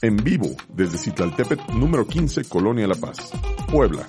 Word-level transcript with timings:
En 0.00 0.16
vivo 0.16 0.46
desde 0.68 0.96
Citlaltepet 0.96 1.70
número 1.70 2.06
15, 2.06 2.44
Colonia 2.44 2.86
La 2.86 2.94
Paz, 2.94 3.32
Puebla, 3.68 4.06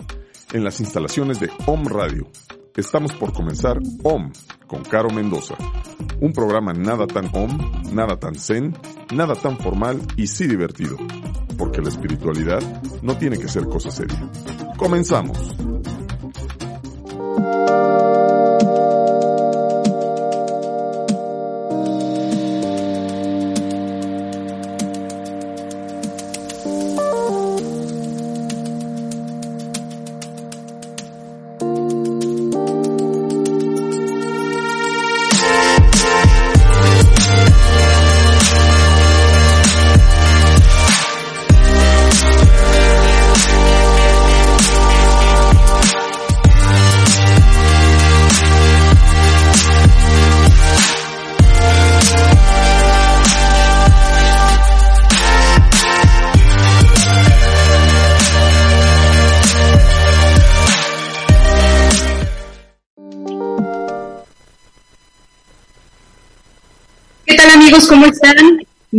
en 0.53 0.63
las 0.63 0.79
instalaciones 0.79 1.39
de 1.39 1.49
OM 1.65 1.85
Radio. 1.87 2.27
Estamos 2.75 3.13
por 3.13 3.33
comenzar 3.33 3.79
OM 4.03 4.31
con 4.67 4.83
Caro 4.83 5.09
Mendoza, 5.09 5.55
un 6.21 6.31
programa 6.31 6.73
nada 6.73 7.07
tan 7.07 7.31
OM, 7.33 7.57
nada 7.91 8.19
tan 8.19 8.35
zen, 8.35 8.77
nada 9.15 9.33
tan 9.33 9.57
formal 9.57 9.99
y 10.15 10.27
sí 10.27 10.45
divertido, 10.45 10.95
porque 11.57 11.81
la 11.81 11.89
espiritualidad 11.89 12.61
no 13.01 13.17
tiene 13.17 13.39
que 13.39 13.47
ser 13.47 13.65
cosa 13.65 13.89
seria. 13.89 14.29
Comenzamos. 14.77 15.55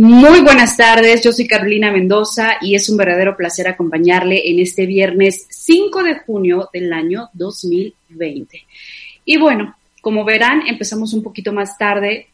Muy 0.03 0.41
buenas 0.41 0.77
tardes, 0.77 1.23
yo 1.23 1.31
soy 1.31 1.45
Carolina 1.45 1.91
Mendoza 1.91 2.53
y 2.59 2.73
es 2.73 2.89
un 2.89 2.97
verdadero 2.97 3.37
placer 3.37 3.67
acompañarle 3.67 4.49
en 4.49 4.59
este 4.59 4.87
viernes 4.87 5.45
5 5.47 6.01
de 6.01 6.15
junio 6.21 6.69
del 6.73 6.91
año 6.91 7.29
2020. 7.33 8.65
Y 9.25 9.37
bueno, 9.37 9.75
como 10.01 10.25
verán, 10.25 10.63
empezamos 10.65 11.13
un 11.13 11.21
poquito 11.21 11.53
más 11.53 11.77
tarde 11.77 12.29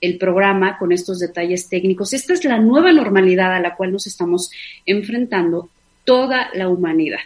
el 0.00 0.16
programa 0.16 0.78
con 0.78 0.92
estos 0.92 1.18
detalles 1.18 1.68
técnicos. 1.68 2.14
Esta 2.14 2.32
es 2.32 2.42
la 2.46 2.58
nueva 2.58 2.90
normalidad 2.90 3.54
a 3.54 3.60
la 3.60 3.76
cual 3.76 3.92
nos 3.92 4.06
estamos 4.06 4.50
enfrentando 4.86 5.68
toda 6.04 6.48
la 6.54 6.70
humanidad. 6.70 7.20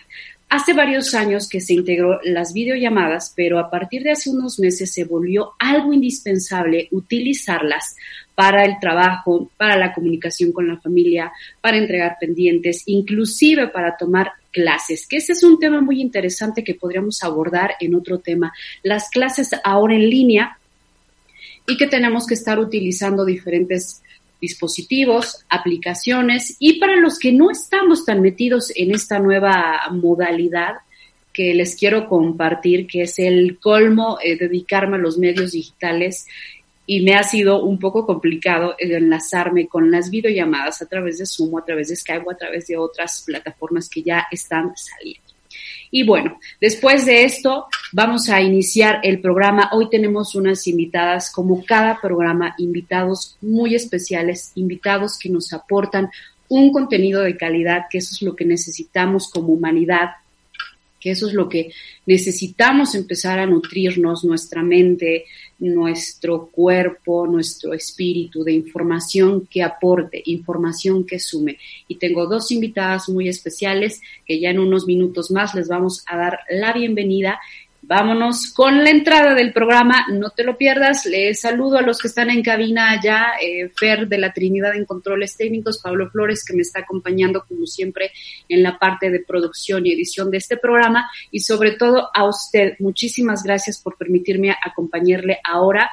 Hace 0.56 0.72
varios 0.72 1.14
años 1.14 1.48
que 1.48 1.60
se 1.60 1.74
integró 1.74 2.20
las 2.22 2.52
videollamadas, 2.52 3.32
pero 3.34 3.58
a 3.58 3.68
partir 3.68 4.04
de 4.04 4.12
hace 4.12 4.30
unos 4.30 4.60
meses 4.60 4.92
se 4.92 5.02
volvió 5.02 5.54
algo 5.58 5.92
indispensable 5.92 6.86
utilizarlas 6.92 7.96
para 8.36 8.64
el 8.64 8.78
trabajo, 8.78 9.50
para 9.56 9.76
la 9.76 9.92
comunicación 9.92 10.52
con 10.52 10.68
la 10.68 10.78
familia, 10.78 11.32
para 11.60 11.76
entregar 11.78 12.18
pendientes, 12.20 12.84
inclusive 12.86 13.66
para 13.66 13.96
tomar 13.96 14.30
clases, 14.52 15.08
que 15.08 15.16
ese 15.16 15.32
es 15.32 15.42
un 15.42 15.58
tema 15.58 15.80
muy 15.80 16.00
interesante 16.00 16.62
que 16.62 16.76
podríamos 16.76 17.24
abordar 17.24 17.72
en 17.80 17.96
otro 17.96 18.20
tema. 18.20 18.52
Las 18.84 19.10
clases 19.10 19.50
ahora 19.64 19.96
en 19.96 20.08
línea 20.08 20.56
y 21.66 21.76
que 21.76 21.88
tenemos 21.88 22.28
que 22.28 22.34
estar 22.34 22.60
utilizando 22.60 23.24
diferentes 23.24 24.03
dispositivos, 24.44 25.44
aplicaciones 25.48 26.56
y 26.58 26.78
para 26.78 26.96
los 26.96 27.18
que 27.18 27.32
no 27.32 27.50
estamos 27.50 28.04
tan 28.04 28.20
metidos 28.20 28.70
en 28.76 28.94
esta 28.94 29.18
nueva 29.18 29.80
modalidad 29.90 30.74
que 31.32 31.54
les 31.54 31.76
quiero 31.76 32.06
compartir, 32.06 32.86
que 32.86 33.02
es 33.02 33.18
el 33.18 33.58
colmo, 33.58 34.18
eh, 34.22 34.36
dedicarme 34.36 34.96
a 34.96 35.00
los 35.00 35.18
medios 35.18 35.52
digitales 35.52 36.26
y 36.86 37.00
me 37.00 37.14
ha 37.14 37.22
sido 37.22 37.64
un 37.64 37.78
poco 37.78 38.04
complicado 38.04 38.74
enlazarme 38.78 39.66
con 39.66 39.90
las 39.90 40.10
videollamadas 40.10 40.82
a 40.82 40.86
través 40.86 41.18
de 41.18 41.26
Zoom, 41.26 41.56
a 41.56 41.64
través 41.64 41.88
de 41.88 41.96
Skype 41.96 42.24
o 42.26 42.30
a 42.30 42.36
través 42.36 42.66
de 42.66 42.76
otras 42.76 43.24
plataformas 43.26 43.88
que 43.88 44.02
ya 44.02 44.26
están 44.30 44.72
saliendo. 44.76 45.23
Y 45.96 46.02
bueno, 46.02 46.40
después 46.60 47.06
de 47.06 47.22
esto 47.22 47.66
vamos 47.92 48.28
a 48.28 48.40
iniciar 48.40 48.98
el 49.04 49.20
programa. 49.20 49.70
Hoy 49.72 49.88
tenemos 49.88 50.34
unas 50.34 50.66
invitadas, 50.66 51.30
como 51.30 51.64
cada 51.64 52.00
programa, 52.00 52.56
invitados 52.58 53.36
muy 53.40 53.76
especiales, 53.76 54.50
invitados 54.56 55.16
que 55.16 55.30
nos 55.30 55.52
aportan 55.52 56.10
un 56.48 56.72
contenido 56.72 57.22
de 57.22 57.36
calidad, 57.36 57.82
que 57.88 57.98
eso 57.98 58.10
es 58.12 58.22
lo 58.22 58.34
que 58.34 58.44
necesitamos 58.44 59.30
como 59.30 59.52
humanidad, 59.52 60.16
que 61.04 61.10
eso 61.10 61.28
es 61.28 61.34
lo 61.34 61.50
que 61.50 61.70
necesitamos 62.06 62.94
empezar 62.94 63.38
a 63.38 63.44
nutrirnos, 63.44 64.24
nuestra 64.24 64.62
mente, 64.62 65.26
nuestro 65.58 66.46
cuerpo, 66.46 67.26
nuestro 67.26 67.74
espíritu, 67.74 68.42
de 68.42 68.54
información 68.54 69.46
que 69.46 69.62
aporte, 69.62 70.22
información 70.24 71.04
que 71.04 71.18
sume. 71.18 71.58
Y 71.88 71.96
tengo 71.96 72.26
dos 72.26 72.50
invitadas 72.50 73.10
muy 73.10 73.28
especiales 73.28 74.00
que 74.24 74.40
ya 74.40 74.48
en 74.48 74.58
unos 74.58 74.86
minutos 74.86 75.30
más 75.30 75.54
les 75.54 75.68
vamos 75.68 76.02
a 76.06 76.16
dar 76.16 76.38
la 76.48 76.72
bienvenida 76.72 77.38
Vámonos 77.86 78.50
con 78.54 78.82
la 78.82 78.88
entrada 78.88 79.34
del 79.34 79.52
programa, 79.52 80.06
no 80.10 80.30
te 80.30 80.42
lo 80.42 80.56
pierdas. 80.56 81.04
Les 81.04 81.38
saludo 81.38 81.76
a 81.76 81.82
los 81.82 81.98
que 81.98 82.08
están 82.08 82.30
en 82.30 82.42
cabina 82.42 82.92
allá, 82.92 83.32
eh, 83.42 83.68
Fer 83.76 84.08
de 84.08 84.16
la 84.16 84.32
Trinidad 84.32 84.74
en 84.74 84.86
Controles 84.86 85.36
Técnicos, 85.36 85.80
Pablo 85.82 86.08
Flores, 86.08 86.42
que 86.46 86.54
me 86.54 86.62
está 86.62 86.80
acompañando 86.80 87.44
como 87.46 87.66
siempre 87.66 88.10
en 88.48 88.62
la 88.62 88.78
parte 88.78 89.10
de 89.10 89.20
producción 89.20 89.84
y 89.84 89.92
edición 89.92 90.30
de 90.30 90.38
este 90.38 90.56
programa, 90.56 91.10
y 91.30 91.40
sobre 91.40 91.72
todo 91.72 92.08
a 92.14 92.26
usted. 92.26 92.74
Muchísimas 92.78 93.42
gracias 93.42 93.82
por 93.82 93.98
permitirme 93.98 94.50
acompañarle 94.50 95.40
ahora 95.44 95.90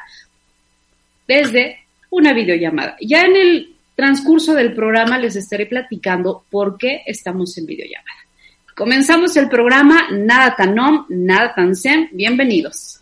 desde 1.27 1.79
una 2.09 2.31
videollamada. 2.31 2.95
Ya 3.01 3.25
en 3.25 3.35
el 3.35 3.75
transcurso 3.97 4.53
del 4.53 4.73
programa 4.73 5.17
les 5.17 5.35
estaré 5.35 5.65
platicando 5.65 6.45
por 6.49 6.77
qué 6.77 7.01
estamos 7.05 7.57
en 7.57 7.65
videollamada. 7.65 8.30
Comenzamos 8.81 9.37
el 9.37 9.47
programa 9.47 10.07
Nada 10.09 10.55
tan 10.55 10.79
om, 10.79 11.05
nada 11.09 11.53
tan 11.53 11.75
zen. 11.75 12.09
Bienvenidos. 12.13 12.99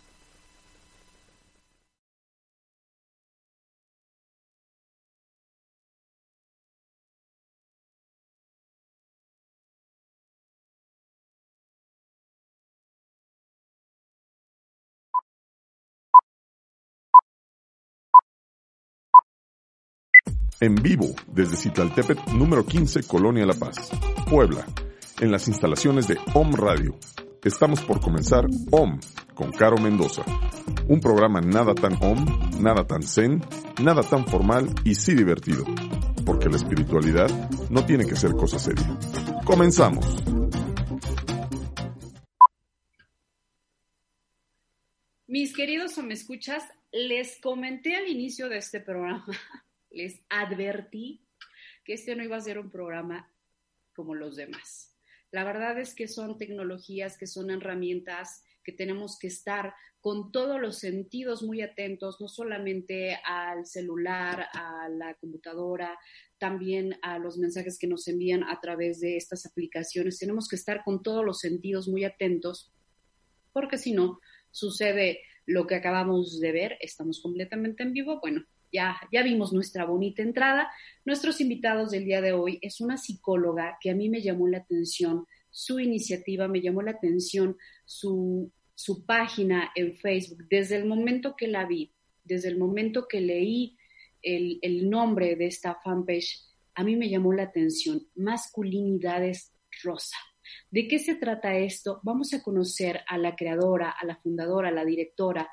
En 20.60 20.74
vivo 20.74 21.06
desde 21.26 21.56
Citlaltépetl 21.56 22.36
número 22.36 22.66
15, 22.66 23.04
Colonia 23.04 23.46
La 23.46 23.54
Paz, 23.54 23.90
Puebla, 24.28 24.66
en 25.20 25.30
las 25.30 25.48
instalaciones 25.48 26.08
de 26.08 26.18
OM 26.34 26.52
Radio. 26.54 26.98
Estamos 27.44 27.82
por 27.82 28.00
comenzar 28.00 28.46
OM 28.70 28.98
con 29.34 29.52
Caro 29.52 29.76
Mendoza, 29.78 30.22
un 30.88 31.00
programa 31.00 31.40
nada 31.40 31.74
tan 31.74 31.94
OM, 32.02 32.60
nada 32.60 32.86
tan 32.86 33.02
zen, 33.02 33.40
nada 33.82 34.02
tan 34.02 34.26
formal 34.26 34.74
y 34.84 34.94
sí 34.94 35.14
divertido, 35.14 35.64
porque 36.24 36.48
la 36.48 36.56
espiritualidad 36.56 37.28
no 37.70 37.84
tiene 37.84 38.06
que 38.06 38.16
ser 38.16 38.32
cosa 38.32 38.58
seria. 38.58 38.98
Comenzamos. 39.44 40.06
Mis 45.26 45.54
queridos 45.54 45.96
o 45.96 46.02
me 46.02 46.14
escuchas, 46.14 46.64
les 46.92 47.38
comenté 47.40 47.94
al 47.96 48.08
inicio 48.08 48.48
de 48.48 48.58
este 48.58 48.80
programa 48.80 49.26
les 49.90 50.20
advertí 50.28 51.22
que 51.84 51.94
este 51.94 52.14
no 52.16 52.24
iba 52.24 52.36
a 52.36 52.40
ser 52.40 52.58
un 52.58 52.70
programa 52.70 53.30
como 53.94 54.14
los 54.14 54.36
demás. 54.36 54.89
La 55.30 55.44
verdad 55.44 55.78
es 55.78 55.94
que 55.94 56.08
son 56.08 56.38
tecnologías, 56.38 57.16
que 57.16 57.26
son 57.26 57.50
herramientas 57.50 58.42
que 58.64 58.72
tenemos 58.72 59.18
que 59.18 59.28
estar 59.28 59.74
con 60.00 60.32
todos 60.32 60.60
los 60.60 60.78
sentidos 60.78 61.42
muy 61.42 61.62
atentos, 61.62 62.20
no 62.20 62.28
solamente 62.28 63.18
al 63.24 63.66
celular, 63.66 64.46
a 64.52 64.88
la 64.88 65.14
computadora, 65.14 65.98
también 66.38 66.96
a 67.02 67.18
los 67.18 67.38
mensajes 67.38 67.78
que 67.78 67.86
nos 67.86 68.08
envían 68.08 68.44
a 68.44 68.60
través 68.60 69.00
de 69.00 69.16
estas 69.16 69.44
aplicaciones. 69.46 70.18
Tenemos 70.18 70.48
que 70.48 70.56
estar 70.56 70.82
con 70.84 71.02
todos 71.02 71.24
los 71.24 71.40
sentidos 71.40 71.86
muy 71.88 72.04
atentos, 72.04 72.72
porque 73.52 73.78
si 73.78 73.92
no, 73.92 74.20
sucede 74.50 75.20
lo 75.46 75.66
que 75.66 75.74
acabamos 75.74 76.40
de 76.40 76.52
ver, 76.52 76.78
estamos 76.80 77.20
completamente 77.20 77.82
en 77.82 77.92
vivo, 77.92 78.20
bueno, 78.20 78.44
ya, 78.72 79.00
ya 79.12 79.22
vimos 79.22 79.52
nuestra 79.52 79.84
bonita 79.84 80.22
entrada. 80.22 80.70
Nuestros 81.04 81.40
invitados 81.40 81.90
del 81.90 82.04
día 82.04 82.20
de 82.20 82.32
hoy 82.32 82.58
es 82.62 82.80
una 82.80 82.96
psicóloga 82.96 83.78
que 83.80 83.90
a 83.90 83.94
mí 83.94 84.08
me 84.08 84.22
llamó 84.22 84.48
la 84.48 84.58
atención, 84.58 85.26
su 85.50 85.80
iniciativa 85.80 86.48
me 86.48 86.60
llamó 86.60 86.82
la 86.82 86.92
atención, 86.92 87.56
su, 87.84 88.52
su 88.74 89.04
página 89.04 89.70
en 89.74 89.96
Facebook. 89.96 90.46
Desde 90.48 90.76
el 90.76 90.86
momento 90.86 91.34
que 91.36 91.48
la 91.48 91.66
vi, 91.66 91.92
desde 92.24 92.48
el 92.48 92.58
momento 92.58 93.08
que 93.08 93.20
leí 93.20 93.76
el, 94.22 94.58
el 94.62 94.88
nombre 94.88 95.36
de 95.36 95.46
esta 95.46 95.74
fanpage, 95.82 96.40
a 96.74 96.84
mí 96.84 96.96
me 96.96 97.08
llamó 97.08 97.32
la 97.32 97.44
atención. 97.44 98.06
Masculinidades 98.14 99.52
Rosa. 99.82 100.16
¿De 100.70 100.88
qué 100.88 100.98
se 100.98 101.14
trata 101.14 101.56
esto? 101.56 102.00
Vamos 102.02 102.32
a 102.34 102.42
conocer 102.42 103.00
a 103.08 103.18
la 103.18 103.34
creadora, 103.34 103.90
a 103.90 104.04
la 104.04 104.16
fundadora, 104.16 104.68
a 104.68 104.72
la 104.72 104.84
directora 104.84 105.48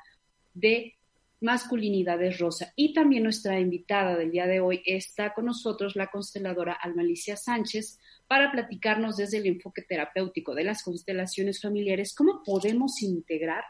de 0.54 0.97
Masculinidades 1.40 2.38
Rosa. 2.38 2.72
Y 2.74 2.92
también 2.92 3.22
nuestra 3.22 3.60
invitada 3.60 4.16
del 4.16 4.30
día 4.30 4.46
de 4.46 4.60
hoy 4.60 4.82
está 4.84 5.32
con 5.34 5.46
nosotros 5.46 5.94
la 5.94 6.08
consteladora 6.08 6.72
Almalicia 6.72 7.36
Sánchez 7.36 7.98
para 8.26 8.50
platicarnos 8.50 9.16
desde 9.16 9.38
el 9.38 9.46
enfoque 9.46 9.82
terapéutico 9.82 10.54
de 10.54 10.64
las 10.64 10.82
constelaciones 10.82 11.60
familiares 11.60 12.14
cómo 12.14 12.42
podemos 12.44 13.02
integrar 13.02 13.64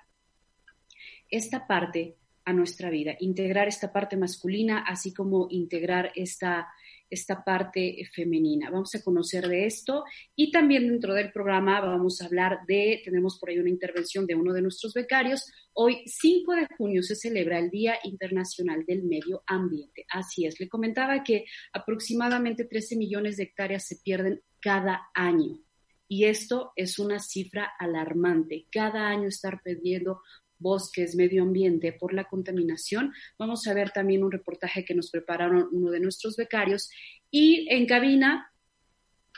esta 1.30 1.66
parte 1.66 2.16
a 2.44 2.54
nuestra 2.54 2.88
vida, 2.88 3.14
integrar 3.20 3.68
esta 3.68 3.92
parte 3.92 4.16
masculina, 4.16 4.84
así 4.86 5.12
como 5.12 5.48
integrar 5.50 6.12
esta 6.14 6.68
esta 7.10 7.44
parte 7.44 8.08
femenina. 8.12 8.70
Vamos 8.70 8.94
a 8.94 9.02
conocer 9.02 9.48
de 9.48 9.66
esto 9.66 10.04
y 10.34 10.50
también 10.50 10.88
dentro 10.88 11.14
del 11.14 11.32
programa 11.32 11.80
vamos 11.80 12.20
a 12.20 12.26
hablar 12.26 12.60
de, 12.66 13.00
tenemos 13.04 13.38
por 13.38 13.50
ahí 13.50 13.58
una 13.58 13.70
intervención 13.70 14.26
de 14.26 14.34
uno 14.34 14.52
de 14.52 14.62
nuestros 14.62 14.94
becarios. 14.94 15.50
Hoy, 15.72 16.02
5 16.06 16.52
de 16.54 16.68
junio, 16.76 17.02
se 17.02 17.16
celebra 17.16 17.58
el 17.58 17.70
Día 17.70 17.98
Internacional 18.04 18.84
del 18.86 19.04
Medio 19.04 19.42
Ambiente. 19.46 20.04
Así 20.10 20.46
es, 20.46 20.58
le 20.60 20.68
comentaba 20.68 21.22
que 21.22 21.44
aproximadamente 21.72 22.64
13 22.64 22.96
millones 22.96 23.36
de 23.36 23.44
hectáreas 23.44 23.86
se 23.86 23.96
pierden 23.96 24.42
cada 24.60 25.08
año. 25.14 25.60
Y 26.08 26.24
esto 26.24 26.72
es 26.74 26.98
una 26.98 27.18
cifra 27.18 27.70
alarmante. 27.78 28.66
Cada 28.72 29.08
año 29.08 29.28
estar 29.28 29.60
perdiendo 29.62 30.22
bosques, 30.58 31.14
medio 31.14 31.42
ambiente 31.42 31.92
por 31.92 32.12
la 32.12 32.24
contaminación. 32.24 33.12
Vamos 33.38 33.66
a 33.66 33.74
ver 33.74 33.90
también 33.90 34.24
un 34.24 34.32
reportaje 34.32 34.84
que 34.84 34.94
nos 34.94 35.10
prepararon 35.10 35.68
uno 35.72 35.90
de 35.90 36.00
nuestros 36.00 36.36
becarios. 36.36 36.90
Y 37.30 37.66
en 37.70 37.86
cabina, 37.86 38.52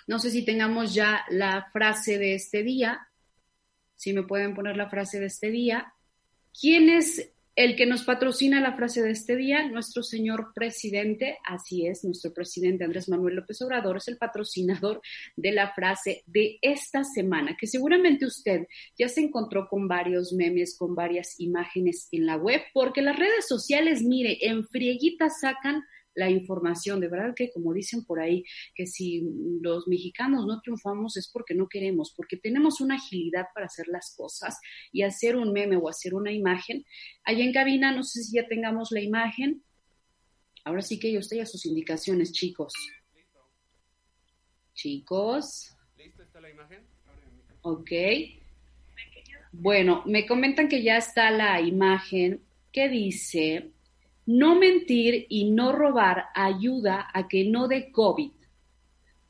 no 0.07 0.19
sé 0.19 0.31
si 0.31 0.45
tengamos 0.45 0.95
ya 0.95 1.25
la 1.31 1.69
frase 1.73 2.19
de 2.19 2.35
este 2.35 2.63
día, 2.63 3.09
si 3.97 4.13
me 4.13 4.23
pueden 4.23 4.55
poner 4.55 4.77
la 4.77 4.89
frase 4.89 5.21
de 5.21 5.27
este 5.27 5.51
día. 5.51 5.93
¿Quién 6.59 6.89
es 6.89 7.33
el 7.61 7.77
que 7.77 7.85
nos 7.85 8.05
patrocina 8.05 8.59
la 8.59 8.75
frase 8.75 9.03
de 9.03 9.11
este 9.11 9.37
día, 9.37 9.69
nuestro 9.69 10.03
señor 10.03 10.53
presidente, 10.55 11.37
así 11.45 11.87
es, 11.87 12.03
nuestro 12.05 12.33
presidente 12.33 12.85
Andrés 12.85 13.07
Manuel 13.11 13.37
López 13.37 13.61
Obrador 13.61 13.99
es 13.99 14.09
el 14.09 14.17
patrocinador 14.17 15.03
de 15.37 15.53
la 15.53 15.71
frase 15.75 16.23
de 16.27 16.59
esta 16.63 17.05
semana, 17.05 17.59
que 17.61 17.67
seguramente 17.67 18.25
usted 18.25 18.67
ya 18.99 19.11
se 19.11 19.21
encontró 19.21 19.69
con 19.69 19.89
varios 19.89 20.33
memes, 20.33 20.75
con 20.75 20.95
varias 20.95 21.39
imágenes 21.39 22.09
en 22.13 22.25
la 22.25 22.39
web, 22.39 22.63
porque 22.73 23.03
las 23.03 23.19
redes 23.19 23.47
sociales, 23.47 24.01
mire, 24.01 24.39
en 24.41 24.67
frieguita 24.67 25.29
sacan 25.29 25.83
la 26.21 26.31
información. 26.31 27.01
De 27.01 27.09
verdad 27.09 27.35
que, 27.35 27.51
como 27.51 27.73
dicen 27.73 28.05
por 28.05 28.21
ahí, 28.21 28.45
que 28.75 28.87
si 28.87 29.23
los 29.61 29.89
mexicanos 29.89 30.47
no 30.47 30.61
triunfamos 30.61 31.17
es 31.17 31.29
porque 31.33 31.55
no 31.55 31.67
queremos, 31.69 32.13
porque 32.17 32.37
tenemos 32.37 32.81
una 32.81 32.97
agilidad 32.97 33.47
para 33.55 33.67
hacer 33.67 33.89
las 33.89 34.15
cosas 34.17 34.61
y 34.93 35.03
hacer 35.03 35.37
un 35.37 35.53
meme 35.53 35.77
o 35.77 35.89
hacer 35.89 36.15
una 36.15 36.31
imagen. 36.31 36.85
Allá 37.25 37.43
en 37.43 37.53
cabina, 37.53 37.91
no 37.91 38.05
sé 38.05 38.23
si 38.23 38.37
ya 38.37 38.47
tengamos 38.47 38.91
la 38.93 39.01
imagen. 39.01 39.65
Ahora 40.65 40.83
sí 40.83 41.01
que 41.01 41.11
yo 41.11 41.21
estoy 41.21 41.41
a 41.41 41.47
sus 41.47 41.65
indicaciones, 41.67 42.33
chicos. 42.33 42.75
Chicos. 44.75 45.75
¿Listo 45.97 46.23
está 46.23 46.41
la 46.41 46.51
imagen? 46.51 46.87
Ok. 47.63 47.91
Bueno, 49.53 50.03
me 50.07 50.27
comentan 50.27 50.69
que 50.69 50.83
ya 50.83 50.97
está 50.99 51.31
la 51.31 51.61
imagen 51.61 52.41
que 52.73 52.89
dice 52.89 53.73
no 54.27 54.55
mentir 54.55 55.27
y 55.29 55.51
no 55.51 55.73
robar 55.73 56.27
ayuda 56.35 57.09
a 57.13 57.29
que 57.29 57.45
no 57.45 57.69
dé 57.69 57.91
COVID. 57.91 58.31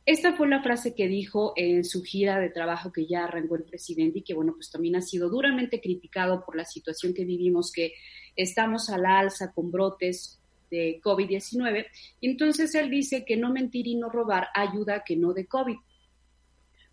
Esta 0.07 0.33
fue 0.33 0.49
la 0.49 0.63
frase 0.63 0.95
que 0.95 1.07
dijo 1.09 1.53
en 1.57 1.85
su 1.85 2.03
gira 2.03 2.41
de 2.41 2.51
trabajo 2.51 2.91
que 2.91 3.07
ya 3.07 3.25
arrancó 3.25 3.57
el 3.57 3.65
presidente 3.65 4.19
y 4.19 4.23
que, 4.23 4.35
bueno, 4.35 4.55
pues 4.55 4.71
también 4.71 4.97
ha 4.97 5.03
sido 5.03 5.29
duramente 5.29 5.81
criticado 5.81 6.45
por 6.45 6.57
la 6.57 6.65
situación 6.65 7.15
que 7.15 7.25
vivimos, 7.25 7.71
que 7.71 7.93
estamos 8.35 8.91
a 8.91 8.99
la 8.99 9.19
alza 9.21 9.53
con 9.53 9.71
brotes 9.71 10.41
de 10.71 11.01
COVID-19. 11.03 11.87
Entonces 12.23 12.75
él 12.75 12.91
dice 12.91 13.25
que 13.25 13.37
no 13.37 13.53
mentir 13.53 13.87
y 13.87 13.97
no 13.97 14.09
robar 14.09 14.49
ayuda 14.55 14.97
a 14.97 15.05
que 15.05 15.17
no 15.17 15.33
dé 15.33 15.47
COVID. 15.47 15.77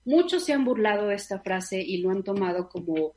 Muchos 0.06 0.46
se 0.46 0.54
han 0.54 0.64
burlado 0.64 1.08
de 1.08 1.16
esta 1.16 1.40
frase 1.40 1.82
y 1.82 1.98
lo 1.98 2.12
han 2.12 2.24
tomado 2.24 2.70
como 2.70 3.14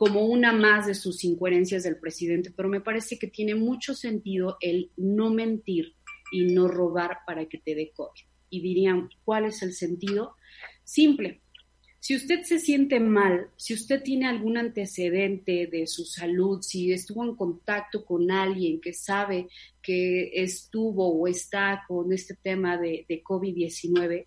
como 0.00 0.24
una 0.24 0.54
más 0.54 0.86
de 0.86 0.94
sus 0.94 1.22
incoherencias 1.24 1.82
del 1.82 1.98
presidente, 1.98 2.50
pero 2.56 2.70
me 2.70 2.80
parece 2.80 3.18
que 3.18 3.26
tiene 3.26 3.54
mucho 3.54 3.92
sentido 3.92 4.56
el 4.62 4.90
no 4.96 5.28
mentir 5.28 5.94
y 6.32 6.54
no 6.54 6.68
robar 6.68 7.18
para 7.26 7.44
que 7.44 7.58
te 7.58 7.74
dé 7.74 7.92
COVID. 7.94 8.22
Y 8.48 8.62
dirían, 8.62 9.10
¿cuál 9.26 9.44
es 9.44 9.60
el 9.60 9.74
sentido? 9.74 10.36
Simple. 10.84 11.42
Si 11.98 12.16
usted 12.16 12.44
se 12.44 12.58
siente 12.58 12.98
mal, 12.98 13.50
si 13.56 13.74
usted 13.74 14.02
tiene 14.02 14.26
algún 14.26 14.56
antecedente 14.56 15.66
de 15.66 15.86
su 15.86 16.06
salud, 16.06 16.62
si 16.62 16.90
estuvo 16.90 17.22
en 17.22 17.36
contacto 17.36 18.02
con 18.06 18.30
alguien 18.30 18.80
que 18.80 18.94
sabe 18.94 19.48
que 19.82 20.30
estuvo 20.32 21.12
o 21.12 21.28
está 21.28 21.84
con 21.86 22.10
este 22.14 22.36
tema 22.36 22.78
de, 22.78 23.04
de 23.06 23.22
COVID-19, 23.22 24.26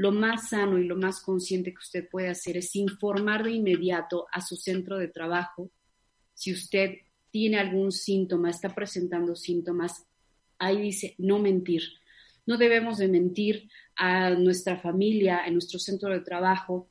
lo 0.00 0.12
más 0.12 0.48
sano 0.48 0.78
y 0.78 0.84
lo 0.84 0.96
más 0.96 1.20
consciente 1.20 1.72
que 1.72 1.78
usted 1.78 2.08
puede 2.08 2.30
hacer 2.30 2.56
es 2.56 2.74
informar 2.74 3.44
de 3.44 3.52
inmediato 3.52 4.26
a 4.32 4.40
su 4.40 4.56
centro 4.56 4.96
de 4.96 5.08
trabajo 5.08 5.70
si 6.32 6.54
usted 6.54 6.94
tiene 7.30 7.58
algún 7.58 7.92
síntoma, 7.92 8.48
está 8.48 8.74
presentando 8.74 9.36
síntomas. 9.36 10.06
Ahí 10.58 10.80
dice, 10.80 11.16
no 11.18 11.38
mentir. 11.38 11.82
No 12.46 12.56
debemos 12.56 12.96
de 12.96 13.08
mentir 13.08 13.68
a 13.94 14.30
nuestra 14.30 14.78
familia, 14.78 15.44
a 15.44 15.50
nuestro 15.50 15.78
centro 15.78 16.08
de 16.08 16.20
trabajo, 16.20 16.88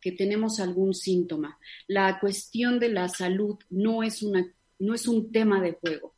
que 0.00 0.12
tenemos 0.12 0.60
algún 0.60 0.94
síntoma. 0.94 1.58
La 1.88 2.18
cuestión 2.20 2.80
de 2.80 2.88
la 2.88 3.10
salud 3.10 3.58
no 3.68 4.02
es, 4.02 4.22
una, 4.22 4.50
no 4.78 4.94
es 4.94 5.06
un 5.06 5.30
tema 5.30 5.60
de 5.60 5.72
juego. 5.72 6.14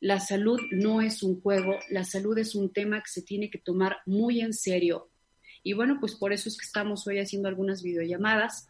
La 0.00 0.20
salud 0.20 0.58
no 0.70 1.02
es 1.02 1.22
un 1.22 1.38
juego, 1.42 1.74
la 1.90 2.04
salud 2.04 2.38
es 2.38 2.54
un 2.54 2.72
tema 2.72 3.02
que 3.02 3.10
se 3.10 3.20
tiene 3.20 3.50
que 3.50 3.58
tomar 3.58 3.98
muy 4.06 4.40
en 4.40 4.54
serio 4.54 5.10
Y 5.68 5.74
bueno, 5.74 5.98
pues 6.00 6.14
por 6.14 6.32
eso 6.32 6.48
es 6.48 6.56
que 6.56 6.64
estamos 6.64 7.06
hoy 7.06 7.18
haciendo 7.18 7.46
algunas 7.46 7.82
videollamadas 7.82 8.66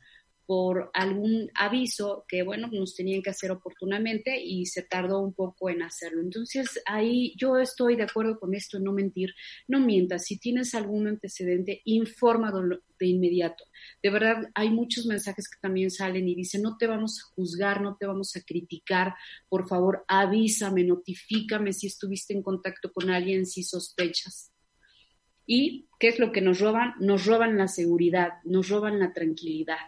por 0.47 0.91
algún 0.95 1.49
aviso 1.55 2.25
que, 2.27 2.43
bueno, 2.43 2.67
nos 2.73 2.97
tenían 2.97 3.23
que 3.23 3.31
hacer 3.31 3.53
oportunamente 3.53 4.43
y 4.43 4.67
se 4.67 4.83
tardó 4.83 5.21
un 5.21 5.33
poco 5.33 5.71
en 5.71 5.83
hacerlo. 5.83 6.23
Entonces, 6.23 6.83
ahí 6.87 7.35
yo 7.37 7.57
estoy 7.57 7.95
de 7.95 8.03
acuerdo 8.03 8.41
con 8.41 8.53
esto, 8.53 8.81
no 8.81 8.91
mentir, 8.91 9.33
no 9.69 9.79
mientas. 9.79 10.25
Si 10.25 10.41
tienes 10.41 10.75
algún 10.75 11.07
antecedente, 11.07 11.83
informa 11.85 12.51
de 12.99 13.07
inmediato. 13.07 13.63
De 14.03 14.11
verdad, 14.11 14.51
hay 14.57 14.71
muchos 14.71 15.07
mensajes 15.07 15.49
que 15.49 15.61
también 15.61 15.93
salen 15.93 16.29
y 16.29 16.35
dicen, 16.35 16.63
no 16.63 16.77
te 16.79 16.89
vamos 16.89 17.21
a 17.21 17.33
juzgar, 17.37 17.81
no 17.81 17.97
te 17.97 18.07
vamos 18.07 18.35
a 18.35 18.41
criticar, 18.41 19.15
por 19.49 19.69
favor, 19.69 20.05
avísame, 20.09 20.83
notifícame 20.83 21.73
si 21.73 21.87
estuviste 21.87 22.35
en 22.35 22.43
contacto 22.43 22.93
con 22.93 23.09
alguien, 23.09 23.47
si 23.47 23.63
sospechas. 23.63 24.51
¿Y 25.51 25.89
qué 25.99 26.09
es 26.09 26.19
lo 26.19 26.31
que 26.31 26.43
nos 26.43 26.61
roban? 26.61 26.93
Nos 27.01 27.25
roban 27.25 27.57
la 27.57 27.69
seguridad, 27.69 28.35
nos 28.45 28.69
roban 28.69 28.99
la 28.99 29.15
tranquilidad 29.15 29.79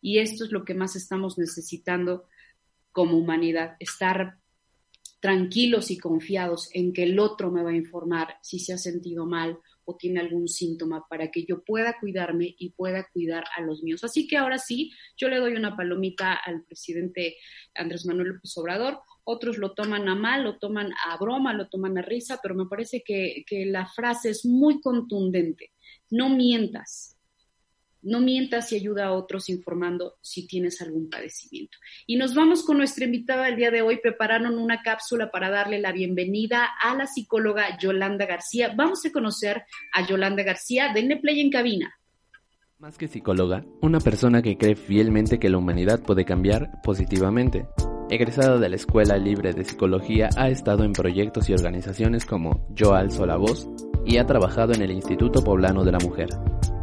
y 0.00 0.18
esto 0.18 0.44
es 0.44 0.50
lo 0.50 0.64
que 0.64 0.72
más 0.72 0.96
estamos 0.96 1.36
necesitando 1.36 2.24
como 2.90 3.18
humanidad, 3.18 3.76
estar 3.80 4.38
tranquilos 5.20 5.90
y 5.90 5.98
confiados 5.98 6.70
en 6.72 6.94
que 6.94 7.02
el 7.02 7.18
otro 7.18 7.50
me 7.50 7.62
va 7.62 7.70
a 7.70 7.76
informar 7.76 8.36
si 8.40 8.58
se 8.58 8.72
ha 8.72 8.78
sentido 8.78 9.26
mal 9.26 9.58
o 9.84 9.96
tiene 9.96 10.20
algún 10.20 10.48
síntoma 10.48 11.06
para 11.06 11.30
que 11.30 11.44
yo 11.44 11.62
pueda 11.62 11.98
cuidarme 12.00 12.54
y 12.58 12.70
pueda 12.70 13.06
cuidar 13.12 13.44
a 13.54 13.60
los 13.60 13.82
míos. 13.82 14.02
Así 14.04 14.26
que 14.26 14.38
ahora 14.38 14.56
sí, 14.56 14.90
yo 15.18 15.28
le 15.28 15.36
doy 15.36 15.52
una 15.52 15.76
palomita 15.76 16.32
al 16.32 16.64
presidente 16.64 17.36
Andrés 17.74 18.06
Manuel 18.06 18.28
López 18.28 18.56
Obrador. 18.56 19.00
Otros 19.32 19.58
lo 19.58 19.74
toman 19.74 20.08
a 20.08 20.16
mal, 20.16 20.42
lo 20.42 20.58
toman 20.58 20.92
a 21.06 21.16
broma, 21.16 21.54
lo 21.54 21.68
toman 21.68 21.96
a 21.98 22.02
risa, 22.02 22.40
pero 22.42 22.56
me 22.56 22.66
parece 22.66 23.04
que, 23.04 23.44
que 23.46 23.64
la 23.64 23.86
frase 23.86 24.30
es 24.30 24.44
muy 24.44 24.80
contundente. 24.80 25.70
No 26.10 26.28
mientas, 26.30 27.16
no 28.02 28.20
mientas 28.20 28.72
y 28.72 28.76
ayuda 28.76 29.06
a 29.06 29.12
otros 29.12 29.48
informando 29.48 30.16
si 30.20 30.48
tienes 30.48 30.80
algún 30.82 31.08
padecimiento. 31.08 31.78
Y 32.08 32.16
nos 32.16 32.34
vamos 32.34 32.64
con 32.64 32.78
nuestra 32.78 33.04
invitada 33.04 33.46
del 33.46 33.56
día 33.56 33.70
de 33.70 33.82
hoy. 33.82 34.00
Prepararon 34.02 34.58
una 34.58 34.82
cápsula 34.82 35.30
para 35.30 35.48
darle 35.48 35.78
la 35.78 35.92
bienvenida 35.92 36.68
a 36.82 36.96
la 36.96 37.06
psicóloga 37.06 37.78
Yolanda 37.78 38.26
García. 38.26 38.74
Vamos 38.76 39.06
a 39.06 39.12
conocer 39.12 39.62
a 39.92 40.04
Yolanda 40.06 40.42
García. 40.42 40.92
Denle 40.92 41.18
play 41.18 41.40
en 41.40 41.50
cabina. 41.50 41.94
Más 42.78 42.98
que 42.98 43.06
psicóloga, 43.06 43.64
una 43.80 44.00
persona 44.00 44.42
que 44.42 44.56
cree 44.56 44.74
fielmente 44.74 45.38
que 45.38 45.50
la 45.50 45.58
humanidad 45.58 46.02
puede 46.02 46.24
cambiar 46.24 46.80
positivamente. 46.82 47.66
Egresada 48.10 48.58
de 48.58 48.68
la 48.68 48.74
Escuela 48.74 49.16
Libre 49.16 49.52
de 49.52 49.64
Psicología, 49.64 50.30
ha 50.36 50.48
estado 50.48 50.82
en 50.82 50.92
proyectos 50.92 51.48
y 51.48 51.52
organizaciones 51.52 52.24
como 52.24 52.66
Yo 52.74 52.94
Alzo 52.94 53.24
la 53.24 53.36
Voz 53.36 53.68
y 54.04 54.18
ha 54.18 54.26
trabajado 54.26 54.72
en 54.72 54.82
el 54.82 54.90
Instituto 54.90 55.44
Poblano 55.44 55.84
de 55.84 55.92
la 55.92 56.00
Mujer. 56.00 56.28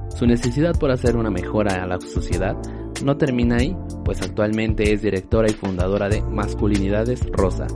Su 0.08 0.26
necesidad 0.26 0.80
por 0.80 0.90
hacer 0.90 1.18
una 1.18 1.30
mejora 1.30 1.84
a 1.84 1.86
la 1.86 2.00
sociedad 2.00 2.56
no 3.04 3.18
termina 3.18 3.58
ahí, 3.58 3.76
pues 4.06 4.22
actualmente 4.22 4.94
es 4.94 5.02
directora 5.02 5.50
y 5.50 5.54
fundadora 5.54 6.08
de 6.08 6.22
Masculinidades 6.22 7.20
Rosa. 7.34 7.68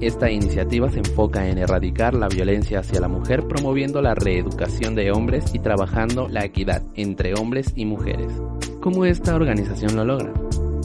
Esta 0.00 0.30
iniciativa 0.30 0.90
se 0.90 1.00
enfoca 1.00 1.46
en 1.46 1.58
erradicar 1.58 2.14
la 2.14 2.28
violencia 2.28 2.78
hacia 2.78 3.00
la 3.00 3.08
mujer 3.08 3.46
promoviendo 3.46 4.00
la 4.00 4.14
reeducación 4.14 4.94
de 4.94 5.12
hombres 5.12 5.54
y 5.54 5.58
trabajando 5.58 6.26
la 6.30 6.46
equidad 6.46 6.82
entre 6.94 7.34
hombres 7.34 7.70
y 7.76 7.84
mujeres. 7.84 8.32
¿Cómo 8.80 9.04
esta 9.04 9.34
organización 9.34 9.94
lo 9.94 10.06
logra? 10.06 10.32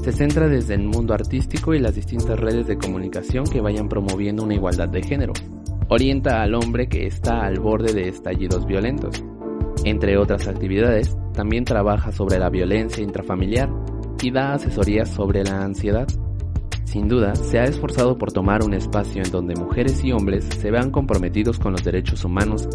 Se 0.03 0.11
centra 0.11 0.47
desde 0.47 0.75
el 0.75 0.83
mundo 0.83 1.13
artístico 1.13 1.73
y 1.73 1.79
las 1.79 1.95
distintas 1.95 2.39
redes 2.39 2.67
de 2.67 2.77
comunicación 2.77 3.45
que 3.45 3.61
vayan 3.61 3.89
promoviendo 3.89 4.43
una 4.43 4.55
igualdad 4.55 4.89
de 4.89 5.03
género. 5.03 5.33
Orienta 5.89 6.41
al 6.41 6.55
hombre 6.55 6.87
que 6.87 7.05
está 7.07 7.41
al 7.41 7.59
borde 7.59 7.93
de 7.93 8.09
estallidos 8.09 8.65
violentos 8.65 9.23
entre 9.85 10.17
otras 10.17 10.47
actividades, 10.47 11.15
también 11.33 11.63
trabaja 11.63 12.11
sobre 12.11 12.37
la 12.37 12.49
violencia 12.49 13.03
intrafamiliar 13.03 13.69
y 14.21 14.31
da 14.31 14.53
asesorías 14.53 15.09
sobre 15.09 15.43
la 15.43 15.63
ansiedad. 15.63 16.07
Sin 16.83 17.07
duda, 17.07 17.35
se 17.35 17.59
ha 17.59 17.63
esforzado 17.63 18.17
por 18.17 18.31
tomar 18.31 18.63
un 18.63 18.73
espacio 18.73 19.21
en 19.23 19.31
donde 19.31 19.55
mujeres 19.55 20.03
y 20.03 20.11
hombres 20.11 20.45
se 20.45 20.71
vean 20.71 20.91
comprometidos 20.91 21.59
con 21.59 21.71
los 21.71 21.83
derechos 21.83 22.25
humanos. 22.25 22.67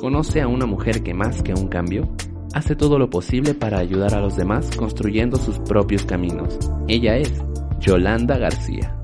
Conoce 0.00 0.40
a 0.40 0.48
una 0.48 0.66
mujer 0.66 1.02
que 1.02 1.14
más 1.14 1.42
que 1.42 1.52
un 1.52 1.68
cambio, 1.68 2.08
hace 2.54 2.76
todo 2.76 2.98
lo 2.98 3.10
posible 3.10 3.54
para 3.54 3.78
ayudar 3.78 4.14
a 4.14 4.20
los 4.20 4.36
demás 4.36 4.76
construyendo 4.76 5.38
sus 5.38 5.58
propios 5.60 6.04
caminos. 6.04 6.58
Ella 6.88 7.16
es 7.16 7.32
Yolanda 7.80 8.38
García. 8.38 8.96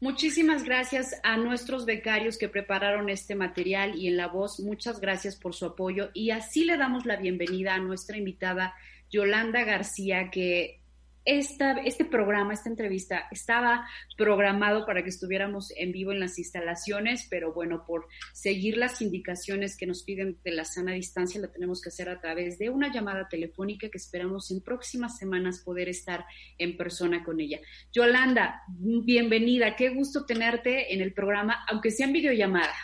Muchísimas 0.00 0.64
gracias 0.64 1.14
a 1.22 1.36
nuestros 1.36 1.86
becarios 1.86 2.36
que 2.36 2.48
prepararon 2.48 3.08
este 3.08 3.36
material 3.36 3.94
y 3.96 4.08
en 4.08 4.16
la 4.16 4.26
voz, 4.26 4.58
muchas 4.58 5.00
gracias 5.00 5.36
por 5.36 5.54
su 5.54 5.64
apoyo 5.64 6.10
y 6.12 6.30
así 6.30 6.64
le 6.64 6.76
damos 6.76 7.06
la 7.06 7.14
bienvenida 7.16 7.74
a 7.74 7.78
nuestra 7.78 8.16
invitada 8.16 8.74
Yolanda 9.10 9.62
García, 9.62 10.28
que 10.32 10.81
esta, 11.24 11.72
este 11.84 12.04
programa, 12.04 12.52
esta 12.52 12.68
entrevista 12.68 13.28
estaba 13.30 13.86
programado 14.16 14.84
para 14.84 15.02
que 15.02 15.08
estuviéramos 15.08 15.72
en 15.76 15.92
vivo 15.92 16.12
en 16.12 16.20
las 16.20 16.38
instalaciones, 16.38 17.26
pero 17.30 17.52
bueno, 17.52 17.84
por 17.86 18.08
seguir 18.32 18.76
las 18.76 19.00
indicaciones 19.00 19.76
que 19.76 19.86
nos 19.86 20.02
piden 20.02 20.38
de 20.42 20.50
la 20.50 20.64
sana 20.64 20.92
distancia, 20.92 21.40
la 21.40 21.52
tenemos 21.52 21.80
que 21.80 21.90
hacer 21.90 22.08
a 22.08 22.20
través 22.20 22.58
de 22.58 22.70
una 22.70 22.92
llamada 22.92 23.28
telefónica 23.28 23.88
que 23.88 23.98
esperamos 23.98 24.50
en 24.50 24.62
próximas 24.62 25.16
semanas 25.18 25.60
poder 25.60 25.88
estar 25.88 26.24
en 26.58 26.76
persona 26.76 27.22
con 27.22 27.40
ella. 27.40 27.60
Yolanda, 27.92 28.62
bienvenida, 28.68 29.76
qué 29.76 29.90
gusto 29.90 30.26
tenerte 30.26 30.92
en 30.92 31.00
el 31.00 31.12
programa, 31.12 31.64
aunque 31.68 31.90
sea 31.90 32.06
en 32.06 32.12
videollamada. 32.12 32.74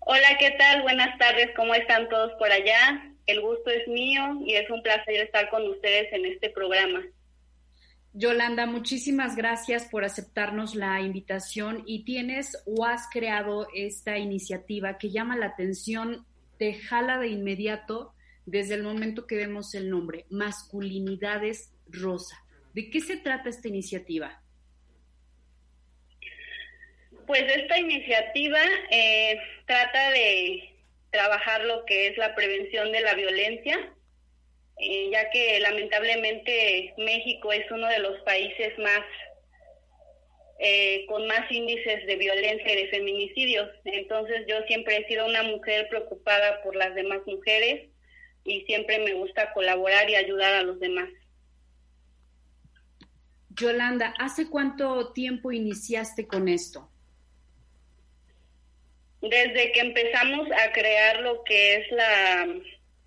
Hola, 0.00 0.36
¿qué 0.38 0.50
tal? 0.58 0.82
Buenas 0.82 1.18
tardes, 1.18 1.50
¿cómo 1.56 1.74
están 1.74 2.08
todos 2.08 2.32
por 2.38 2.50
allá? 2.50 3.13
El 3.26 3.40
gusto 3.40 3.70
es 3.70 3.88
mío 3.88 4.40
y 4.44 4.54
es 4.54 4.68
un 4.70 4.82
placer 4.82 5.16
estar 5.16 5.48
con 5.50 5.66
ustedes 5.68 6.12
en 6.12 6.26
este 6.26 6.50
programa. 6.50 7.02
Yolanda, 8.12 8.66
muchísimas 8.66 9.34
gracias 9.34 9.88
por 9.88 10.04
aceptarnos 10.04 10.76
la 10.76 11.00
invitación 11.00 11.82
y 11.84 12.04
tienes 12.04 12.62
o 12.64 12.84
has 12.84 13.08
creado 13.10 13.66
esta 13.74 14.18
iniciativa 14.18 14.98
que 14.98 15.10
llama 15.10 15.36
la 15.36 15.46
atención, 15.46 16.24
te 16.58 16.74
jala 16.74 17.18
de 17.18 17.28
inmediato 17.28 18.14
desde 18.46 18.74
el 18.74 18.82
momento 18.82 19.26
que 19.26 19.36
vemos 19.36 19.74
el 19.74 19.90
nombre, 19.90 20.26
Masculinidades 20.30 21.72
Rosa. 21.88 22.36
¿De 22.72 22.88
qué 22.90 23.00
se 23.00 23.16
trata 23.16 23.48
esta 23.48 23.66
iniciativa? 23.66 24.40
Pues 27.26 27.42
esta 27.56 27.78
iniciativa 27.78 28.60
eh, 28.90 29.38
trata 29.66 30.10
de 30.10 30.73
trabajar 31.14 31.64
lo 31.64 31.84
que 31.84 32.08
es 32.08 32.18
la 32.18 32.34
prevención 32.34 32.90
de 32.90 33.00
la 33.00 33.14
violencia, 33.14 33.78
eh, 34.78 35.10
ya 35.12 35.30
que 35.30 35.60
lamentablemente 35.60 36.92
México 36.98 37.52
es 37.52 37.70
uno 37.70 37.86
de 37.86 38.00
los 38.00 38.20
países 38.22 38.76
más 38.80 39.04
eh, 40.58 41.06
con 41.06 41.24
más 41.28 41.50
índices 41.52 42.04
de 42.06 42.16
violencia 42.16 42.72
y 42.72 42.82
de 42.82 42.88
feminicidios. 42.88 43.70
Entonces 43.84 44.44
yo 44.48 44.56
siempre 44.66 44.96
he 44.96 45.06
sido 45.06 45.26
una 45.26 45.44
mujer 45.44 45.88
preocupada 45.88 46.60
por 46.64 46.74
las 46.74 46.96
demás 46.96 47.20
mujeres 47.26 47.90
y 48.42 48.62
siempre 48.62 48.98
me 48.98 49.14
gusta 49.14 49.52
colaborar 49.52 50.10
y 50.10 50.16
ayudar 50.16 50.54
a 50.54 50.62
los 50.62 50.80
demás. 50.80 51.08
Yolanda, 53.50 54.14
¿hace 54.18 54.50
cuánto 54.50 55.12
tiempo 55.12 55.52
iniciaste 55.52 56.26
con 56.26 56.48
esto? 56.48 56.90
Desde 59.28 59.72
que 59.72 59.80
empezamos 59.80 60.48
a 60.52 60.72
crear 60.72 61.20
lo 61.20 61.44
que 61.44 61.76
es 61.76 61.90
la 61.92 62.46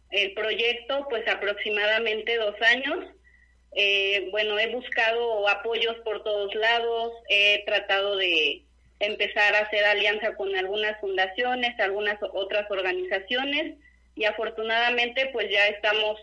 el 0.10 0.34
proyecto, 0.34 1.06
pues 1.10 1.28
aproximadamente 1.28 2.38
dos 2.38 2.56
años. 2.62 3.06
Eh, 3.76 4.30
bueno, 4.32 4.58
he 4.58 4.68
buscado 4.74 5.48
apoyos 5.48 5.96
por 6.04 6.24
todos 6.24 6.56
lados, 6.56 7.14
he 7.30 7.64
tratado 7.66 8.16
de 8.16 8.64
empezar 9.00 9.54
a 9.54 9.60
hacer 9.60 9.84
alianza 9.84 10.34
con 10.36 10.56
algunas 10.56 11.00
fundaciones, 11.00 11.80
algunas 11.80 12.18
otras 12.34 12.70
organizaciones 12.72 13.76
y 14.16 14.26
afortunadamente 14.26 15.30
pues 15.32 15.52
ya 15.52 15.68
estamos 15.68 16.20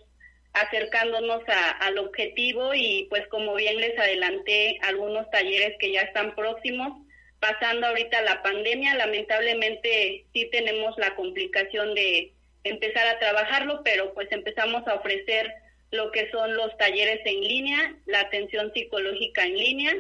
acercándonos 0.55 1.43
al 1.81 1.99
objetivo 1.99 2.75
y 2.75 3.07
pues 3.11 3.27
como 3.29 3.55
bien 3.55 3.77
les 3.77 3.97
adelanté 3.99 4.79
algunos 4.83 5.31
talleres 5.31 5.77
que 5.79 5.93
ya 5.93 6.01
están 6.01 6.35
próximos 6.35 7.04
pasando 7.41 7.87
ahorita 7.87 8.23
la 8.23 8.43
pandemia, 8.43 8.95
lamentablemente 8.95 10.25
sí 10.33 10.49
tenemos 10.51 10.97
la 10.99 11.15
complicación 11.15 11.95
de 11.95 12.33
empezar 12.65 13.07
a 13.07 13.19
trabajarlo, 13.19 13.83
pero 13.85 14.15
pues 14.15 14.31
empezamos 14.33 14.87
a 14.87 14.95
ofrecer 14.95 15.53
lo 15.91 16.11
que 16.11 16.31
son 16.31 16.57
los 16.57 16.77
talleres 16.77 17.21
en 17.25 17.41
línea, 17.41 17.97
la 18.07 18.21
atención 18.21 18.73
psicológica 18.73 19.45
en 19.45 19.57
línea 19.57 19.95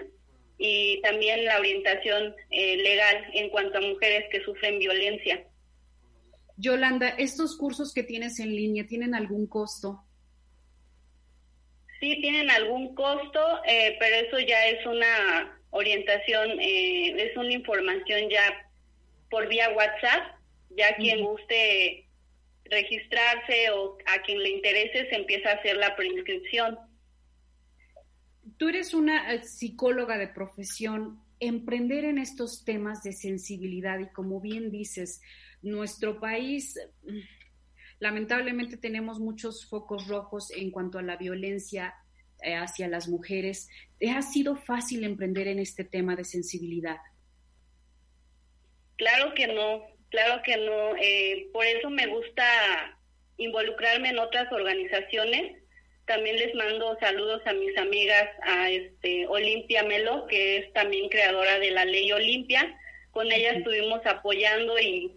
y 0.58 1.00
también 1.02 1.44
la 1.44 1.58
orientación 1.58 2.34
eh, 2.50 2.76
legal 2.76 3.26
en 3.34 3.50
cuanto 3.50 3.78
a 3.78 3.82
mujeres 3.82 4.24
que 4.30 4.42
sufren 4.42 4.78
violencia. 4.78 5.44
Yolanda, 6.56 7.08
¿estos 7.18 7.56
cursos 7.56 7.92
que 7.92 8.02
tienes 8.02 8.38
en 8.38 8.54
línea 8.54 8.86
tienen 8.86 9.14
algún 9.14 9.46
costo? 9.46 10.04
Sí, 12.00 12.20
tienen 12.20 12.50
algún 12.50 12.94
costo, 12.94 13.40
eh, 13.66 13.96
pero 13.98 14.16
eso 14.26 14.38
ya 14.40 14.66
es 14.66 14.84
una 14.86 15.58
orientación, 15.74 16.60
eh, 16.60 17.30
es 17.30 17.36
una 17.36 17.52
información 17.52 18.30
ya 18.30 18.70
por 19.28 19.48
vía 19.48 19.70
WhatsApp, 19.70 20.38
ya 20.70 20.94
quien 20.96 21.24
guste 21.24 22.06
registrarse 22.64 23.70
o 23.70 23.98
a 24.06 24.22
quien 24.22 24.38
le 24.38 24.50
interese 24.50 25.08
se 25.08 25.16
empieza 25.16 25.50
a 25.50 25.54
hacer 25.54 25.76
la 25.76 25.94
preinscripción. 25.96 26.78
Tú 28.56 28.68
eres 28.68 28.94
una 28.94 29.34
eh, 29.34 29.42
psicóloga 29.42 30.16
de 30.16 30.28
profesión. 30.28 31.20
Emprender 31.40 32.04
en 32.04 32.18
estos 32.18 32.64
temas 32.64 33.02
de 33.02 33.12
sensibilidad 33.12 33.98
y 33.98 34.06
como 34.12 34.40
bien 34.40 34.70
dices, 34.70 35.20
nuestro 35.60 36.20
país 36.20 36.78
mm, 37.02 37.18
lamentablemente 37.98 38.76
tenemos 38.76 39.18
muchos 39.18 39.68
focos 39.68 40.06
rojos 40.06 40.52
en 40.52 40.70
cuanto 40.70 40.98
a 40.98 41.02
la 41.02 41.16
violencia 41.16 41.94
eh, 42.42 42.54
hacia 42.54 42.88
las 42.88 43.08
mujeres. 43.08 43.68
¿Ha 44.10 44.22
sido 44.22 44.56
fácil 44.56 45.04
emprender 45.04 45.48
en 45.48 45.58
este 45.58 45.84
tema 45.84 46.16
de 46.16 46.24
sensibilidad? 46.24 46.98
Claro 48.96 49.34
que 49.34 49.46
no, 49.48 49.86
claro 50.10 50.42
que 50.42 50.56
no. 50.56 50.96
Eh, 51.00 51.48
por 51.52 51.64
eso 51.66 51.90
me 51.90 52.06
gusta 52.06 52.44
involucrarme 53.36 54.10
en 54.10 54.18
otras 54.18 54.50
organizaciones. 54.52 55.58
También 56.06 56.36
les 56.36 56.54
mando 56.54 56.98
saludos 57.00 57.42
a 57.46 57.52
mis 57.54 57.76
amigas, 57.78 58.28
a 58.42 58.70
este 58.70 59.26
Olimpia 59.26 59.82
Melo, 59.82 60.26
que 60.26 60.58
es 60.58 60.72
también 60.72 61.08
creadora 61.08 61.58
de 61.58 61.70
la 61.70 61.84
ley 61.84 62.12
Olimpia. 62.12 62.78
Con 63.10 63.32
ella 63.32 63.52
estuvimos 63.52 64.04
apoyando 64.04 64.78
y 64.78 65.12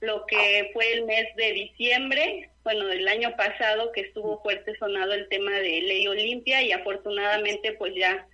lo 0.00 0.24
que 0.26 0.70
fue 0.72 0.92
el 0.92 1.04
mes 1.04 1.26
de 1.36 1.52
diciembre, 1.52 2.49
bueno, 2.62 2.86
del 2.86 3.08
año 3.08 3.34
pasado, 3.36 3.92
que 3.92 4.02
estuvo 4.02 4.42
fuerte 4.42 4.76
sonado 4.78 5.12
el 5.12 5.28
tema 5.28 5.52
de 5.52 5.80
ley 5.82 6.06
Olimpia 6.06 6.62
y 6.62 6.72
afortunadamente 6.72 7.72
pues 7.72 7.94
ya 7.94 8.26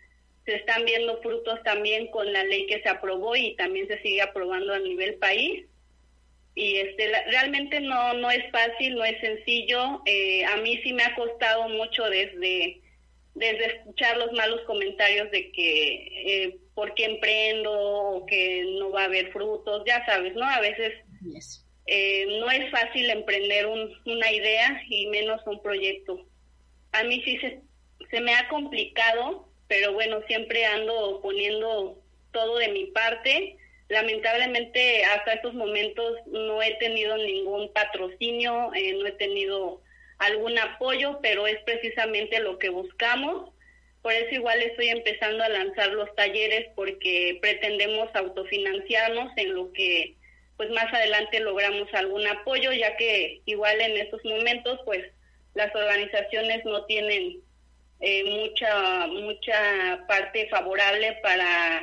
se 0.45 0.55
están 0.55 0.85
viendo 0.85 1.21
frutos 1.23 1.63
también 1.65 2.09
con 2.09 2.33
la 2.33 2.45
ley 2.45 2.67
que 2.67 2.81
se 2.81 2.89
aprobó 2.89 3.37
y 3.37 3.55
también 3.57 3.89
se 3.89 4.01
sigue 4.01 4.23
aprobando 4.23 4.73
a 4.73 4.79
nivel 4.79 5.15
país. 5.17 5.67
Y 6.55 6.77
este, 6.77 7.09
realmente 7.31 7.81
no, 7.81 8.15
no 8.15 8.31
es 8.31 8.51
fácil, 8.51 8.95
no 8.95 9.05
es 9.05 9.21
sencillo. 9.21 10.03
Eh, 10.07 10.45
a 10.47 10.57
mí 10.57 10.81
sí 10.83 10.93
me 10.93 11.03
ha 11.03 11.15
costado 11.15 11.69
mucho 11.69 12.05
desde, 12.05 12.81
desde 13.35 13.77
escuchar 13.77 14.17
los 14.17 14.33
malos 14.33 14.63
comentarios 14.63 15.31
de 15.33 15.51
que 15.53 16.45
eh, 16.45 16.59
por 16.75 16.95
qué 16.95 17.05
emprendo 17.05 17.73
o 17.73 18.27
que 18.27 18.65
no 18.79 18.91
va 18.91 19.03
a 19.03 19.07
haber 19.07 19.33
frutos, 19.33 19.83
ya 19.87 20.05
sabes, 20.07 20.35
¿no? 20.35 20.45
A 20.45 20.61
veces 20.61 20.95
eh, 21.87 22.27
no 22.41 22.51
es 22.51 22.71
fácil 22.71 23.11
emprender 23.11 23.67
una 23.67 24.33
idea 24.33 24.83
y 24.89 25.07
menos 25.07 25.41
un 25.47 25.63
proyecto. 25.63 26.25
A 26.93 27.05
mí 27.05 27.23
sí 27.25 27.39
se, 27.39 27.61
se 28.11 28.21
me 28.21 28.35
ha 28.35 28.49
complicado 28.49 29.47
pero 29.69 29.93
bueno, 29.93 30.23
siempre 30.27 30.65
ando 30.65 31.21
poniendo 31.23 31.99
todo 32.33 32.59
de 32.59 32.69
mi 32.69 32.87
parte. 32.87 33.57
Lamentablemente 33.89 35.05
hasta 35.05 35.35
estos 35.35 35.55
momentos 35.55 36.17
no 36.27 36.63
he 36.63 36.75
tenido 36.75 37.17
ningún 37.17 37.73
patrocinio, 37.73 38.73
eh, 38.75 38.95
no 38.95 39.07
he 39.07 39.13
tenido 39.13 39.81
algún 40.19 40.59
apoyo, 40.59 41.19
pero 41.23 41.47
es 41.47 41.59
precisamente 41.65 42.41
lo 42.41 42.59
que 42.59 42.69
buscamos. 42.69 43.53
Por 44.03 44.13
eso 44.13 44.35
igual 44.35 44.63
estoy 44.63 44.89
empezando 44.89 45.43
a 45.43 45.49
lanzar 45.49 45.89
los 45.89 46.15
talleres 46.15 46.69
porque 46.77 47.39
pretendemos 47.41 48.09
autofinanciarnos 48.15 49.33
en 49.37 49.55
lo 49.55 49.73
que 49.73 50.16
pues 50.57 50.71
más 50.71 50.93
adelante 50.93 51.41
logramos 51.41 51.93
algún 51.93 52.27
apoyo, 52.27 52.73
ya 52.73 52.97
que 52.97 53.43
igual 53.45 53.81
en 53.81 53.97
estos 53.99 54.25
momentos 54.25 54.81
pues 54.85 55.05
las 55.55 55.75
organizaciones 55.75 56.65
no 56.65 56.85
tienen 56.87 57.41
eh, 58.01 58.25
mucha 58.25 59.07
mucha 59.07 60.05
parte 60.07 60.49
favorable 60.49 61.19
para 61.23 61.83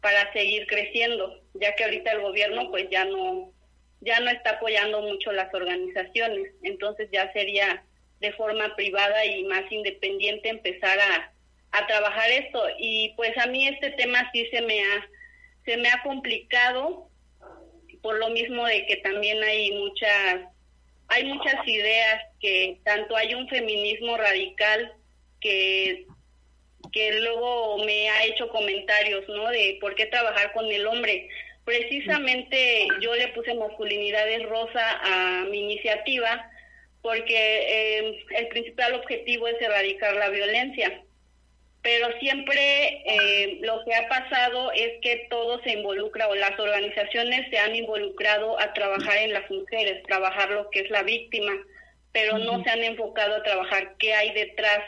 para 0.00 0.32
seguir 0.32 0.66
creciendo 0.66 1.42
ya 1.54 1.74
que 1.74 1.84
ahorita 1.84 2.12
el 2.12 2.20
gobierno 2.20 2.70
pues 2.70 2.88
ya 2.90 3.04
no 3.04 3.52
ya 4.02 4.18
no 4.20 4.30
está 4.30 4.50
apoyando 4.50 5.00
mucho 5.00 5.32
las 5.32 5.52
organizaciones. 5.54 6.52
Entonces 6.62 7.08
ya 7.12 7.32
sería 7.32 7.84
de 8.20 8.32
forma 8.32 8.74
privada 8.76 9.24
y 9.24 9.44
más 9.44 9.70
independiente 9.70 10.48
empezar 10.48 10.98
a, 10.98 11.32
a 11.70 11.86
trabajar 11.86 12.30
esto. 12.30 12.62
Y 12.78 13.14
pues 13.16 13.36
a 13.38 13.46
mí 13.46 13.66
este 13.68 13.90
tema 13.92 14.28
sí 14.32 14.46
se 14.50 14.60
me 14.62 14.80
ha 14.82 15.06
se 15.64 15.76
me 15.76 15.88
ha 15.88 16.02
complicado 16.02 17.08
por 18.02 18.18
lo 18.18 18.28
mismo 18.30 18.66
de 18.66 18.84
que 18.86 18.96
también 18.96 19.42
hay 19.42 19.70
muchas 19.72 20.40
hay 21.08 21.24
muchas 21.24 21.56
ideas 21.66 22.22
que 22.40 22.78
tanto 22.84 23.14
hay 23.16 23.34
un 23.34 23.46
feminismo 23.48 24.16
radical 24.16 24.94
que, 25.40 26.06
que 26.90 27.20
luego 27.20 27.84
me 27.84 28.08
ha 28.08 28.24
hecho 28.24 28.48
comentarios, 28.48 29.28
¿no? 29.28 29.50
De 29.50 29.76
por 29.80 29.94
qué 29.94 30.06
trabajar 30.06 30.52
con 30.54 30.64
el 30.66 30.86
hombre. 30.86 31.28
Precisamente 31.64 32.88
yo 33.02 33.14
le 33.14 33.28
puse 33.28 33.54
masculinidades 33.54 34.48
rosa 34.48 35.00
a 35.02 35.44
mi 35.50 35.60
iniciativa 35.60 36.50
porque 37.02 37.36
eh, 37.36 38.24
el 38.38 38.48
principal 38.48 38.94
objetivo 38.94 39.48
es 39.48 39.60
erradicar 39.60 40.14
la 40.14 40.30
violencia. 40.30 41.02
Pero 41.82 42.08
siempre 42.20 43.02
eh, 43.06 43.58
lo 43.60 43.84
que 43.84 43.94
ha 43.94 44.08
pasado 44.08 44.70
es 44.72 45.00
que 45.02 45.26
todo 45.28 45.60
se 45.62 45.72
involucra 45.72 46.28
o 46.28 46.34
las 46.34 46.58
organizaciones 46.58 47.50
se 47.50 47.58
han 47.58 47.74
involucrado 47.74 48.58
a 48.60 48.72
trabajar 48.72 49.18
en 49.18 49.32
las 49.32 49.50
mujeres, 49.50 50.02
trabajar 50.04 50.50
lo 50.50 50.70
que 50.70 50.80
es 50.80 50.90
la 50.90 51.02
víctima, 51.02 51.52
pero 52.12 52.38
no 52.38 52.62
se 52.62 52.70
han 52.70 52.84
enfocado 52.84 53.36
a 53.36 53.42
trabajar 53.42 53.96
qué 53.98 54.14
hay 54.14 54.32
detrás 54.32 54.80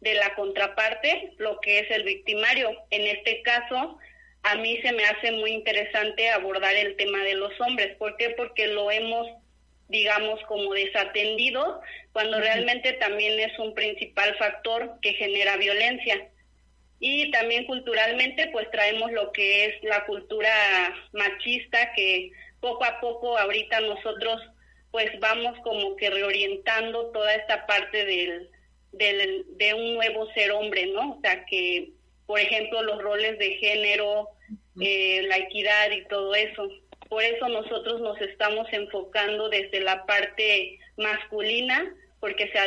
de 0.00 0.14
la 0.14 0.34
contraparte, 0.34 1.32
lo 1.38 1.60
que 1.60 1.80
es 1.80 1.90
el 1.90 2.04
victimario. 2.04 2.70
En 2.90 3.06
este 3.06 3.42
caso, 3.42 3.98
a 4.42 4.54
mí 4.54 4.78
se 4.82 4.92
me 4.92 5.04
hace 5.04 5.32
muy 5.32 5.50
interesante 5.50 6.30
abordar 6.30 6.74
el 6.76 6.96
tema 6.96 7.22
de 7.24 7.34
los 7.34 7.60
hombres. 7.60 7.96
¿Por 7.96 8.16
qué? 8.16 8.30
Porque 8.30 8.68
lo 8.68 8.90
hemos, 8.90 9.26
digamos, 9.88 10.40
como 10.44 10.72
desatendido, 10.72 11.80
cuando 12.12 12.40
realmente 12.40 12.94
también 12.94 13.38
es 13.40 13.58
un 13.58 13.74
principal 13.74 14.34
factor 14.36 14.98
que 15.02 15.14
genera 15.14 15.56
violencia. 15.56 16.28
Y 17.00 17.30
también 17.30 17.64
culturalmente, 17.66 18.48
pues 18.52 18.70
traemos 18.70 19.12
lo 19.12 19.30
que 19.32 19.66
es 19.66 19.84
la 19.84 20.04
cultura 20.04 20.50
machista, 21.12 21.92
que 21.94 22.32
poco 22.60 22.84
a 22.84 23.00
poco 23.00 23.38
ahorita 23.38 23.80
nosotros 23.80 24.40
pues 24.90 25.10
vamos 25.20 25.58
como 25.62 25.96
que 25.96 26.10
reorientando 26.10 27.10
toda 27.10 27.34
esta 27.34 27.66
parte 27.66 28.04
del, 28.04 28.50
de 28.92 29.74
un 29.74 29.94
nuevo 29.94 30.30
ser 30.32 30.50
hombre, 30.52 30.86
¿no? 30.86 31.12
O 31.12 31.20
sea, 31.20 31.44
que, 31.44 31.90
por 32.26 32.40
ejemplo, 32.40 32.82
los 32.82 33.02
roles 33.02 33.38
de 33.38 33.56
género, 33.56 34.30
eh, 34.80 35.22
la 35.28 35.38
equidad 35.38 35.90
y 35.90 36.04
todo 36.06 36.34
eso. 36.34 36.68
Por 37.08 37.22
eso 37.22 37.48
nosotros 37.48 38.00
nos 38.00 38.20
estamos 38.20 38.66
enfocando 38.72 39.48
desde 39.48 39.80
la 39.80 40.04
parte 40.06 40.78
masculina, 40.96 41.94
porque 42.20 42.48
se 42.50 42.58
ha, 42.58 42.66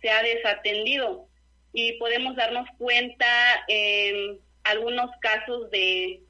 se 0.00 0.10
ha 0.10 0.22
desatendido. 0.22 1.29
Y 1.72 1.92
podemos 1.94 2.36
darnos 2.36 2.68
cuenta 2.78 3.26
en 3.68 4.38
algunos 4.64 5.10
casos 5.20 5.70
de 5.70 6.20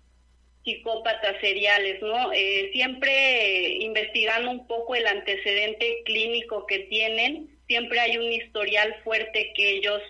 psicópatas 0.65 1.41
seriales, 1.41 2.03
¿no? 2.03 2.33
Eh, 2.33 2.71
siempre 2.73 3.69
investigando 3.81 4.51
un 4.51 4.67
poco 4.67 4.95
el 4.95 5.07
antecedente 5.07 6.03
clínico 6.05 6.67
que 6.67 6.81
tienen 6.81 7.51
siempre 7.71 8.01
hay 8.01 8.19
un 8.19 8.33
historial 8.33 8.97
fuerte 9.05 9.53
que 9.55 9.77
ellos 9.77 10.03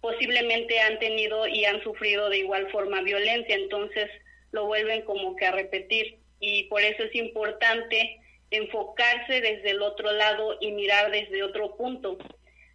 posiblemente 0.00 0.78
han 0.78 1.00
tenido 1.00 1.44
y 1.48 1.64
han 1.64 1.82
sufrido 1.82 2.30
de 2.30 2.38
igual 2.38 2.70
forma 2.70 3.02
violencia, 3.02 3.56
entonces 3.56 4.08
lo 4.52 4.66
vuelven 4.66 5.02
como 5.02 5.34
que 5.34 5.44
a 5.44 5.50
repetir 5.50 6.20
y 6.38 6.64
por 6.64 6.82
eso 6.82 7.02
es 7.02 7.14
importante 7.16 8.20
enfocarse 8.52 9.40
desde 9.40 9.70
el 9.70 9.82
otro 9.82 10.12
lado 10.12 10.56
y 10.60 10.70
mirar 10.70 11.10
desde 11.10 11.42
otro 11.42 11.76
punto. 11.76 12.16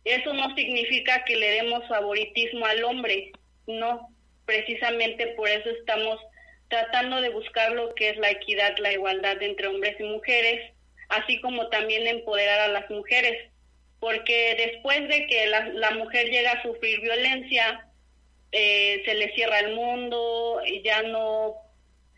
Eso 0.05 0.33
no 0.33 0.53
significa 0.55 1.23
que 1.25 1.35
le 1.35 1.49
demos 1.49 1.87
favoritismo 1.87 2.65
al 2.65 2.83
hombre, 2.83 3.31
no, 3.65 4.09
precisamente 4.45 5.27
por 5.29 5.49
eso 5.49 5.69
estamos 5.71 6.19
tratando 6.67 7.21
de 7.21 7.29
buscar 7.29 7.71
lo 7.71 7.93
que 7.95 8.09
es 8.09 8.17
la 8.17 8.29
equidad, 8.29 8.77
la 8.77 8.93
igualdad 8.93 9.41
entre 9.41 9.67
hombres 9.67 9.99
y 9.99 10.03
mujeres, 10.03 10.71
así 11.09 11.41
como 11.41 11.69
también 11.69 12.05
empoderar 12.05 12.59
a 12.61 12.67
las 12.67 12.89
mujeres. 12.91 13.51
Porque 13.99 14.55
después 14.57 15.07
de 15.07 15.25
que 15.25 15.47
la, 15.47 15.91
mujer 15.91 16.29
llega 16.29 16.51
a 16.51 16.61
sufrir 16.61 17.01
violencia, 17.01 17.87
eh, 18.51 19.01
se 19.05 19.15
le 19.15 19.33
cierra 19.33 19.59
el 19.59 19.73
mundo, 19.73 20.61
y 20.67 20.83
ya 20.83 21.01
no 21.01 21.55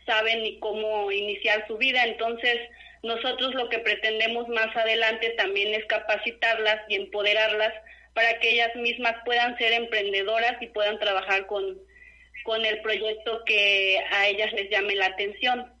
sabe 0.04 0.36
ni 0.36 0.58
cómo 0.58 1.10
iniciar 1.10 1.66
su 1.66 1.78
vida, 1.78 2.04
entonces 2.04 2.58
nosotros 3.08 3.54
lo 3.54 3.68
que 3.68 3.78
pretendemos 3.78 4.46
más 4.48 4.74
adelante 4.76 5.34
también 5.36 5.74
es 5.74 5.84
capacitarlas 5.86 6.80
y 6.88 6.94
empoderarlas 6.96 7.72
para 8.14 8.38
que 8.38 8.52
ellas 8.52 8.74
mismas 8.76 9.14
puedan 9.24 9.56
ser 9.58 9.72
emprendedoras 9.72 10.60
y 10.60 10.66
puedan 10.68 10.98
trabajar 10.98 11.46
con, 11.46 11.78
con 12.44 12.64
el 12.64 12.80
proyecto 12.82 13.42
que 13.46 13.98
a 14.12 14.28
ellas 14.28 14.52
les 14.52 14.70
llame 14.70 14.94
la 14.94 15.06
atención. 15.06 15.72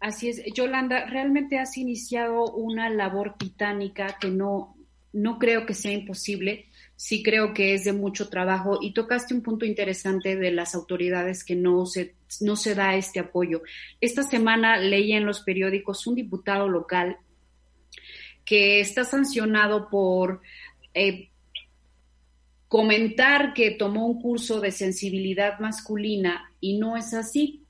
Así 0.00 0.28
es, 0.28 0.44
Yolanda, 0.52 1.06
realmente 1.06 1.58
has 1.58 1.78
iniciado 1.78 2.44
una 2.52 2.90
labor 2.90 3.38
titánica 3.38 4.18
que 4.20 4.28
no, 4.28 4.76
no 5.12 5.38
creo 5.38 5.64
que 5.64 5.74
sea 5.74 5.92
imposible. 5.92 6.66
sí 6.96 7.22
creo 7.22 7.54
que 7.54 7.74
es 7.74 7.84
de 7.84 7.92
mucho 7.92 8.28
trabajo 8.28 8.78
y 8.82 8.92
tocaste 8.92 9.34
un 9.34 9.42
punto 9.42 9.64
interesante 9.64 10.36
de 10.36 10.50
las 10.50 10.74
autoridades 10.74 11.44
que 11.44 11.56
no 11.56 11.86
se, 11.86 12.16
no 12.42 12.56
se 12.56 12.74
da 12.74 12.94
este 12.94 13.20
apoyo. 13.20 13.62
Esta 14.00 14.22
semana 14.22 14.76
leía 14.76 15.16
en 15.16 15.26
los 15.26 15.40
periódicos 15.40 16.06
un 16.06 16.14
diputado 16.14 16.68
local 16.68 17.18
que 18.44 18.80
está 18.80 19.04
sancionado 19.04 19.88
por 19.88 20.40
eh, 20.92 21.30
comentar 22.68 23.54
que 23.54 23.70
tomó 23.70 24.06
un 24.06 24.20
curso 24.20 24.60
de 24.60 24.70
sensibilidad 24.70 25.58
masculina 25.60 26.50
y 26.60 26.78
no 26.78 26.96
es 26.96 27.14
así. 27.14 27.62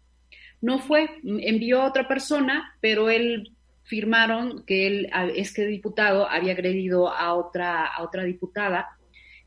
No 0.60 0.78
fue, 0.78 1.10
envió 1.22 1.82
a 1.82 1.88
otra 1.88 2.08
persona, 2.08 2.74
pero 2.80 3.10
él 3.10 3.52
firmaron 3.82 4.64
que 4.64 4.86
él, 4.86 5.10
este 5.36 5.66
diputado 5.66 6.28
había 6.28 6.52
agredido 6.52 7.12
a 7.12 7.34
otra, 7.34 7.86
a 7.86 8.02
otra 8.02 8.24
diputada 8.24 8.88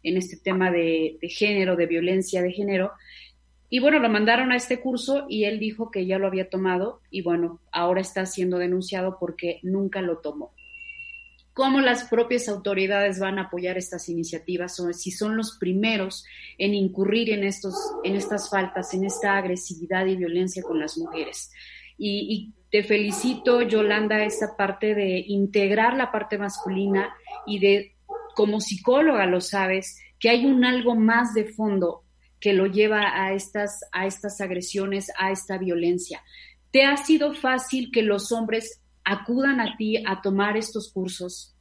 en 0.04 0.18
este 0.18 0.38
tema 0.38 0.72
de, 0.72 1.18
género, 1.24 1.76
de 1.76 1.88
violencia 1.88 2.42
de 2.42 2.52
género. 2.52 2.92
Y 3.70 3.80
bueno, 3.80 4.00
lo 4.00 4.10
mandaron 4.10 4.52
a 4.52 4.56
este 4.56 4.80
curso 4.80 5.26
y 5.28 5.44
él 5.44 5.60
dijo 5.60 5.92
que 5.92 6.06
ya 6.06 6.18
lo 6.18 6.28
había 6.28 6.50
tomado 6.50 7.02
y 7.12 7.22
bueno, 7.22 7.60
ahora 7.72 8.02
está 8.02 8.26
siendo 8.26 8.58
denunciado 8.58 9.18
porque 9.20 9.60
nunca 9.62 10.02
lo 10.02 10.20
tomó. 10.20 10.54
¿Cómo 11.54 11.82
las 11.82 12.06
propias 12.06 12.48
autoridades 12.48 13.20
van 13.20 13.40
a 13.40 13.46
apoyar 13.46 13.78
estas 13.78 14.10
iniciativas 14.10 14.80
o 14.80 14.94
si 14.94 15.12
son 15.12 15.36
los 15.36 15.58
primeros 15.58 16.24
en 16.58 16.76
incurrir 16.76 17.32
en, 17.32 17.44
estos, 17.44 17.76
en 18.04 18.16
estas 18.16 18.50
faltas, 18.50 18.94
en 18.94 19.04
esta 19.04 19.36
agresividad 19.36 20.06
y 20.06 20.16
violencia 20.16 20.62
con 20.62 20.80
las 20.80 20.98
mujeres? 20.98 21.52
Y, 21.98 22.28
y 22.30 22.54
te 22.70 22.84
felicito, 22.84 23.64
Yolanda, 23.64 24.24
esa 24.24 24.56
parte 24.56 24.94
de 24.94 25.18
integrar 25.28 25.98
la 25.98 26.12
parte 26.12 26.38
masculina 26.38 27.14
y 27.48 27.60
de 27.60 27.96
como 28.36 28.62
psicóloga 28.62 29.26
lo 29.26 29.42
sabes, 29.42 30.00
que 30.20 30.30
hay 30.30 30.46
un 30.46 30.64
algo 30.64 30.96
más 30.96 31.34
de 31.34 31.46
fondo 31.46 32.04
que 32.40 32.54
lo 32.54 32.68
lleva 32.68 33.02
a 33.14 33.34
estas, 33.34 33.82
a 33.92 34.06
estas 34.06 34.42
agresiones, 34.42 35.12
a 35.18 35.32
esta 35.32 35.58
violencia. 35.58 36.24
¿Te 36.72 36.84
ha 36.84 36.98
sido 36.98 37.34
fácil 37.34 37.92
que 37.92 38.04
los 38.04 38.32
hombres 38.32 38.82
acudan 39.04 39.60
a 39.62 39.76
ti 39.78 40.04
a 40.06 40.22
tomar 40.22 40.58
estos 40.58 40.92
cursos? 40.92 41.56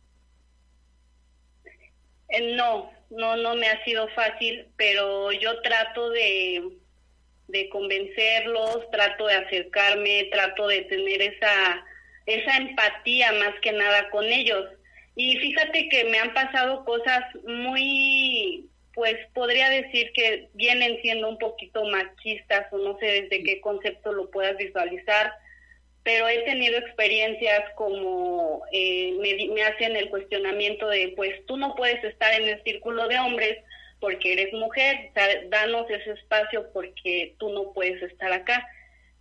Eh, 2.28 2.56
no, 2.56 2.90
no, 3.10 3.36
no 3.36 3.54
me 3.54 3.68
ha 3.68 3.84
sido 3.84 4.08
fácil, 4.08 4.66
pero 4.76 5.32
yo 5.32 5.60
trato 5.62 6.10
de, 6.10 6.76
de 7.48 7.68
convencerlos, 7.68 8.90
trato 8.90 9.26
de 9.26 9.34
acercarme, 9.34 10.28
trato 10.32 10.66
de 10.66 10.82
tener 10.82 11.22
esa, 11.22 11.84
esa 12.26 12.56
empatía 12.56 13.32
más 13.32 13.54
que 13.62 13.72
nada 13.72 14.10
con 14.10 14.24
ellos. 14.24 14.66
Y 15.14 15.36
fíjate 15.38 15.88
que 15.88 16.04
me 16.04 16.18
han 16.18 16.34
pasado 16.34 16.84
cosas 16.84 17.22
muy, 17.46 18.68
pues 18.96 19.14
podría 19.34 19.68
decir 19.68 20.10
que 20.14 20.48
vienen 20.54 20.98
siendo 21.02 21.28
un 21.28 21.36
poquito 21.36 21.84
machistas 21.84 22.66
o 22.72 22.78
no 22.78 22.98
sé 22.98 23.28
desde 23.28 23.44
qué 23.44 23.60
concepto 23.60 24.10
lo 24.10 24.30
puedas 24.30 24.56
visualizar, 24.56 25.34
pero 26.02 26.26
he 26.26 26.38
tenido 26.44 26.78
experiencias 26.78 27.62
como 27.74 28.62
eh, 28.72 29.14
me, 29.20 29.62
hacen 29.64 29.96
el 29.96 30.08
cuestionamiento 30.08 30.88
de, 30.88 31.12
pues 31.14 31.44
tú 31.44 31.58
no 31.58 31.74
puedes 31.74 32.02
estar 32.04 32.40
en 32.40 32.48
el 32.48 32.62
círculo 32.62 33.06
de 33.06 33.18
hombres 33.18 33.58
porque 34.00 34.32
eres 34.32 34.50
mujer, 34.54 35.10
danos 35.50 35.90
ese 35.90 36.12
espacio 36.12 36.72
porque 36.72 37.34
tú 37.38 37.50
no 37.50 37.74
puedes 37.74 38.02
estar 38.02 38.32
acá. 38.32 38.66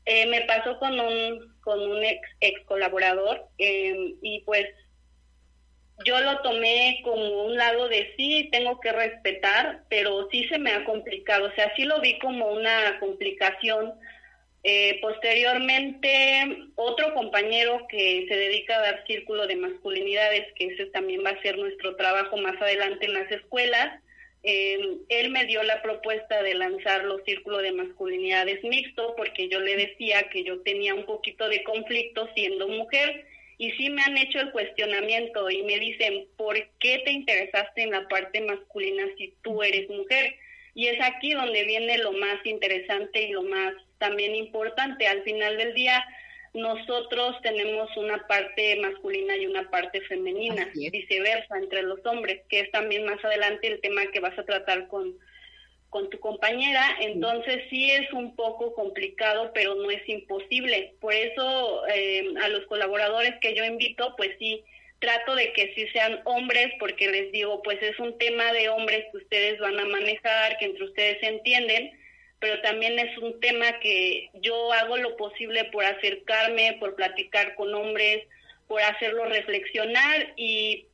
Eh, 0.06 0.26
me 0.28 0.42
pasó 0.44 0.80
con 0.80 0.98
un, 0.98 1.54
con 1.64 1.82
un 1.82 2.02
ex, 2.02 2.22
ex 2.40 2.64
colaborador 2.64 3.46
eh, 3.58 4.16
y 4.22 4.40
pues 4.46 4.68
yo 6.04 6.20
lo 6.20 6.40
tomé 6.40 7.00
como 7.04 7.46
un 7.46 7.56
lado 7.56 7.88
de 7.88 8.14
sí, 8.18 8.50
tengo 8.52 8.80
que 8.80 8.92
respetar, 8.92 9.84
pero 9.90 10.28
sí 10.30 10.46
se 10.48 10.60
me 10.60 10.72
ha 10.72 10.84
complicado, 10.84 11.48
o 11.48 11.52
sea, 11.54 11.74
sí 11.76 11.84
lo 11.84 12.02
vi 12.02 12.20
como 12.20 12.52
una 12.52 13.00
complicación. 13.00 13.94
Eh, 14.68 15.00
posteriormente, 15.00 16.58
otro 16.74 17.14
compañero 17.14 17.86
que 17.88 18.26
se 18.28 18.36
dedica 18.36 18.76
a 18.76 18.82
dar 18.82 19.06
círculo 19.06 19.46
de 19.46 19.56
masculinidades, 19.56 20.52
que 20.56 20.68
ese 20.68 20.88
también 20.88 21.24
va 21.24 21.30
a 21.30 21.42
ser 21.44 21.58
nuestro 21.58 21.96
trabajo 21.96 22.36
más 22.38 22.60
adelante 22.60 23.06
en 23.06 23.14
las 23.14 23.32
escuelas, 23.32 24.02
eh, 24.42 24.80
él 25.10 25.30
me 25.32 25.46
dio 25.46 25.64
la 25.64 25.82
propuesta 25.82 26.44
de 26.44 26.56
lanzar 26.56 27.04
los 27.06 27.24
círculos 27.24 27.62
de 27.62 27.72
masculinidades 27.72 28.64
mixto, 28.64 29.16
porque 29.16 29.50
yo 29.50 29.60
le 29.60 29.76
decía 29.76 30.30
que 30.30 30.44
yo 30.44 30.62
tenía 30.62 30.94
un 30.94 31.06
poquito 31.06 31.48
de 31.48 31.64
conflicto 31.64 32.28
siendo 32.36 32.68
mujer 32.68 33.26
y 33.58 33.72
sí 33.72 33.89
me 33.89 34.02
han 34.02 34.18
hecho 34.18 34.39
el 34.39 34.52
cuestionamiento 34.52 35.50
y 35.50 35.63
me 35.63 35.80
dicen, 35.80 36.28
¿por 36.38 36.56
qué 36.80 37.02
te 37.06 37.12
interesaste 37.12 37.84
en 37.84 37.91
la 37.91 38.08
parte 38.08 38.41
masculina 38.41 39.06
si 39.18 39.34
tú 39.41 39.63
eres 39.63 39.89
mujer? 39.89 40.36
Y 40.74 40.88
es 40.88 41.00
aquí 41.02 41.32
donde 41.32 41.63
viene 41.63 41.98
lo 42.00 42.12
más 42.12 42.46
interesante 42.46 43.22
y 43.22 43.32
lo 43.32 43.44
más 43.44 43.74
también 43.98 44.36
importante. 44.36 45.08
Al 45.08 45.24
final 45.24 45.58
del 45.58 45.74
día, 45.74 46.04
nosotros 46.54 47.36
tenemos 47.41 47.89
una 47.96 48.28
parte 48.28 48.76
masculina 48.78 49.38
y 49.38 49.46
una 49.46 49.70
parte 49.70 50.02
femenina, 50.02 50.70
viceversa 50.74 51.58
entre 51.58 51.84
los 51.84 52.06
hombres, 52.06 52.41
que 52.50 52.62
es 52.62 52.72
también 52.72 53.06
más 53.06 53.24
adelante 53.24 53.68
el 53.68 53.80
tema 53.80 54.06
que 54.08 54.20
vas 54.20 54.38
a 54.38 54.44
tratar 54.44 54.88
con, 54.88 55.18
con 55.96 56.10
tu 56.10 56.20
compañera, 56.20 56.98
entonces 57.00 57.64
sí 57.70 57.90
es 57.90 58.12
un 58.12 58.36
poco 58.36 58.74
complicado, 58.74 59.52
pero 59.54 59.76
no 59.76 59.90
es 59.90 60.02
imposible. 60.10 60.94
Por 61.00 61.14
eso 61.14 61.88
eh, 61.88 62.34
a 62.44 62.50
los 62.50 62.66
colaboradores 62.66 63.36
que 63.40 63.56
yo 63.56 63.64
invito, 63.64 64.14
pues 64.18 64.32
sí, 64.38 64.62
trato 65.00 65.36
de 65.36 65.54
que 65.54 65.74
sí 65.74 65.88
sean 65.94 66.20
hombres, 66.26 66.74
porque 66.80 67.08
les 67.10 67.32
digo, 67.32 67.62
pues 67.64 67.82
es 67.82 67.98
un 67.98 68.18
tema 68.18 68.52
de 68.52 68.68
hombres 68.68 69.06
que 69.10 69.20
ustedes 69.20 69.58
van 69.60 69.80
a 69.80 69.86
manejar, 69.86 70.58
que 70.58 70.66
entre 70.66 70.84
ustedes 70.84 71.18
se 71.22 71.28
entienden, 71.28 71.98
pero 72.40 72.60
también 72.60 73.00
es 73.00 73.18
un 73.20 73.40
tema 73.40 73.80
que 73.80 74.32
yo 74.42 74.74
hago 74.74 74.98
lo 74.98 75.16
posible 75.16 75.64
por 75.72 75.86
acercarme, 75.86 76.76
por 76.78 76.96
platicar 76.96 77.56
con 77.56 77.74
hombres, 77.74 78.28
por 78.68 78.82
hacerlos 78.82 79.30
reflexionar 79.30 80.34
y 80.36 80.88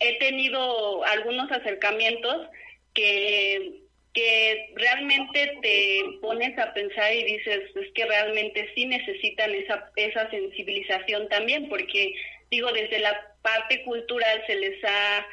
he 0.00 0.18
tenido 0.18 1.04
algunos 1.04 1.52
acercamientos 1.52 2.48
que 2.94 3.83
que 4.14 4.72
realmente 4.76 5.58
te 5.60 6.02
pones 6.20 6.56
a 6.58 6.72
pensar 6.72 7.12
y 7.12 7.24
dices, 7.24 7.62
es 7.74 7.92
que 7.94 8.06
realmente 8.06 8.70
sí 8.74 8.86
necesitan 8.86 9.52
esa, 9.52 9.90
esa 9.96 10.30
sensibilización 10.30 11.28
también, 11.28 11.68
porque 11.68 12.14
digo, 12.50 12.72
desde 12.72 13.00
la 13.00 13.20
parte 13.42 13.82
cultural 13.82 14.42
se 14.46 14.54
les 14.54 14.82
ha 14.84 15.26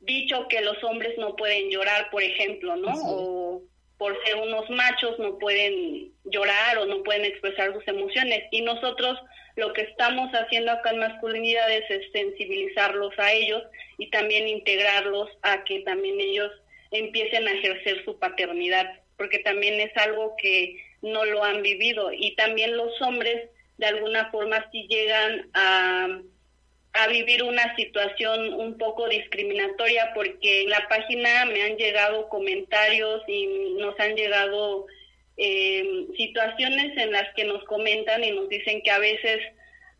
dicho 0.00 0.46
que 0.48 0.60
los 0.60 0.84
hombres 0.84 1.16
no 1.16 1.34
pueden 1.34 1.70
llorar, 1.70 2.10
por 2.10 2.22
ejemplo, 2.22 2.76
¿no? 2.76 2.92
O 2.94 3.62
por 3.96 4.22
ser 4.24 4.36
unos 4.36 4.68
machos 4.68 5.18
no 5.18 5.38
pueden 5.38 6.12
llorar 6.24 6.78
o 6.78 6.86
no 6.86 7.02
pueden 7.02 7.24
expresar 7.24 7.72
sus 7.72 7.88
emociones. 7.88 8.44
Y 8.50 8.60
nosotros 8.60 9.18
lo 9.56 9.72
que 9.72 9.82
estamos 9.82 10.30
haciendo 10.32 10.72
acá 10.72 10.90
en 10.90 10.98
masculinidades 10.98 11.88
es 11.88 12.12
sensibilizarlos 12.12 13.18
a 13.18 13.32
ellos 13.32 13.62
y 13.96 14.10
también 14.10 14.46
integrarlos 14.46 15.30
a 15.42 15.64
que 15.64 15.80
también 15.80 16.20
ellos 16.20 16.50
empiecen 16.94 17.46
a 17.46 17.52
ejercer 17.52 18.04
su 18.04 18.18
paternidad, 18.18 19.00
porque 19.16 19.40
también 19.40 19.80
es 19.80 19.96
algo 19.96 20.34
que 20.40 20.76
no 21.02 21.24
lo 21.24 21.44
han 21.44 21.62
vivido. 21.62 22.12
Y 22.12 22.34
también 22.36 22.76
los 22.76 23.00
hombres 23.02 23.50
de 23.78 23.86
alguna 23.86 24.30
forma 24.30 24.68
sí 24.70 24.86
llegan 24.88 25.50
a, 25.54 26.20
a 26.94 27.08
vivir 27.08 27.42
una 27.42 27.74
situación 27.76 28.54
un 28.54 28.78
poco 28.78 29.08
discriminatoria 29.08 30.12
porque 30.14 30.62
en 30.62 30.70
la 30.70 30.86
página 30.88 31.44
me 31.46 31.62
han 31.62 31.76
llegado 31.76 32.28
comentarios 32.28 33.22
y 33.26 33.74
nos 33.78 33.98
han 33.98 34.14
llegado 34.14 34.86
eh, 35.36 36.06
situaciones 36.16 36.96
en 36.96 37.10
las 37.10 37.34
que 37.34 37.44
nos 37.44 37.64
comentan 37.64 38.22
y 38.22 38.30
nos 38.30 38.48
dicen 38.48 38.80
que 38.82 38.90
a 38.92 38.98
veces 38.98 39.40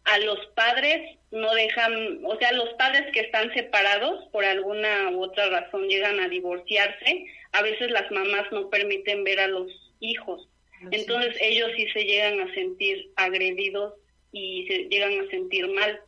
a 0.04 0.18
los 0.18 0.38
padres 0.54 1.18
no 1.30 1.52
dejan, 1.54 2.20
o 2.24 2.36
sea, 2.36 2.52
los 2.52 2.70
padres 2.74 3.10
que 3.12 3.20
están 3.20 3.52
separados 3.54 4.24
por 4.30 4.44
alguna 4.44 5.10
u 5.10 5.24
otra 5.24 5.48
razón 5.48 5.88
llegan 5.88 6.20
a 6.20 6.28
divorciarse, 6.28 7.26
a 7.52 7.62
veces 7.62 7.90
las 7.90 8.10
mamás 8.10 8.50
no 8.52 8.70
permiten 8.70 9.24
ver 9.24 9.40
a 9.40 9.48
los 9.48 9.70
hijos. 10.00 10.48
Entonces 10.90 11.36
ellos 11.40 11.70
sí 11.76 11.88
se 11.92 12.04
llegan 12.04 12.40
a 12.40 12.52
sentir 12.52 13.10
agredidos 13.16 13.94
y 14.32 14.66
se 14.66 14.84
llegan 14.90 15.18
a 15.20 15.30
sentir 15.30 15.66
mal. 15.68 15.98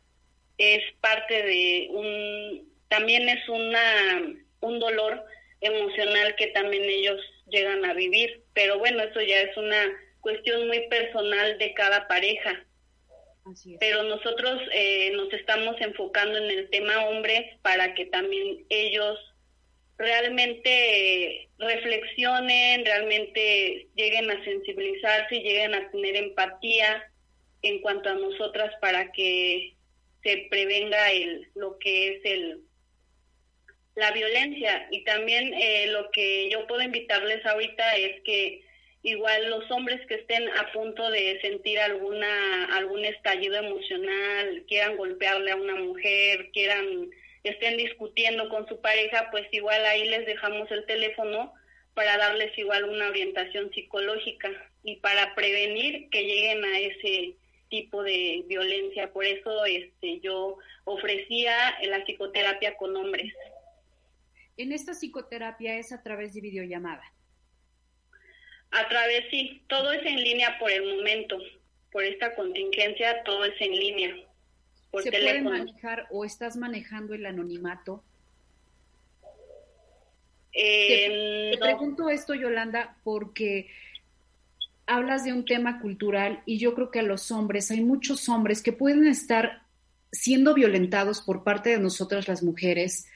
Es 0.59 0.83
parte 1.01 1.43
de 1.43 1.89
un, 1.91 2.69
también 2.89 3.29
es 3.29 3.49
una, 3.49 4.37
un 4.61 4.79
dolor 4.79 5.25
emocional 5.63 6.35
que 6.37 6.49
también 6.49 6.85
ellos 6.85 7.21
llegan 7.49 7.85
a 7.87 7.95
vivir, 7.95 8.43
pero 8.53 8.79
bueno, 8.79 9.03
eso 9.03 9.23
ya 9.23 9.41
es 9.41 9.57
una 9.57 9.83
cuestión 10.21 10.67
muy 10.67 10.87
personal 10.89 11.57
de 11.57 11.73
cada 11.73 12.07
pareja 12.07 12.66
pero 13.81 14.03
nosotros 14.03 14.61
eh, 14.73 15.13
nos 15.15 15.33
estamos 15.33 15.77
enfocando 15.81 16.39
en 16.39 16.51
el 16.51 16.71
tema 16.71 17.07
hombres 17.07 17.57
para 17.63 17.95
que 17.95 18.07
también 18.07 18.65
ellos 18.69 19.19
realmente 19.99 21.49
reflexionen, 21.59 22.85
realmente 22.85 23.89
lleguen 23.95 24.31
a 24.31 24.45
sensibilizarse 24.45 25.41
lleguen 25.41 25.75
a 25.75 25.91
tener 25.91 26.17
empatía 26.17 27.11
en 27.63 27.81
cuanto 27.81 28.11
a 28.11 28.15
nosotras 28.15 28.73
para 28.81 29.11
que 29.13 29.75
se 30.23 30.49
prevenga 30.51 31.13
el 31.13 31.49
lo 31.55 31.79
que 31.79 32.17
es 32.17 32.21
el 32.25 32.61
la 33.95 34.13
violencia. 34.13 34.87
Y 34.91 35.05
también 35.05 35.55
eh, 35.55 35.87
lo 35.89 36.11
que 36.11 36.51
yo 36.51 36.67
puedo 36.67 36.83
invitarles 36.83 37.45
ahorita 37.47 37.97
es 37.97 38.23
que 38.23 38.66
igual 39.07 39.51
los 39.51 39.71
hombres 39.71 40.05
que 40.09 40.17
estén 40.17 40.49
a 40.49 40.73
punto 40.73 41.09
de 41.11 41.41
sentir 41.41 41.79
alguna 41.79 42.65
algún 42.77 43.05
estallido 43.05 43.55
emocional, 43.55 44.65
quieran 44.67 44.97
golpearle 44.97 45.53
a 45.53 45.57
una 45.57 45.77
mujer, 45.77 46.51
quieran 46.53 47.11
estén 47.45 47.77
discutiendo 47.77 48.49
con 48.49 48.67
su 48.67 48.81
pareja, 48.81 49.29
pues 49.31 49.47
igual 49.53 49.85
ahí 49.85 50.09
les 50.09 50.27
dejamos 50.27 50.69
el 50.73 50.85
teléfono 50.87 51.55
para 51.95 52.19
darles 52.19 52.59
igual 52.59 52.85
una 52.85 53.09
orientación 53.09 53.71
psicológica 53.73 54.51
y 54.83 54.97
para 54.97 55.37
prevenir 55.37 56.11
que 56.11 56.25
lleguen 56.25 56.65
a 56.65 56.81
ese 56.81 57.37
tipo 57.69 58.03
de 58.03 58.43
violencia. 58.49 59.13
Por 59.13 59.25
eso 59.25 59.65
este 59.67 60.19
yo 60.19 60.59
ofrecía 60.85 61.79
la 61.85 62.05
psicoterapia 62.05 62.77
con 62.77 62.97
hombres. 62.97 63.33
En 64.57 64.73
esta 64.73 64.95
psicoterapia 64.95 65.79
es 65.79 65.93
a 65.93 66.03
través 66.03 66.35
de 66.35 66.41
videollamada. 66.41 67.05
A 68.77 68.89
través, 68.89 69.25
sí, 69.31 69.63
todo 69.69 69.93
es 69.93 70.05
en 70.05 70.17
línea 70.17 70.59
por 70.59 70.71
el 70.71 70.97
momento. 70.97 71.39
Por 71.91 72.05
esta 72.05 72.35
contingencia, 72.35 73.23
todo 73.25 73.45
es 73.45 73.59
en 73.61 73.73
línea. 73.73 74.15
¿Se 75.03 75.11
puede 75.11 75.41
manejar 75.43 76.07
o 76.11 76.25
estás 76.25 76.57
manejando 76.57 77.15
el 77.15 77.27
anonimato? 77.27 78.03
te, 80.53 81.53
eh, 81.53 81.59
pregunto 81.59 82.09
esto, 82.09 82.35
Yolanda, 82.35 82.97
porque 83.05 83.69
hablas 84.87 85.25
de 85.25 85.33
un 85.33 85.45
tema 85.45 85.81
cultural 85.81 86.43
y 86.47 86.59
yo 86.59 86.75
creo 86.75 86.91
que 86.91 87.01
a 87.01 87.03
los 87.03 87.31
hombres, 87.31 87.71
hay 87.71 87.81
muchos 87.81 88.29
hombres 88.29 88.63
que 88.63 88.73
pueden 88.73 89.07
estar 89.07 89.63
siendo 90.13 90.55
violentados 90.55 91.21
por 91.21 91.45
parte 91.45 91.71
de 91.71 91.79
nosotras 91.79 92.29
las 92.29 92.43
mujeres. 92.43 93.07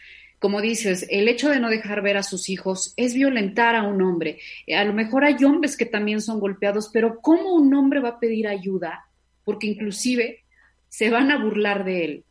Como 0.41 0.63
dices, 0.63 1.07
el 1.11 1.29
hecho 1.29 1.51
de 1.51 1.61
no 1.61 1.69
dejar 1.69 2.01
ver 2.01 2.17
a 2.17 2.23
sus 2.23 2.49
hijos 2.49 2.95
es 2.97 3.13
violentar 3.13 3.77
a 3.77 3.83
un 3.83 4.01
hombre. 4.01 4.39
A 4.75 4.85
lo 4.85 4.95
mejor 4.95 5.23
hay 5.23 5.45
hombres 5.45 5.77
que 5.77 5.85
también 5.85 6.23
son 6.23 6.41
golpeados, 6.41 6.89
pero 6.91 7.21
¿cómo 7.21 7.55
un 7.55 7.73
hombre 7.75 8.01
va 8.01 8.09
a 8.09 8.19
pedir 8.19 8.49
ayuda? 8.49 9.05
Porque 9.45 9.67
inclusive 9.67 10.45
se 10.89 11.11
van 11.11 11.31
a 11.31 11.37
burlar 11.37 11.85
de 11.85 12.05
él. 12.05 12.25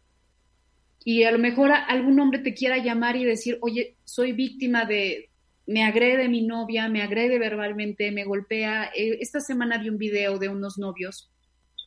Y 1.06 1.24
a 1.24 1.32
lo 1.32 1.38
mejor 1.38 1.72
algún 1.72 2.20
hombre 2.20 2.40
te 2.40 2.56
quiera 2.56 2.80
llamar 2.80 3.16
y 3.16 3.26
decir, 3.26 3.60
oye, 3.62 3.96
soy 4.04 4.34
víctima 4.34 4.86
de, 4.86 5.30
me 5.68 5.84
agrede 5.84 6.28
mi 6.28 6.42
novia, 6.42 6.90
me 6.90 7.04
agrede 7.04 7.38
verbalmente, 7.38 8.12
me 8.12 8.26
golpea. 8.26 8.86
Eh, 8.96 9.20
esta 9.22 9.40
semana 9.40 9.78
vi 9.78 9.88
un 9.88 10.00
video 10.00 10.40
de 10.40 10.50
unos 10.50 10.80
novios 10.80 11.30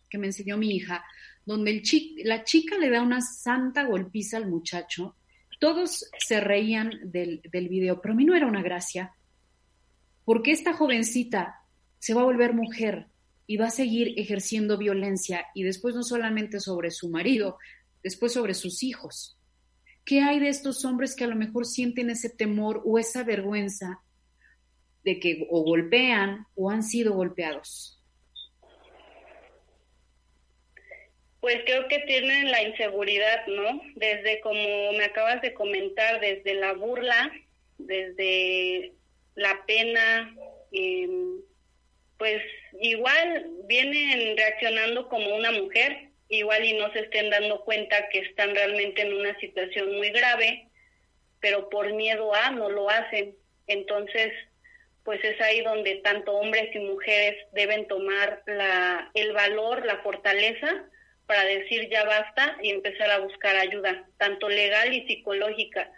que 0.09 0.19
me 0.19 0.29
enseñó 0.29 0.57
mi 0.57 0.77
hija, 0.77 1.05
donde 1.45 1.73
el 1.73 1.83
la 2.25 2.45
chica 2.45 2.79
le 2.79 2.91
da 2.91 3.03
una 3.03 3.21
santa 3.21 3.83
golpiza 3.85 4.37
al 4.37 4.49
muchacho. 4.49 5.17
Todos 5.63 6.11
se 6.19 6.41
reían 6.41 6.91
del, 7.05 7.41
del 7.53 7.69
video, 7.69 8.01
pero 8.01 8.15
a 8.15 8.17
mí 8.17 8.25
no 8.25 8.35
era 8.35 8.49
una 8.49 8.63
gracia, 8.63 9.15
porque 10.25 10.51
esta 10.51 10.73
jovencita 10.73 11.61
se 12.01 12.15
va 12.15 12.23
a 12.23 12.25
volver 12.25 12.53
mujer, 12.53 13.07
y 13.47 13.57
va 13.57 13.67
a 13.67 13.71
seguir 13.71 14.15
ejerciendo 14.17 14.79
violencia 14.79 15.47
y 15.55 15.63
después 15.63 15.95
no 15.95 16.03
solamente 16.03 16.61
sobre 16.61 16.91
su 16.91 17.09
marido, 17.09 17.59
después 18.03 18.33
sobre 18.33 18.55
sus 18.55 18.83
hijos. 18.83 19.39
¿Qué 20.05 20.21
hay 20.21 20.41
de 20.41 20.49
estos 20.49 20.85
hombres 20.85 21.15
que 21.15 21.25
a 21.25 21.29
lo 21.29 21.37
mejor 21.37 21.67
sienten 21.67 22.11
ese 22.11 22.29
temor 22.29 22.83
o 22.85 22.99
esa 22.99 23.25
vergüenza 23.25 24.01
de 25.05 25.21
que 25.21 25.47
o 25.51 25.63
golpean 25.63 26.47
o 26.55 26.71
han 26.71 26.83
sido 26.83 27.15
golpeados? 27.15 28.02
Pues 31.43 31.61
creo 31.65 31.89
que 31.89 31.99
tienen 32.07 32.53
la 32.53 32.63
inseguridad, 32.63 33.45
¿no? 33.49 33.83
Desde 33.97 34.39
como 34.43 34.93
me 34.93 35.03
acabas 35.03 35.43
de 35.43 35.53
comentar, 35.53 36.21
desde 36.21 36.55
la 36.55 36.73
burla, 36.75 37.33
desde 37.79 38.93
la 39.35 39.67
pena, 39.67 40.37
eh, 40.71 41.09
pues 42.17 42.41
igual 42.81 43.49
vienen 43.65 44.37
reaccionando 44.37 45.09
como 45.09 45.35
una 45.35 45.51
mujer, 45.51 46.11
igual 46.29 46.65
y 46.65 46.75
no 46.75 46.93
se 46.93 47.01
estén 47.01 47.29
dando 47.31 47.65
cuenta 47.65 48.09
que 48.11 48.21
están 48.21 48.55
realmente 48.55 49.03
en 49.03 49.13
una 49.13 49.37
situación 49.41 49.97
muy 49.97 50.11
grave, 50.11 50.69
pero 51.41 51.69
por 51.71 51.93
miedo 51.93 52.33
a 52.37 52.53
no 52.53 52.71
lo 52.71 52.89
hacen. 52.89 53.35
Entonces, 53.67 54.33
pues 55.03 55.19
es 55.25 55.41
ahí 55.41 55.61
donde 55.63 55.97
tanto 56.05 56.35
hombres 56.35 56.73
y 56.73 56.79
mujeres 56.79 57.35
deben 57.51 57.89
tomar 57.89 58.45
la, 58.47 59.11
el 59.15 59.33
valor, 59.33 59.85
la 59.85 59.99
fortaleza 60.05 60.89
para 61.27 61.45
decir 61.45 61.89
ya 61.91 62.05
basta 62.05 62.57
y 62.63 62.71
empezar 62.71 63.11
a 63.11 63.19
buscar 63.19 63.57
ayuda, 63.57 64.07
tanto 64.19 64.49
legal 64.49 64.93
y 64.93 65.07
psicológica. 65.07 65.91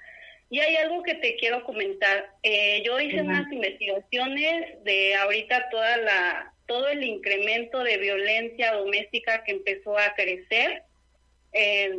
Y 0.51 0.61
hay 0.61 0.77
algo 0.77 1.03
que 1.03 1.15
te 1.15 1.37
quiero 1.37 1.65
comentar. 1.65 2.31
Eh, 2.43 2.83
yo 2.85 3.01
hice 3.01 3.23
unas 3.23 3.51
investigaciones 3.51 4.85
de 4.85 5.15
ahorita 5.17 5.69
toda 5.71 5.97
la 5.97 6.51
todo 6.67 6.89
el 6.89 7.03
incremento 7.03 7.83
de 7.83 7.99
violencia 7.99 8.73
doméstica 8.73 9.45
que 9.45 9.53
empezó 9.53 9.99
a 9.99 10.15
crecer. 10.15 10.83
Eh, 11.53 11.95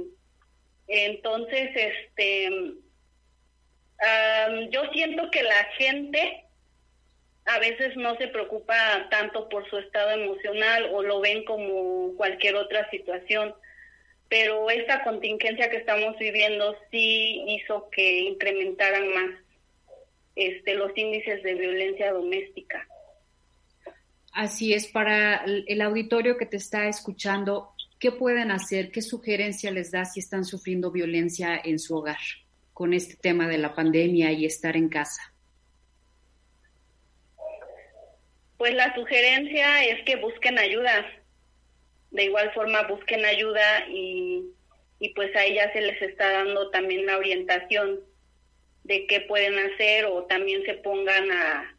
entonces, 0.88 1.70
este, 1.76 2.50
yo 4.72 4.92
siento 4.92 5.30
que 5.32 5.44
la 5.44 5.64
gente 5.78 6.45
a 7.46 7.60
veces 7.60 7.96
no 7.96 8.16
se 8.18 8.28
preocupa 8.28 9.08
tanto 9.10 9.50
por 9.50 9.70
su 9.70 9.78
estado 9.78 10.12
emocional 10.12 10.90
o 10.92 11.04
lo 11.04 11.22
ven 11.22 11.46
como 11.46 12.16
cualquier 12.16 12.56
otra 12.56 12.90
situación 12.90 13.54
pero 14.30 14.70
esta 14.70 15.04
contingencia 15.04 15.70
que 15.70 15.78
estamos 15.78 16.18
viviendo 16.18 16.76
sí 16.92 17.44
hizo 17.48 17.90
que 17.92 18.22
incrementaran 18.22 19.08
más 19.14 19.40
este, 20.36 20.76
los 20.76 20.92
índices 20.98 21.44
de 21.44 21.54
violencia 21.54 22.12
doméstica. 22.12 22.88
Así 24.34 24.74
es, 24.74 24.88
para 24.88 25.46
el 25.46 25.82
auditorio 25.82 26.38
que 26.38 26.46
te 26.46 26.58
está 26.58 26.90
escuchando, 26.90 27.74
¿qué 28.00 28.12
pueden 28.12 28.52
hacer? 28.52 28.92
¿Qué 28.92 29.02
sugerencia 29.02 29.72
les 29.72 29.92
da 29.92 30.04
si 30.04 30.20
están 30.20 30.44
sufriendo 30.44 30.92
violencia 30.92 31.62
en 31.64 31.80
su 31.80 31.96
hogar 31.96 32.18
con 32.74 32.94
este 32.94 33.16
tema 33.16 33.48
de 33.48 33.60
la 33.60 33.74
pandemia 33.74 34.34
y 34.34 34.46
estar 34.46 34.76
en 34.76 34.90
casa? 34.90 35.34
Pues 38.58 38.74
la 38.74 38.94
sugerencia 38.96 39.86
es 39.86 40.04
que 40.06 40.16
busquen 40.16 40.58
ayuda, 40.58 41.06
de 42.12 42.24
igual 42.24 42.54
forma 42.54 42.84
busquen 42.88 43.26
ayuda 43.26 43.88
y, 43.90 44.46
y 45.00 45.10
pues 45.10 45.36
a 45.36 45.44
ellas 45.44 45.72
se 45.74 45.82
les 45.82 46.02
está 46.02 46.32
dando 46.32 46.70
también 46.70 47.06
la 47.06 47.18
orientación 47.18 48.00
de 48.84 49.08
qué 49.08 49.22
pueden 49.22 49.58
hacer 49.58 50.06
o 50.06 50.24
también 50.26 50.64
se 50.66 50.76
pongan 50.76 51.32
a, 51.32 51.76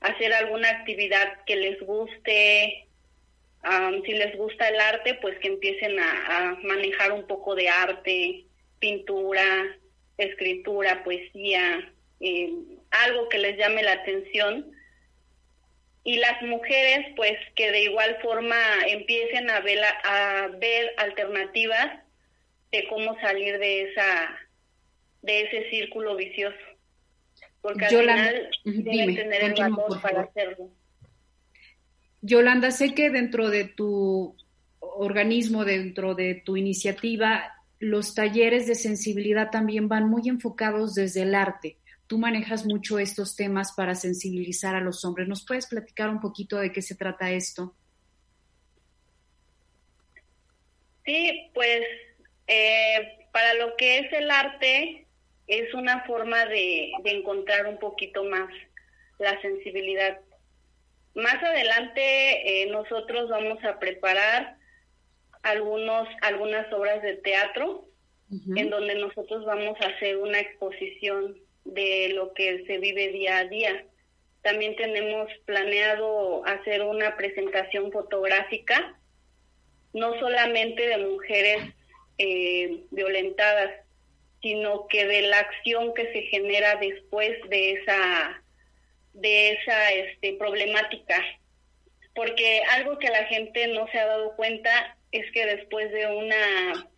hacer 0.00 0.32
alguna 0.32 0.68
actividad 0.70 1.44
que 1.46 1.56
les 1.56 1.80
guste. 1.80 2.86
si 4.06 4.12
les 4.12 4.36
gusta 4.36 4.68
el 4.68 4.80
arte, 4.80 5.14
pues 5.20 5.38
que 5.38 5.48
empiecen 5.48 5.98
a, 5.98 6.56
manejar 6.62 7.12
un 7.12 7.26
poco 7.26 7.54
de 7.54 7.68
arte, 7.68 8.44
pintura, 8.78 9.76
escritura, 10.16 11.04
poesía, 11.04 11.92
eh, 12.20 12.52
algo 12.90 13.28
que 13.28 13.38
les 13.38 13.56
llame 13.58 13.82
la 13.82 13.92
atención 13.92 14.72
y 16.04 16.16
las 16.16 16.42
mujeres 16.42 17.06
pues 17.16 17.36
que 17.54 17.70
de 17.70 17.82
igual 17.82 18.16
forma 18.22 18.56
empiecen 18.88 19.50
a 19.50 19.60
ver, 19.60 19.78
a 20.04 20.48
ver 20.58 20.92
alternativas 20.96 22.02
de 22.72 22.86
cómo 22.88 23.18
salir 23.20 23.58
de 23.58 23.82
esa 23.82 24.38
de 25.22 25.42
ese 25.42 25.68
círculo 25.68 26.16
vicioso. 26.16 26.56
Porque 27.60 27.84
al 27.84 27.90
final 27.90 28.50
deben 28.64 29.14
tener 29.14 29.42
el 29.44 29.54
valor 29.54 30.00
para 30.00 30.22
hacerlo. 30.22 30.70
Yolanda 32.22 32.70
sé 32.70 32.94
que 32.94 33.10
dentro 33.10 33.50
de 33.50 33.64
tu 33.64 34.34
organismo 34.80 35.64
dentro 35.64 36.14
de 36.14 36.34
tu 36.34 36.56
iniciativa 36.56 37.54
los 37.78 38.14
talleres 38.14 38.66
de 38.66 38.74
sensibilidad 38.74 39.50
también 39.50 39.88
van 39.88 40.08
muy 40.08 40.28
enfocados 40.28 40.94
desde 40.94 41.22
el 41.22 41.34
arte 41.34 41.78
tú 42.10 42.18
manejas 42.18 42.66
mucho 42.66 42.98
estos 42.98 43.36
temas 43.36 43.70
para 43.70 43.94
sensibilizar 43.94 44.74
a 44.74 44.80
los 44.80 45.04
hombres. 45.04 45.28
¿Nos 45.28 45.46
puedes 45.46 45.68
platicar 45.68 46.10
un 46.10 46.20
poquito 46.20 46.56
de 46.56 46.72
qué 46.72 46.82
se 46.82 46.96
trata 46.96 47.30
esto? 47.30 47.72
Sí, 51.04 51.52
pues 51.54 51.82
eh, 52.48 53.28
para 53.30 53.54
lo 53.54 53.76
que 53.76 54.00
es 54.00 54.12
el 54.12 54.28
arte 54.28 55.06
es 55.46 55.72
una 55.72 56.02
forma 56.02 56.46
de, 56.46 56.90
encontrar 57.04 57.68
un 57.68 57.78
poquito 57.78 58.24
más 58.24 58.48
la 59.20 59.40
sensibilidad. 59.40 60.18
Más 61.14 61.40
adelante 61.40 62.64
eh, 62.64 62.66
nosotros 62.72 63.30
vamos 63.30 63.62
a 63.62 63.78
preparar 63.78 64.56
algunos 65.44 66.08
algunas 66.22 66.72
obras 66.72 67.02
de 67.02 67.14
teatro 67.18 67.86
en 68.56 68.68
donde 68.68 68.96
nosotros 68.96 69.44
vamos 69.44 69.80
a 69.80 69.86
hacer 69.86 70.16
una 70.16 70.40
exposición 70.40 71.36
de 71.64 72.10
lo 72.14 72.32
que 72.34 72.64
se 72.66 72.78
vive 72.78 73.08
día 73.08 73.38
a 73.38 73.44
día. 73.44 73.84
También 74.42 74.74
tenemos 74.76 75.30
planeado 75.44 76.44
hacer 76.46 76.82
una 76.82 77.16
presentación 77.16 77.92
fotográfica, 77.92 78.98
no 79.92 80.18
solamente 80.18 80.86
de 80.86 80.98
mujeres 80.98 81.74
eh, 82.18 82.80
violentadas, 82.90 83.72
sino 84.42 84.86
que 84.88 85.06
de 85.06 85.22
la 85.22 85.38
acción 85.40 85.92
que 85.94 86.10
se 86.12 86.22
genera 86.22 86.76
después 86.76 87.36
de 87.48 87.72
esa 87.72 88.42
de 89.12 89.50
esa 89.52 89.92
este, 89.92 90.34
problemática. 90.34 91.22
Porque 92.14 92.62
algo 92.70 92.98
que 92.98 93.10
la 93.10 93.24
gente 93.24 93.66
no 93.68 93.86
se 93.88 93.98
ha 93.98 94.06
dado 94.06 94.34
cuenta 94.36 94.96
es 95.12 95.30
que 95.32 95.44
después 95.46 95.90
de 95.92 96.06
una 96.06 96.88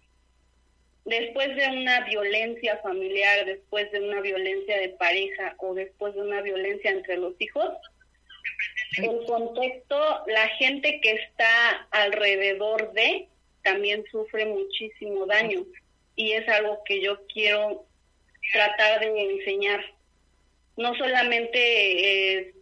después 1.05 1.55
de 1.57 1.69
una 1.69 2.05
violencia 2.05 2.79
familiar, 2.79 3.45
después 3.45 3.91
de 3.93 4.01
una 4.01 4.21
violencia 4.21 4.79
de 4.79 4.91
pareja 4.91 5.55
o 5.59 5.75
después 5.75 6.15
de 6.15 6.21
una 6.21 6.41
violencia 6.43 6.91
entre 6.91 7.17
los 7.17 7.35
hijos, 7.41 7.71
el 8.99 9.25
contexto, 9.27 10.23
la 10.27 10.49
gente 10.49 11.01
que 11.01 11.13
está 11.13 11.87
alrededor 11.91 12.93
de 12.93 13.29
también 13.63 14.05
sufre 14.11 14.45
muchísimo 14.45 15.27
daño 15.27 15.65
y 16.15 16.33
es 16.33 16.49
algo 16.49 16.83
que 16.85 17.01
yo 17.01 17.27
quiero 17.27 17.87
tratar 18.53 19.01
de 19.01 19.37
enseñar. 19.37 19.81
No 20.77 20.95
solamente 20.95 22.39
eh, 22.39 22.55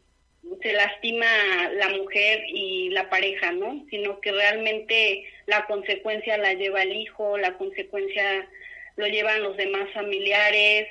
se 0.63 0.73
lastima 0.73 1.27
la 1.75 1.89
mujer 1.91 2.43
y 2.49 2.91
la 2.91 3.09
pareja, 3.09 3.53
¿no? 3.53 3.85
Sino 3.91 4.21
que 4.21 4.33
realmente 4.33 5.25
la 5.47 5.67
consecuencia 5.67 6.39
la 6.39 6.55
lleva 6.55 6.83
el 6.83 6.95
hijo, 6.95 7.39
la 7.39 7.57
consecuencia 7.57 8.49
lo 8.97 9.07
llevan 9.07 9.43
los 9.43 9.57
demás 9.57 9.91
familiares. 9.93 10.89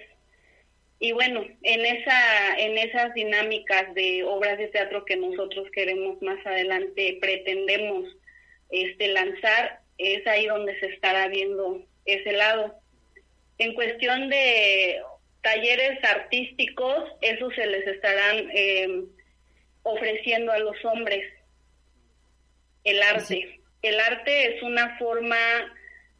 Y 0.99 1.11
bueno, 1.13 1.45
en 1.63 1.85
esa 1.85 2.57
en 2.57 2.77
esas 2.77 3.13
dinámicas 3.13 3.93
de 3.93 4.23
obras 4.23 4.57
de 4.57 4.67
teatro 4.67 5.05
que 5.05 5.15
nosotros 5.17 5.69
queremos 5.71 6.21
más 6.21 6.45
adelante 6.45 7.17
pretendemos 7.21 8.05
este 8.69 9.07
lanzar, 9.07 9.79
es 9.97 10.25
ahí 10.27 10.45
donde 10.45 10.79
se 10.79 10.87
estará 10.87 11.27
viendo 11.27 11.83
ese 12.05 12.33
lado. 12.33 12.75
En 13.57 13.73
cuestión 13.73 14.29
de 14.29 15.01
talleres 15.41 16.03
artísticos, 16.03 17.03
eso 17.21 17.49
se 17.51 17.65
les 17.65 17.87
estarán 17.87 18.49
eh, 18.53 19.03
ofreciendo 19.83 20.51
a 20.51 20.59
los 20.59 20.75
hombres. 20.85 21.23
El 22.83 23.01
arte. 23.01 23.61
El 23.81 23.99
arte 23.99 24.55
es 24.55 24.63
una 24.63 24.97
forma 24.97 25.37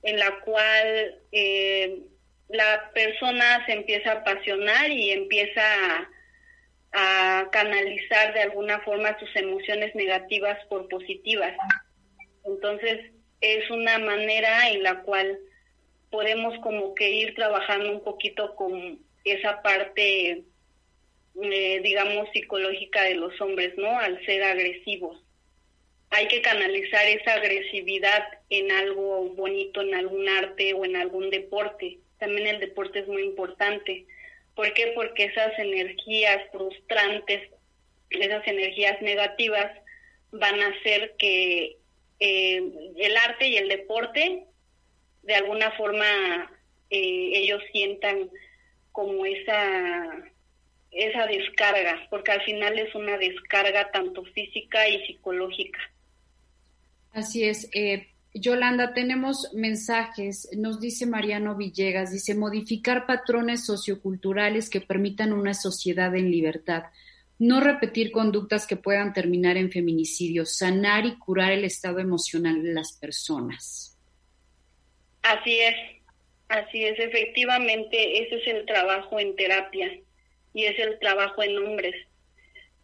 en 0.03 0.17
la 0.17 0.39
cual 0.41 1.19
eh, 1.31 1.99
la 2.47 2.91
persona 2.93 3.65
se 3.65 3.73
empieza 3.73 4.11
a 4.11 4.15
apasionar 4.15 4.89
y 4.89 5.11
empieza 5.11 5.61
a, 5.61 6.09
a, 7.41 7.49
canalizar 7.51 8.33
de 8.33 8.41
alguna 8.41 8.79
forma 8.79 9.17
sus 9.19 9.33
emociones 9.35 9.93
negativas 9.95 10.57
por 10.67 10.87
positivas. 10.87 11.55
Entonces, 12.45 13.11
es 13.41 13.69
una 13.69 13.99
manera 13.99 14.69
en 14.69 14.83
la 14.83 15.01
cual 15.01 15.37
podemos 16.09 16.57
como 16.59 16.95
que 16.95 17.09
ir 17.11 17.35
trabajando 17.35 17.91
un 17.91 18.03
poquito 18.03 18.55
con 18.55 18.99
esa 19.23 19.61
parte, 19.61 20.43
eh, 21.41 21.79
digamos, 21.83 22.27
psicológica 22.33 23.03
de 23.03 23.15
los 23.15 23.39
hombres, 23.41 23.73
¿no? 23.77 23.97
Al 23.99 24.23
ser 24.25 24.43
agresivos. 24.43 25.21
Hay 26.11 26.27
que 26.27 26.41
canalizar 26.41 27.05
esa 27.07 27.35
agresividad 27.35 28.23
en 28.49 28.71
algo 28.71 29.29
bonito, 29.35 29.81
en 29.81 29.93
algún 29.93 30.27
arte 30.27 30.73
o 30.73 30.85
en 30.85 30.95
algún 30.95 31.29
deporte. 31.29 31.99
También 32.17 32.47
el 32.47 32.59
deporte 32.59 32.99
es 32.99 33.07
muy 33.07 33.23
importante. 33.23 34.05
¿Por 34.55 34.73
qué? 34.73 34.91
Porque 34.95 35.25
esas 35.25 35.57
energías 35.59 36.41
frustrantes, 36.51 37.49
esas 38.09 38.45
energías 38.47 39.01
negativas, 39.01 39.71
van 40.31 40.59
a 40.61 40.67
hacer 40.67 41.15
que 41.17 41.77
eh, 42.19 42.63
el 42.97 43.17
arte 43.17 43.47
y 43.47 43.57
el 43.57 43.69
deporte 43.69 44.43
de 45.23 45.35
alguna 45.35 45.71
forma 45.71 46.51
eh, 46.89 47.31
ellos 47.35 47.61
sientan 47.71 48.29
como 48.91 49.25
esa 49.25 50.23
esa 50.91 51.27
descarga, 51.27 52.07
porque 52.09 52.31
al 52.31 52.41
final 52.41 52.77
es 52.79 52.93
una 52.95 53.17
descarga 53.17 53.91
tanto 53.91 54.23
física 54.25 54.87
y 54.87 55.05
psicológica. 55.05 55.79
Así 57.13 57.43
es. 57.43 57.69
Eh, 57.73 58.07
Yolanda, 58.33 58.93
tenemos 58.93 59.51
mensajes. 59.53 60.49
Nos 60.57 60.79
dice 60.79 61.05
Mariano 61.05 61.55
Villegas, 61.55 62.11
dice, 62.11 62.35
modificar 62.35 63.05
patrones 63.05 63.65
socioculturales 63.65 64.69
que 64.69 64.81
permitan 64.81 65.33
una 65.33 65.53
sociedad 65.53 66.15
en 66.15 66.31
libertad. 66.31 66.83
No 67.37 67.61
repetir 67.61 68.11
conductas 68.11 68.67
que 68.67 68.75
puedan 68.75 69.13
terminar 69.13 69.57
en 69.57 69.71
feminicidio. 69.71 70.45
Sanar 70.45 71.05
y 71.05 71.17
curar 71.17 71.51
el 71.51 71.63
estado 71.63 71.99
emocional 71.99 72.61
de 72.63 72.73
las 72.73 72.93
personas. 72.93 73.97
Así 75.21 75.59
es, 75.59 75.75
así 76.47 76.85
es, 76.85 76.97
efectivamente, 76.97 78.23
ese 78.23 78.35
es 78.37 78.47
el 78.47 78.65
trabajo 78.65 79.19
en 79.19 79.35
terapia 79.35 79.91
y 80.59 80.65
es 80.65 80.77
el 80.79 80.99
trabajo 80.99 81.41
en 81.41 81.57
hombres, 81.57 81.95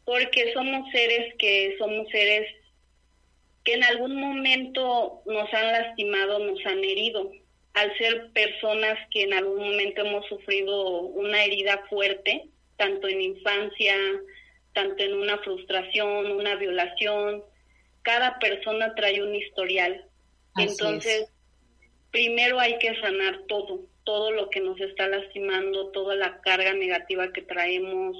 porque 0.06 0.54
somos 0.54 0.90
seres 0.92 1.36
que 1.38 1.76
somos 1.78 2.08
seres 2.10 2.48
que 3.66 3.74
en 3.74 3.84
algún 3.84 4.16
momento 4.16 5.22
nos 5.26 5.54
han 5.54 5.72
lastimado, 5.72 6.40
nos 6.40 6.66
han 6.66 6.84
herido, 6.84 7.32
al 7.74 7.98
ser 7.98 8.32
personas 8.32 8.98
que 9.12 9.24
en 9.24 9.34
algún 9.34 9.58
momento 9.58 10.02
hemos 10.02 10.26
sufrido 10.28 11.02
una 11.02 11.44
herida 11.44 11.84
fuerte, 11.90 12.48
tanto 12.78 13.10
en 13.10 13.22
infancia, 13.22 13.96
tanto 14.74 15.04
en 15.04 15.16
una 15.16 15.38
frustración, 15.40 16.32
una 16.32 16.56
violación, 16.56 17.44
cada 18.04 18.40
persona 18.40 18.96
trae 18.96 19.22
un 19.22 19.36
historial. 19.36 20.06
Entonces, 20.58 21.28
primero 22.12 22.60
hay 22.60 22.78
que 22.78 22.96
sanar 23.02 23.42
todo, 23.48 23.82
todo 24.06 24.32
lo 24.32 24.50
que 24.50 24.62
nos 24.62 24.80
está 24.80 25.08
lastimando, 25.08 25.88
toda 25.88 26.16
la 26.16 26.40
carga 26.42 26.74
negativa 26.74 27.34
que 27.34 27.42
traemos, 27.42 28.16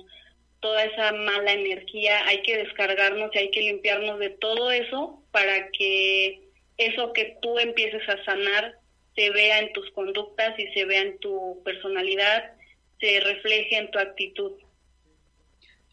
toda 0.60 0.84
esa 0.84 1.14
mala 1.14 1.54
energía, 1.54 2.26
hay 2.28 2.42
que 2.42 2.58
descargarnos 2.58 3.30
y 3.34 3.38
hay 3.38 3.52
que 3.52 3.62
limpiarnos 3.62 4.20
de 4.20 4.32
todo 4.32 4.72
eso 4.72 5.24
para 5.32 5.70
que 5.70 6.50
eso 6.78 7.14
que 7.14 7.38
tú 7.42 7.58
empieces 7.60 8.02
a 8.10 8.24
sanar 8.26 8.80
se 9.16 9.30
vea 9.30 9.60
en 9.60 9.72
tus 9.72 9.90
conductas 9.92 10.60
y 10.60 10.68
se 10.74 10.86
vea 10.86 11.04
en 11.04 11.20
tu 11.20 11.62
personalidad, 11.64 12.52
se 13.00 13.20
refleje 13.22 13.78
en 13.78 13.92
tu 13.92 14.00
actitud. 14.00 14.52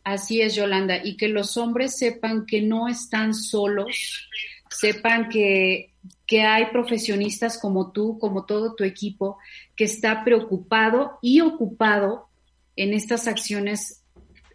Así 0.05 0.41
es, 0.41 0.57
Yolanda, 0.57 1.01
y 1.05 1.17
que 1.17 1.29
los 1.29 1.57
hombres 1.57 1.97
sepan 1.97 2.47
que 2.47 2.63
no 2.63 2.89
están 2.89 3.35
solos, 3.35 4.29
sepan 4.69 5.29
que 5.29 5.93
que 6.27 6.43
hay 6.43 6.67
profesionistas 6.67 7.59
como 7.59 7.93
tú, 7.93 8.19
como 8.19 8.45
todo 8.47 8.75
tu 8.75 8.85
equipo, 8.85 9.39
que 9.77 9.85
está 9.85 10.25
preocupado 10.25 11.19
y 11.23 11.41
ocupado 11.41 12.29
en 12.77 12.95
estas 12.95 13.29
acciones 13.29 14.05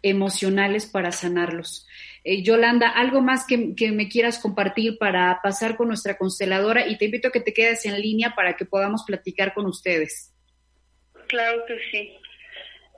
emocionales 0.02 0.86
para 0.86 1.12
sanarlos. 1.12 1.86
Eh, 2.24 2.42
Yolanda, 2.42 2.88
algo 2.88 3.20
más 3.20 3.46
que, 3.46 3.74
me 3.92 4.08
quieras 4.08 4.38
compartir 4.38 4.98
para 4.98 5.40
pasar 5.42 5.76
con 5.76 5.88
nuestra 5.88 6.16
consteladora 6.16 6.86
y 6.86 6.96
te 6.96 7.06
invito 7.06 7.28
a 7.28 7.32
que 7.32 7.40
te 7.40 7.52
quedes 7.52 7.84
en 7.86 8.00
línea 8.00 8.34
para 8.34 8.56
que 8.56 8.64
podamos 8.64 9.04
platicar 9.06 9.54
con 9.54 9.66
ustedes. 9.66 10.34
Claro 11.26 11.64
que 11.66 11.78
sí. 11.90 12.12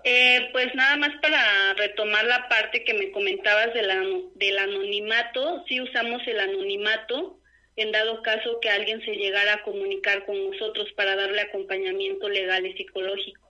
Eh, 0.04 0.48
pues 0.52 0.74
nada 0.74 0.96
más 0.96 1.10
para 1.20 1.74
retomar 1.74 2.24
la 2.24 2.48
parte 2.48 2.84
que 2.84 2.94
me 2.94 3.10
comentabas 3.10 3.74
del 3.74 4.58
anonimato, 4.58 5.62
sí 5.68 5.80
usamos 5.80 6.22
el 6.26 6.40
anonimato 6.40 7.39
en 7.76 7.92
dado 7.92 8.22
caso 8.22 8.58
que 8.60 8.70
alguien 8.70 9.00
se 9.04 9.12
llegara 9.12 9.54
a 9.54 9.62
comunicar 9.62 10.26
con 10.26 10.50
nosotros 10.50 10.88
para 10.96 11.16
darle 11.16 11.40
acompañamiento 11.40 12.28
legal 12.28 12.66
y 12.66 12.76
psicológico. 12.76 13.40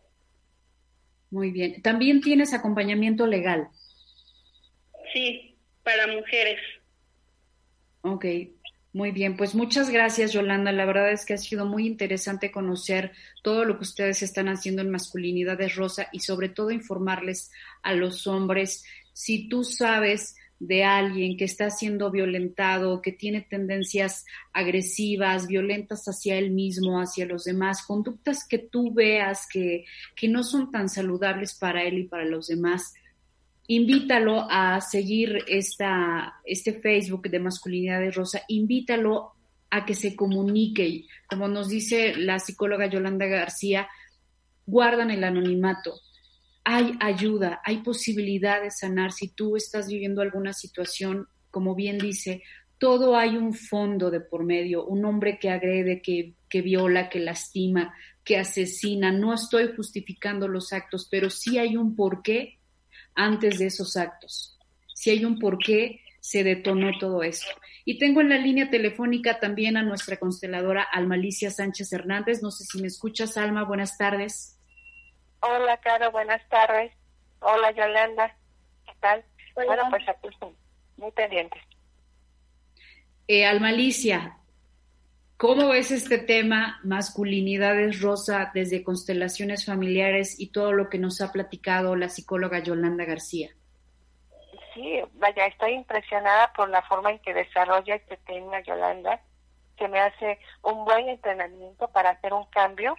Muy 1.30 1.50
bien. 1.50 1.80
¿También 1.83 2.20
tienes 2.20 2.52
acompañamiento 2.52 3.26
legal? 3.26 3.68
Sí, 5.12 5.56
para 5.83 6.06
mujeres. 6.09 6.61
Ok, 8.02 8.24
muy 8.92 9.12
bien. 9.12 9.37
Pues 9.37 9.54
muchas 9.54 9.90
gracias, 9.90 10.33
Yolanda. 10.33 10.72
La 10.72 10.85
verdad 10.85 11.12
es 11.12 11.24
que 11.24 11.35
ha 11.35 11.38
sido 11.38 11.66
muy 11.66 11.87
interesante 11.87 12.50
conocer 12.50 13.12
todo 13.42 13.64
lo 13.64 13.76
que 13.76 13.85
ustedes 13.85 14.22
están 14.22 14.48
haciendo 14.48 14.83
en 14.83 14.90
Masculinidades 14.90 15.76
Rosa 15.76 16.09
y 16.12 16.20
sobre 16.20 16.48
todo 16.48 16.70
informarles 16.70 17.50
a 17.83 17.94
los 17.94 18.26
hombres. 18.26 18.85
Si 19.12 19.48
tú 19.48 19.62
sabes 19.62 20.37
de 20.61 20.85
alguien 20.85 21.39
que 21.39 21.47
está 21.47 21.70
siendo 21.70 22.11
violentado, 22.11 23.01
que 23.01 23.12
tiene 23.12 23.41
tendencias 23.41 24.26
agresivas, 24.53 25.49
violentas 25.49 26.05
hacia 26.05 26.37
él 26.37 26.51
mismo, 26.51 27.01
hacia 27.01 27.24
los 27.24 27.45
demás, 27.45 27.82
conductas 27.82 28.47
que 28.47 28.59
tú 28.59 28.93
veas 28.93 29.49
que, 29.51 29.87
que 30.14 30.28
no 30.28 30.45
son 30.45 30.70
tan 30.70 30.91
saludables 30.91 31.55
para 31.55 31.82
él 31.84 31.99
y 32.01 32.05
para 32.05 32.26
los 32.26 32.49
demás, 32.49 32.93
invítalo 33.68 34.47
a 34.51 34.82
seguir 34.82 35.39
esta, 35.49 36.34
este 36.45 36.74
Facebook 36.74 37.30
de 37.30 37.39
Masculinidad 37.39 38.01
de 38.01 38.11
Rosa, 38.11 38.43
invítalo 38.49 39.32
a 39.70 39.87
que 39.87 39.95
se 39.95 40.14
comunique. 40.14 41.07
Como 41.26 41.49
nos 41.49 41.70
dice 41.70 42.14
la 42.16 42.39
psicóloga 42.39 42.87
Yolanda 42.87 43.24
García, 43.26 43.89
guardan 44.66 45.11
el 45.11 45.24
anonimato 45.24 45.95
hay 46.64 46.92
ayuda, 47.00 47.61
hay 47.64 47.78
posibilidad 47.78 48.62
de 48.62 48.70
sanar. 48.70 49.12
Si 49.12 49.28
tú 49.28 49.56
estás 49.56 49.88
viviendo 49.88 50.22
alguna 50.22 50.52
situación, 50.52 51.26
como 51.50 51.74
bien 51.74 51.98
dice, 51.98 52.42
todo 52.78 53.16
hay 53.16 53.36
un 53.36 53.54
fondo 53.54 54.11
de 54.11 54.20
por 54.20 54.44
medio, 54.44 54.84
un 54.84 55.04
hombre 55.04 55.38
que 55.38 55.50
agrede, 55.50 56.00
que, 56.02 56.34
que 56.48 56.62
viola, 56.62 57.08
que 57.08 57.20
lastima, 57.20 57.94
que 58.24 58.38
asesina. 58.38 59.12
No 59.12 59.34
estoy 59.34 59.74
justificando 59.74 60.48
los 60.48 60.72
actos, 60.72 61.08
pero 61.11 61.30
sí 61.30 61.58
hay 61.58 61.76
un 61.76 61.96
porqué 61.96 62.58
antes 63.14 63.58
de 63.58 63.66
esos 63.66 63.96
actos. 63.96 64.58
Sí 64.94 65.11
hay 65.11 65.24
un 65.24 65.38
porqué 65.38 66.00
se 66.20 66.44
detonó 66.44 66.90
todo 67.00 67.22
esto. 67.22 67.48
Y 67.84 67.98
tengo 67.98 68.20
en 68.20 68.28
la 68.28 68.38
línea 68.38 68.70
telefónica 68.70 69.40
también 69.40 69.76
a 69.76 69.82
nuestra 69.82 70.18
consteladora 70.18 70.82
Almalicia 70.82 71.50
Sánchez 71.50 71.92
Hernández. 71.92 72.42
No 72.42 72.50
sé 72.50 72.64
si 72.64 72.80
me 72.80 72.86
escuchas, 72.86 73.36
Alma. 73.36 73.64
Buenas 73.64 73.96
tardes. 73.96 74.59
Hola, 75.41 75.76
Caro. 75.78 76.11
Buenas 76.11 76.47
tardes. 76.49 76.93
Hola, 77.41 77.70
Yolanda. 77.72 78.34
¿Qué 78.86 78.93
tal? 79.01 79.24
Bueno, 79.55 79.82
pues 79.91 80.09
aquí 80.09 80.28
estoy, 80.28 80.55
muy 80.97 81.11
pendientes. 81.12 81.62
Eh, 83.28 83.47
Almalicia, 83.47 84.38
¿cómo 85.36 85.68
ves 85.68 85.91
este 85.91 86.18
tema, 86.18 86.80
masculinidades 86.82 88.01
rosa, 88.01 88.51
desde 88.55 88.82
constelaciones 88.82 89.66
familiares 89.66 90.38
y 90.38 90.51
todo 90.51 90.72
lo 90.72 90.88
que 90.88 90.99
nos 90.99 91.20
ha 91.20 91.32
platicado 91.32 91.97
la 91.97 92.09
psicóloga 92.09 92.61
Yolanda 92.61 93.05
García? 93.05 93.51
sí, 94.74 95.03
vaya, 95.14 95.47
estoy 95.47 95.72
impresionada 95.72 96.53
por 96.53 96.68
la 96.68 96.82
forma 96.82 97.11
en 97.11 97.18
que 97.20 97.34
desarrolla 97.34 97.95
este 97.95 98.16
tema 98.18 98.61
Yolanda, 98.61 99.20
que 99.76 99.88
me 99.88 100.01
hace 100.01 100.38
un 100.62 100.84
buen 100.84 101.09
entrenamiento 101.09 101.88
para 101.88 102.11
hacer 102.11 102.32
un 102.32 102.45
cambio. 102.47 102.95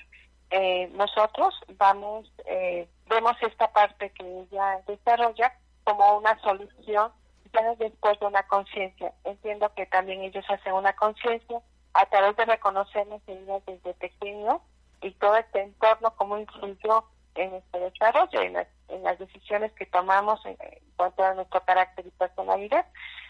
Eh, 0.51 0.89
nosotros 0.93 1.55
vamos, 1.77 2.29
eh, 2.45 2.87
vemos 3.07 3.35
esta 3.41 3.71
parte 3.71 4.09
que 4.11 4.41
ella 4.41 4.81
desarrolla 4.85 5.53
como 5.85 6.17
una 6.17 6.37
solución 6.41 7.11
ya 7.53 7.75
después 7.75 8.19
de 8.19 8.25
una 8.25 8.43
conciencia. 8.47 9.13
Entiendo 9.23 9.73
que 9.73 9.85
también 9.85 10.21
ellos 10.21 10.45
hacen 10.49 10.73
una 10.73 10.93
conciencia 10.93 11.61
a 11.93 12.05
través 12.07 12.35
de 12.35 12.45
reconocer 12.45 13.07
las 13.07 13.21
heridas 13.27 13.63
desde 13.65 13.93
pequeño 13.93 14.61
y 15.01 15.11
todo 15.11 15.37
este 15.37 15.61
entorno, 15.61 16.13
cómo 16.15 16.37
influyó 16.37 17.05
en 17.35 17.55
este 17.55 17.79
desarrollo, 17.79 18.41
en 18.41 18.53
las, 18.53 18.67
en 18.89 19.03
las 19.03 19.17
decisiones 19.19 19.71
que 19.73 19.85
tomamos 19.85 20.45
en, 20.45 20.57
cuanto 20.95 21.23
a 21.23 21.33
nuestro 21.33 21.63
carácter 21.63 22.05
y 22.05 22.11
personalidad. 22.11 22.85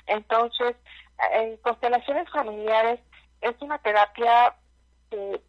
Entonces, 0.08 0.76
en 1.34 1.58
constelaciones 1.58 2.30
familiares 2.32 3.00
es 3.42 3.56
una 3.62 3.78
terapia 3.78 4.56
que 5.10 5.42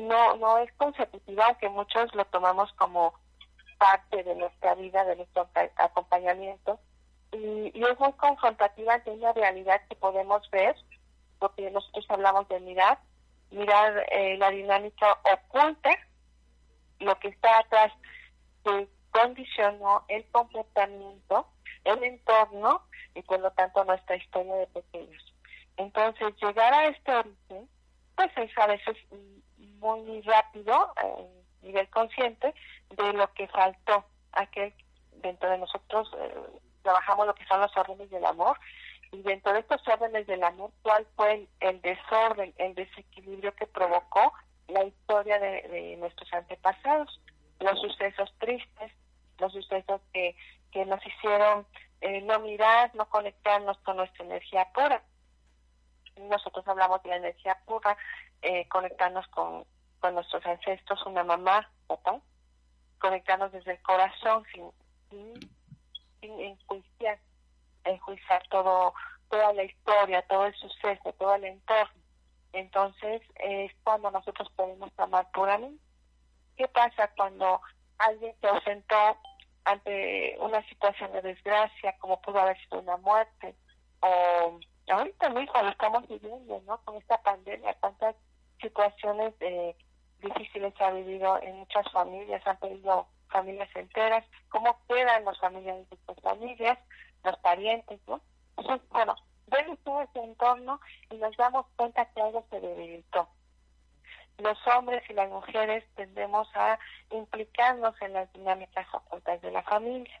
no, 0.00 0.36
no 0.36 0.58
es 0.58 0.72
consecutiva, 0.74 1.46
aunque 1.46 1.68
muchos 1.68 2.14
lo 2.14 2.24
tomamos 2.26 2.72
como 2.74 3.14
parte 3.78 4.22
de 4.22 4.34
nuestra 4.34 4.74
vida, 4.74 5.04
de 5.04 5.16
nuestro 5.16 5.48
acompañamiento, 5.76 6.78
y, 7.32 7.72
es 7.74 7.98
muy 7.98 8.12
confrontativa 8.14 8.98
de 8.98 9.10
una 9.10 9.32
realidad 9.32 9.80
que 9.88 9.96
podemos 9.96 10.48
ver, 10.50 10.74
porque 11.38 11.70
nosotros 11.70 12.06
hablamos 12.08 12.48
de 12.48 12.60
mirar, 12.60 12.98
mirar 13.50 14.06
eh, 14.10 14.36
la 14.38 14.50
dinámica 14.50 15.18
oculta 15.32 15.90
lo 17.00 17.18
que 17.18 17.28
está 17.28 17.58
atrás 17.58 17.92
que 18.64 18.88
condicionó 19.10 20.04
el 20.08 20.24
comportamiento, 20.30 21.46
el 21.84 22.02
entorno 22.02 22.82
y 23.14 23.22
por 23.22 23.40
lo 23.40 23.50
tanto 23.52 23.84
nuestra 23.84 24.16
historia 24.16 24.54
de 24.54 24.66
pequeños. 24.68 25.34
Entonces, 25.76 26.34
llegar 26.40 26.72
a 26.72 26.86
este 26.86 27.14
origen, 27.14 27.68
pues 28.14 28.30
es 28.36 28.58
a 28.58 28.66
veces 28.66 28.96
muy 29.80 30.20
rápido, 30.22 30.74
a 30.96 31.04
nivel 31.62 31.88
consciente, 31.90 32.54
de 32.90 33.12
lo 33.12 33.32
que 33.34 33.48
faltó. 33.48 34.04
Aquel, 34.32 34.74
dentro 35.22 35.48
de 35.48 35.58
nosotros 35.58 36.10
eh, 36.18 36.34
trabajamos 36.82 37.26
lo 37.26 37.34
que 37.34 37.46
son 37.46 37.60
los 37.60 37.76
órdenes 37.76 38.10
del 38.10 38.24
amor, 38.24 38.58
y 39.12 39.22
dentro 39.22 39.52
de 39.52 39.60
estos 39.60 39.86
órdenes 39.88 40.26
del 40.26 40.42
amor, 40.42 40.70
¿cuál 40.82 41.06
fue 41.16 41.46
el 41.60 41.80
desorden, 41.80 42.52
el 42.58 42.74
desequilibrio 42.74 43.54
que 43.54 43.66
provocó 43.66 44.32
la 44.68 44.84
historia 44.84 45.38
de, 45.38 45.96
nuestros 45.98 46.32
antepasados, 46.32 47.20
los 47.60 47.80
sucesos 47.80 48.32
tristes, 48.38 48.92
los 49.38 49.52
sucesos 49.52 50.00
que, 50.12 50.36
que 50.72 50.84
nos 50.84 51.04
hicieron 51.06 51.66
eh, 52.00 52.20
no 52.22 52.40
mirar, 52.40 52.94
no 52.94 53.08
conectarnos 53.08 53.78
con 53.78 53.96
nuestra 53.96 54.24
energía 54.24 54.66
pura. 54.74 55.02
Nosotros 56.16 56.66
hablamos 56.66 57.02
de 57.02 57.10
la 57.10 57.16
energía 57.16 57.58
pura, 57.66 57.96
eh, 58.42 58.66
conectarnos 58.68 59.26
con, 59.28 59.64
con 60.00 60.14
nuestros 60.14 60.44
ancestros, 60.46 61.04
una 61.06 61.24
mamá, 61.24 61.70
papá, 61.86 62.20
conectarnos 62.98 63.52
desde 63.52 63.72
el 63.72 63.82
corazón 63.82 64.44
sin, 64.52 64.70
sin, 66.20 66.40
enjuiciar, 66.40 67.18
enjuiciar 67.84 68.42
todo, 68.48 68.94
toda 69.28 69.52
la 69.52 69.64
historia, 69.64 70.22
todo 70.22 70.46
el 70.46 70.54
suceso, 70.54 71.12
todo 71.18 71.34
el 71.34 71.44
entorno 71.44 72.06
entonces 72.56 73.20
es 73.36 73.70
cuando 73.84 74.10
nosotros 74.10 74.48
podemos 74.56 74.90
amar 74.96 75.30
puramente. 75.32 75.82
¿Qué 76.56 76.66
pasa 76.68 77.10
cuando 77.14 77.60
alguien 77.98 78.34
se 78.40 78.48
ausentó 78.48 79.18
ante 79.64 80.36
una 80.40 80.66
situación 80.68 81.12
de 81.12 81.20
desgracia, 81.20 81.98
como 81.98 82.20
pudo 82.22 82.40
haber 82.40 82.58
sido 82.62 82.80
una 82.80 82.96
muerte? 82.96 83.54
O 84.00 84.58
ahorita 84.88 85.30
mismo 85.30 85.62
lo 85.62 85.68
estamos 85.68 86.06
viviendo, 86.08 86.62
¿no? 86.66 86.78
Con 86.84 86.96
esta 86.96 87.20
pandemia, 87.22 87.74
tantas 87.74 88.14
situaciones 88.60 89.34
eh, 89.40 89.76
difíciles 90.20 90.74
ha 90.80 90.90
vivido 90.90 91.40
en 91.42 91.56
muchas 91.56 91.90
familias, 91.92 92.46
han 92.46 92.58
perdido 92.58 93.06
familias 93.28 93.68
enteras, 93.74 94.24
cómo 94.48 94.78
quedan 94.88 95.24
las 95.24 95.38
familias 95.38 95.88
de 95.90 95.96
sus 96.06 96.22
familias, 96.22 96.78
los 97.24 97.36
parientes, 97.38 98.00
¿no? 98.06 98.20
Bueno, 98.90 99.14
vemos 99.48 99.78
todo 99.84 100.02
ese 100.02 100.20
entorno 100.20 100.80
y 101.10 101.16
nos 101.16 101.36
damos 101.36 101.66
cuenta 101.76 102.06
que 102.06 102.22
algo 102.22 102.44
se 102.50 102.60
debilitó. 102.60 103.28
Los 104.38 104.58
hombres 104.66 105.02
y 105.08 105.14
las 105.14 105.30
mujeres 105.30 105.84
tendemos 105.94 106.48
a 106.54 106.78
implicarnos 107.10 107.94
en 108.02 108.12
las 108.12 108.30
dinámicas 108.32 108.86
ocultas 108.92 109.40
de 109.40 109.50
la 109.50 109.62
familia 109.62 110.20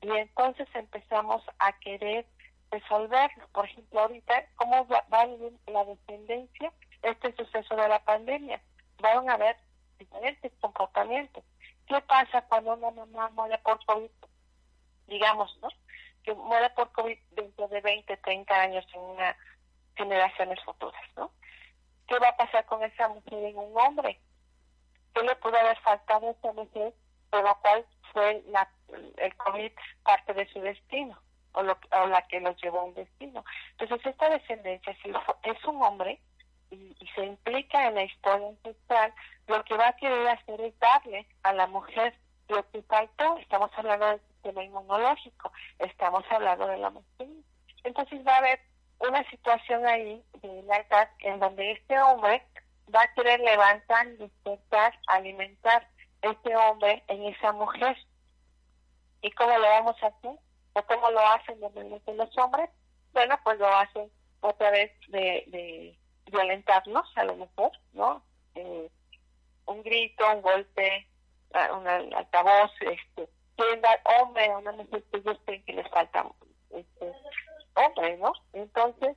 y 0.00 0.10
entonces 0.10 0.68
empezamos 0.74 1.42
a 1.58 1.72
querer 1.80 2.26
resolverlo. 2.70 3.48
Por 3.52 3.66
ejemplo, 3.66 4.00
ahorita, 4.00 4.46
¿cómo 4.56 4.86
va, 4.86 5.04
a 5.10 5.26
vivir 5.26 5.52
la 5.66 5.84
descendencia 5.84 6.72
este 7.02 7.34
suceso 7.36 7.76
de 7.76 7.88
la 7.88 8.04
pandemia? 8.04 8.60
Van 8.98 9.28
a 9.28 9.34
haber 9.34 9.56
diferentes 9.98 10.52
comportamientos. 10.60 11.44
¿Qué 11.86 12.00
pasa 12.02 12.42
cuando 12.48 12.74
una 12.74 12.90
mamá 12.90 13.30
muere 13.30 13.58
por 13.58 13.84
COVID? 13.86 14.10
Digamos, 15.06 15.56
¿no? 15.62 15.68
que 16.26 16.34
muera 16.34 16.74
por 16.74 16.90
COVID 16.90 17.16
dentro 17.30 17.68
de 17.68 17.80
20, 17.80 18.16
30 18.16 18.60
años 18.60 18.84
en 18.92 19.00
unas 19.00 19.36
generaciones 19.94 20.62
futuras, 20.64 21.00
¿no? 21.16 21.30
¿Qué 22.08 22.18
va 22.18 22.30
a 22.30 22.36
pasar 22.36 22.66
con 22.66 22.82
esa 22.82 23.08
mujer 23.08 23.44
en 23.44 23.56
un 23.56 23.78
hombre? 23.78 24.20
¿Qué 25.14 25.22
le 25.22 25.36
pudo 25.36 25.56
haber 25.56 25.78
faltado 25.78 26.28
a 26.28 26.32
esa 26.32 26.52
mujer 26.52 26.92
por 27.30 27.42
lo 27.42 27.54
cual 27.60 27.86
fue 28.12 28.42
la, 28.48 28.68
el 29.18 29.36
COVID 29.36 29.72
parte 30.02 30.34
de 30.34 30.46
su 30.52 30.60
destino 30.60 31.18
o, 31.56 31.62
lo, 31.62 31.78
o 31.90 32.06
la 32.06 32.22
que 32.28 32.40
los 32.40 32.56
llevó 32.62 32.80
a 32.80 32.84
un 32.84 32.94
destino? 32.94 33.44
Entonces, 33.78 34.06
esta 34.06 34.28
descendencia, 34.28 34.96
si 35.02 35.10
es 35.42 35.64
un 35.64 35.82
hombre 35.82 36.20
y, 36.70 36.94
se 37.14 37.24
implica 37.24 37.88
en 37.88 37.94
la 37.94 38.04
historia 38.04 38.48
ancestral, 38.48 39.14
lo 39.46 39.64
que 39.64 39.76
va 39.76 39.88
a 39.88 39.96
querer 39.96 40.28
hacer 40.28 40.60
es 40.60 40.78
darle 40.78 41.26
a 41.42 41.52
la 41.52 41.66
mujer 41.66 42.14
lo 42.48 42.68
que 42.70 42.82
faltó. 42.82 43.38
Estamos 43.38 43.70
hablando 43.76 44.06
de 44.06 44.18
sistema 44.18 44.64
inmunológico, 44.64 45.52
estamos 45.78 46.24
hablando 46.30 46.66
de 46.66 46.78
la 46.78 46.90
masculina. 46.90 47.42
Entonces 47.84 48.26
va 48.26 48.34
a 48.34 48.38
haber 48.38 48.60
una 48.98 49.28
situación 49.30 49.86
ahí 49.86 50.22
de 50.42 50.62
la 50.64 50.76
edad 50.76 51.10
en 51.20 51.38
donde 51.38 51.72
este 51.72 51.98
hombre 52.00 52.42
va 52.94 53.02
a 53.02 53.14
querer 53.14 53.40
levantar, 53.40 54.06
despertar, 54.18 54.98
alimentar 55.08 55.88
este 56.22 56.56
hombre 56.56 57.02
en 57.08 57.24
esa 57.24 57.52
mujer. 57.52 57.96
¿Y 59.22 59.30
cómo 59.32 59.56
lo 59.56 59.68
vamos 59.68 59.96
a 60.02 60.08
hacer? 60.08 60.38
¿O 60.76 60.82
cómo 60.82 61.10
lo 61.10 61.20
hacen 61.20 61.58
normalmente 61.58 62.12
los 62.12 62.36
hombres? 62.36 62.68
Bueno, 63.14 63.40
pues 63.42 63.58
lo 63.58 63.66
hacen 63.66 64.10
otra 64.40 64.70
vez 64.70 64.92
de, 65.08 65.44
de 65.46 65.98
violentarnos, 66.26 67.10
a 67.16 67.24
lo 67.24 67.34
mejor, 67.34 67.72
¿no? 67.94 68.22
Eh, 68.54 68.90
un 69.64 69.82
grito, 69.82 70.30
un 70.30 70.42
golpe, 70.42 71.08
un 71.72 71.88
altavoz, 71.88 72.70
este, 72.80 73.26
quieren 73.56 73.80
dar 73.80 74.02
hombre 74.20 74.50
a 74.50 74.58
una 74.58 74.72
mujer 74.72 75.02
que 75.64 75.72
les 75.72 75.88
falta 75.88 76.26
este, 76.68 77.12
hombre, 77.74 78.18
¿no? 78.18 78.34
Entonces, 78.52 79.16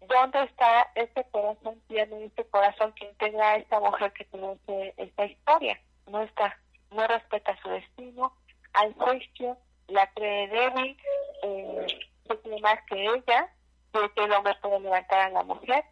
¿dónde 0.00 0.42
está 0.44 0.90
este 0.94 1.22
corazón 1.24 1.82
tiene 1.86 2.24
este 2.24 2.46
corazón 2.46 2.94
que 2.94 3.04
integra 3.04 3.50
a 3.50 3.56
esta 3.56 3.78
mujer 3.78 4.10
que 4.14 4.24
conoce 4.24 4.94
esta 4.96 5.26
historia? 5.26 5.78
No 6.06 6.22
está, 6.22 6.58
no 6.92 7.06
respeta 7.06 7.60
su 7.60 7.68
destino, 7.68 8.32
al 8.72 8.94
juicio, 8.94 9.58
la 9.88 10.06
cree 10.12 10.48
débil, 10.48 10.96
eh, 11.42 11.86
se 12.26 12.60
más 12.60 12.82
que 12.84 13.04
ella, 13.04 13.52
que 13.92 14.24
el 14.24 14.32
hombre 14.32 14.54
puede 14.60 14.80
levantar 14.80 15.20
a 15.20 15.30
la 15.30 15.42
mujer, 15.42 15.84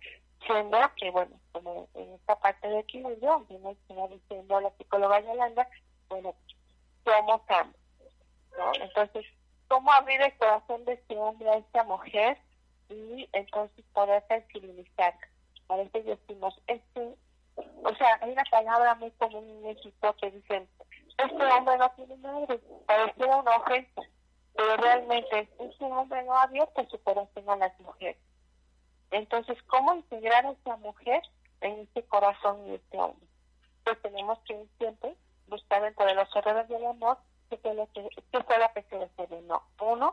siendo 0.47 0.79
que, 0.97 1.11
bueno, 1.11 1.41
como 1.53 1.89
en 1.95 2.13
esta 2.15 2.39
parte 2.39 2.69
de 2.69 2.81
equilibrio, 2.81 3.45
como 3.49 3.71
está 3.71 4.09
diciendo 4.09 4.61
la 4.61 4.71
psicóloga 4.77 5.21
Yolanda, 5.21 5.69
bueno, 6.09 6.35
somos 7.05 7.41
ambos, 7.49 7.81
¿no? 8.57 8.73
Entonces, 8.81 9.27
¿cómo 9.69 9.93
abrir 9.93 10.21
el 10.21 10.37
corazón 10.37 10.85
de 10.85 10.95
este 10.95 11.17
hombre 11.17 11.49
a 11.49 11.57
esta 11.57 11.85
mujer? 11.85 12.39
y 12.89 13.29
entonces 13.33 13.85
poder 13.93 14.23
sensibilizar. 14.29 15.15
A 15.69 15.77
veces 15.77 16.05
decimos, 16.05 16.61
este, 16.67 17.15
o 17.57 17.95
sea, 17.97 18.19
hay 18.21 18.31
una 18.31 18.45
palabra 18.51 18.95
muy 18.97 19.11
común 19.13 19.49
en 19.49 19.63
México 19.63 20.15
que 20.21 20.31
dicen, 20.31 20.69
este 21.19 21.45
hombre 21.45 21.79
no 21.79 21.91
tiene 21.93 22.17
madre, 22.17 22.61
parece 22.87 23.25
una 23.25 23.57
ofensa, 23.57 24.03
pero 24.55 24.77
realmente 24.77 25.49
este 25.59 25.85
hombre 25.85 26.23
no 26.25 26.35
ha 26.35 26.43
abierto 26.43 26.87
su 26.91 27.03
corazón 27.03 27.49
a 27.49 27.57
las 27.57 27.79
mujeres. 27.81 28.19
Entonces, 29.11 29.57
¿cómo 29.65 29.95
integrar 29.95 30.47
a 30.47 30.51
esa 30.51 30.77
mujer 30.79 31.23
en 31.61 31.81
este 31.81 32.03
corazón 32.05 32.67
y 32.67 32.75
este 32.75 32.99
hombre? 32.99 33.27
Pues 33.85 34.01
tenemos 34.03 34.39
que 34.41 34.67
siempre 34.79 35.15
buscar 35.47 35.83
dentro 35.83 36.05
de 36.07 36.15
los 36.15 36.35
errores 36.35 36.69
del 36.69 36.85
amor 36.85 37.19
que 37.49 37.57
fue 37.59 37.75
lo 37.75 37.87
que, 37.93 38.09
fue 38.31 38.59
la 38.59 38.73
que 38.73 39.43
no. 39.43 39.63
Uno, 39.81 40.13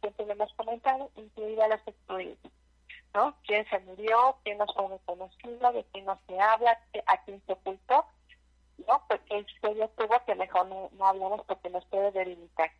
siempre 0.00 0.26
lo 0.26 0.32
hemos 0.32 0.52
comentado, 0.54 1.10
incluir 1.16 1.62
a 1.62 1.68
los 1.68 1.80
excluidos. 1.86 2.38
¿no? 3.14 3.34
¿Quién 3.46 3.64
se 3.70 3.78
murió? 3.80 4.36
¿Quién 4.42 4.58
no 4.58 4.66
fue 4.66 4.88
reconocido? 4.88 5.72
¿De 5.72 5.84
quién 5.92 6.04
no 6.04 6.18
se 6.26 6.38
habla? 6.40 6.78
¿A 7.06 7.24
quién 7.24 7.40
se 7.46 7.52
ocultó? 7.52 8.04
¿No? 8.86 9.02
Porque 9.08 9.38
el 9.38 9.46
serio 9.60 9.88
tuvo 9.96 10.24
que 10.24 10.34
mejor 10.34 10.66
no, 10.66 10.90
no 10.92 11.06
hablamos 11.06 11.42
porque 11.46 11.70
nos 11.70 11.84
puede 11.86 12.10
debilitar. 12.12 12.70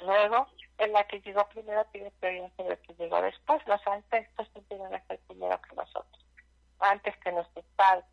Luego, 0.00 0.48
en 0.78 0.92
la 0.92 1.04
que 1.06 1.20
llegó 1.20 1.48
primero 1.48 1.84
tiene 1.92 2.10
prioridad 2.12 2.50
sobre 2.56 2.74
el 2.74 2.80
que 2.80 2.94
llegó 2.94 3.22
después. 3.22 3.62
Los 3.66 3.86
ancestros 3.86 4.48
siempre 4.52 4.78
van 4.78 4.94
a 4.94 5.06
ser 5.06 5.18
primero 5.20 5.60
que 5.62 5.76
nosotros, 5.76 6.26
antes 6.80 7.16
que 7.18 7.32
nuestros 7.32 7.64
padres. 7.76 8.04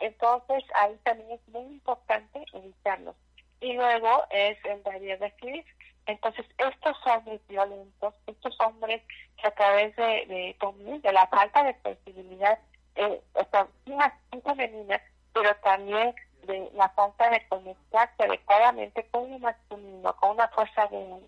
Entonces, 0.00 0.64
ahí 0.74 0.98
también 1.04 1.32
es 1.32 1.48
muy 1.48 1.62
importante 1.62 2.44
evitarlos. 2.52 3.14
Y 3.60 3.74
luego 3.74 4.24
es 4.30 4.58
el 4.64 4.82
de 4.82 5.16
decir, 5.18 5.64
entonces 6.06 6.44
estos 6.58 6.96
hombres 7.06 7.40
violentos, 7.48 8.14
estos 8.26 8.58
hombres 8.60 9.02
que 9.40 9.46
a 9.46 9.52
través 9.52 9.94
de, 9.94 10.26
de, 10.26 10.98
de 10.98 11.12
la 11.12 11.26
falta 11.28 11.62
de 11.62 11.76
sensibilidad, 11.82 12.58
eh, 12.96 13.22
o 13.34 13.44
sea, 13.50 13.68
femenina, 14.42 15.01
de 15.92 16.70
la 16.74 16.88
falta 16.90 17.30
de 17.30 17.46
conectarse 17.48 18.22
adecuadamente 18.22 19.06
con 19.10 19.30
lo 19.30 19.38
masculino, 19.38 20.16
con 20.16 20.30
una 20.30 20.48
fuerza 20.48 20.86
de... 20.88 21.20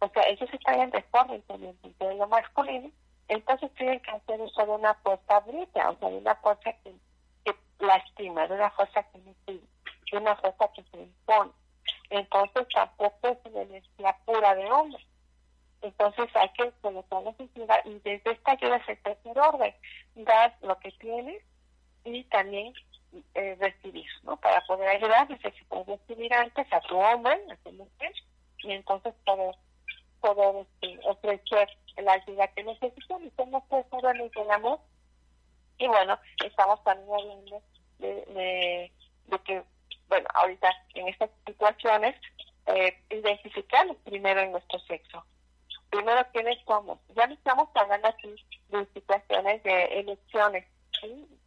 O 0.00 0.08
sea, 0.08 0.22
ellos 0.28 0.48
están 0.52 0.80
en 0.80 0.90
desorden 0.90 1.42
de 1.48 2.14
lo 2.14 2.26
masculino, 2.28 2.90
entonces 3.28 3.72
tienen 3.74 4.00
que 4.00 4.10
hacer 4.10 4.40
uso 4.40 4.66
de 4.66 4.72
una 4.72 4.94
fuerza 4.94 5.40
brilla, 5.40 5.90
o 5.90 5.98
sea, 5.98 6.10
de 6.10 6.18
una 6.18 6.34
fuerza 6.36 6.72
que, 6.82 6.94
que 7.44 7.54
lastima, 7.78 8.46
de 8.46 8.54
una 8.54 8.70
fuerza 8.70 9.02
que 9.04 9.18
tu 26.94 27.00
hombre, 27.00 27.40
a 27.50 27.56
tu 27.56 27.72
mujer, 27.72 28.12
y 28.58 28.72
entonces 28.72 29.12
poder, 29.24 29.56
poder 30.20 30.66
este, 30.80 31.00
ofrecer 31.08 31.68
la 31.96 32.12
ayuda 32.12 32.46
que 32.48 32.62
necesitan 32.62 33.24
y 33.24 33.30
somos 33.36 33.64
tres 33.68 33.84
órdenes 33.90 34.30
del 34.30 34.50
amor. 34.50 34.78
Y 35.78 35.88
bueno, 35.88 36.16
estamos 36.44 36.82
también 36.84 37.12
hablando 37.12 37.62
de, 37.98 38.14
de, 38.26 38.92
de 39.26 39.38
que, 39.40 39.62
bueno, 40.08 40.28
ahorita 40.34 40.70
en 40.94 41.08
estas 41.08 41.30
situaciones, 41.44 42.14
eh, 42.66 42.96
identificarnos 43.10 43.96
primero 44.04 44.40
en 44.40 44.52
nuestro 44.52 44.78
sexo. 44.80 45.24
Primero, 45.90 46.24
¿quiénes 46.32 46.58
somos? 46.64 46.98
Ya 47.16 47.26
no 47.26 47.34
estamos 47.34 47.68
hablando 47.74 48.08
aquí 48.08 48.34
de 48.68 48.86
situaciones 48.94 49.62
de 49.64 49.84
elecciones, 50.00 50.64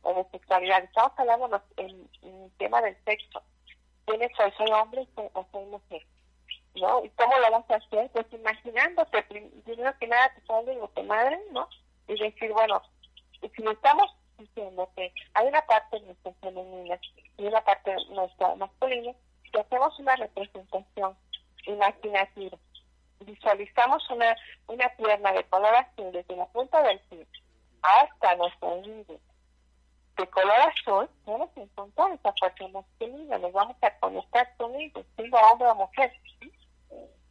o 0.01 0.13
de 0.13 0.25
sexualidad. 0.31 0.83
Estamos 0.83 1.13
hablando 1.17 1.61
en, 1.77 2.09
el 2.21 2.51
tema 2.57 2.81
del 2.81 2.95
sexo. 3.05 3.41
¿Quién 4.05 4.29
soy? 4.35 4.51
¿Soy 4.57 4.71
hombre 4.71 5.07
o 5.33 5.45
soy 5.51 5.65
mujer? 5.65 6.05
¿No? 6.75 7.03
¿Y 7.03 7.09
cómo 7.09 7.37
lo 7.39 7.51
vas 7.51 7.69
a 7.71 7.75
hacer? 7.75 8.09
Pues 8.11 8.25
imaginándote, 8.31 9.23
primero 9.23 9.97
que 9.99 10.07
nada, 10.07 10.33
tu 10.35 10.41
padre 10.45 10.79
o 10.79 10.87
tu 10.89 11.03
madre, 11.03 11.39
¿no? 11.51 11.67
Y 12.07 12.17
decir, 12.17 12.53
bueno, 12.53 12.81
si 13.41 13.63
estamos 13.63 14.15
diciendo 14.37 14.89
que 14.95 15.11
hay 15.33 15.47
una 15.47 15.61
parte 15.63 15.99
nuestra 16.01 16.31
femenina 16.33 16.99
y 17.37 17.45
una 17.45 17.61
parte 17.61 17.95
nuestra 18.11 18.55
masculina, 18.55 19.13
si 19.51 19.59
hacemos 19.59 19.99
una 19.99 20.15
representación 20.15 21.17
imaginativa, 21.65 22.57
visualizamos 23.21 24.07
una, 24.11 24.35
una 24.67 24.89
pierna 24.95 25.33
de 25.33 25.43
color 25.45 25.75
azul 25.75 26.11
desde 26.11 26.35
la 26.35 26.45
punta 26.45 26.81
del 26.83 26.99
pie 27.09 27.25
hasta 27.81 28.35
nuestro 28.35 28.67
oído 28.69 29.19
de 30.17 30.27
color 30.27 30.55
azul, 30.61 31.09
vamos 31.25 31.49
a 31.55 31.61
encontrar 31.61 32.11
esa 32.11 32.33
fuerza 32.33 32.67
masculina, 32.69 33.37
nos 33.37 33.51
vamos 33.51 33.75
a 33.81 33.91
conectar 33.99 34.55
con 34.57 34.75
ellos, 34.75 35.05
siendo 35.15 35.37
hombre 35.37 35.67
o 35.67 35.75
mujer. 35.75 36.11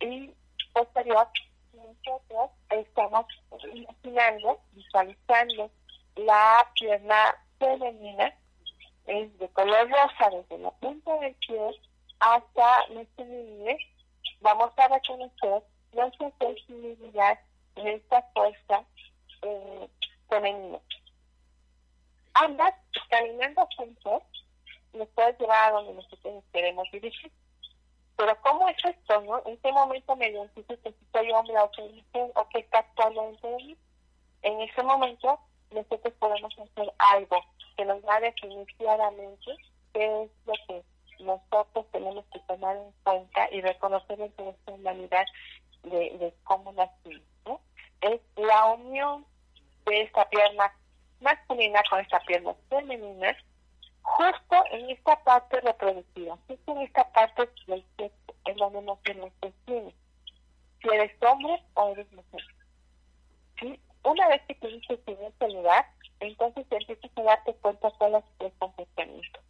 Y 0.01 0.31
posterior, 0.73 1.29
nosotros 1.73 2.51
estamos 2.71 3.27
imaginando, 3.75 4.61
visualizando 4.73 5.71
la 6.17 6.71
pierna 6.75 7.35
femenina 7.59 8.33
es 9.07 9.39
de 9.39 9.49
color 9.51 9.89
rosa 9.89 10.31
desde 10.31 10.59
la 10.59 10.71
punta 10.73 11.17
del 11.19 11.35
pie 11.35 11.81
hasta 12.21 12.87
nuestro 12.91 13.25
niño. 13.25 13.77
Vamos 14.41 14.71
a 14.77 14.89
reconocer 14.89 15.63
nuestra 15.93 16.31
sensibilidad 16.39 17.39
en 17.77 17.87
esta 17.89 18.23
fuerza 18.35 18.85
eh, 19.43 19.89
femenina 20.29 20.79
ambas 22.37 22.75
caminando 23.09 23.69
juntos 23.77 24.23
nos 24.93 25.09
puedes 25.09 25.39
llevar 25.39 25.69
a 25.69 25.73
donde 25.73 25.95
nosotros 25.95 26.45
queremos 26.53 26.91
dirigir. 26.91 27.33
Pero 28.17 28.37
¿cómo 28.43 28.69
es 28.69 28.77
esto, 28.83 29.21
no? 29.23 29.43
¿En 29.45 29.59
qué 29.59 29.73
momento 29.73 30.17
me 30.17 30.29
identifico 30.29 30.91
si 30.91 31.07
soy 31.13 31.31
hombre 31.33 31.59
o 31.59 31.71
soy 31.75 31.93
mujer 31.93 32.33
o 32.35 32.49
qué 32.49 32.61
está 32.61 32.79
actuando 32.79 33.23
dentro 33.23 33.51
de 33.51 33.57
mí? 33.57 33.77
En 34.43 34.61
ese 34.63 34.83
momento 34.83 35.39
nosotros 35.71 36.15
podemos 36.19 36.53
hacer 36.59 36.93
algo 36.99 37.37
que 37.77 37.85
nos 37.85 38.03
va 38.05 38.17
a 38.17 38.21
definir 38.21 38.67
claramente 38.79 39.57
qué 39.93 40.23
es 40.23 40.31
lo 40.47 40.55
que 40.67 40.83
nosotros 41.23 41.87
tenemos 41.93 42.25
que 42.33 42.39
tomar 42.41 42.77
en 42.77 42.93
cuenta 43.03 43.49
y 43.51 43.61
reconocer 43.61 44.21
en 44.21 44.33
nuestra 44.39 44.75
humanidad 44.75 45.27
de, 45.83 46.17
de 46.19 46.35
cómo 46.45 46.73
nacimos. 46.73 47.23
¿no? 47.45 47.61
Es 48.01 48.21
la 48.37 48.67
unión 48.67 49.27
de 49.85 50.03
esta 50.03 50.29
pierna 50.29 50.73
masculina 51.21 51.83
con 51.89 52.01
esta 52.01 52.21
pierna 52.21 52.55
femenina, 52.69 53.37
justo 54.03 54.65
en 54.71 54.91
esta 54.91 55.23
parte 55.25 55.61
reproductiva, 55.61 56.39
justo 56.47 56.73
en 56.73 56.83
esta 56.83 57.11
parte 57.13 57.49
del 57.67 57.85
sexo, 57.97 58.35
es 58.45 58.57
donde 58.57 58.83
nos 58.83 59.03
tiene. 59.03 59.95
Si 60.83 60.89
eres 60.89 61.13
hombre 61.23 61.63
o 61.75 61.89
eres 61.91 62.11
mujer. 62.13 62.43
¿Sí? 63.61 63.81
Una 64.05 64.29
vez 64.29 64.43
que 64.47 64.55
te 64.55 64.69
dices 64.69 65.01
en 65.07 65.25
este 65.25 65.49
lugar, 65.49 65.87
entonces 66.21 66.67
empiezas 66.71 67.11
a 67.17 67.23
darte 67.23 67.55
cuenta 67.55 67.91
cuál 67.99 68.15
es 68.17 68.25
el 68.39 68.53
comportamiento. 68.59 69.41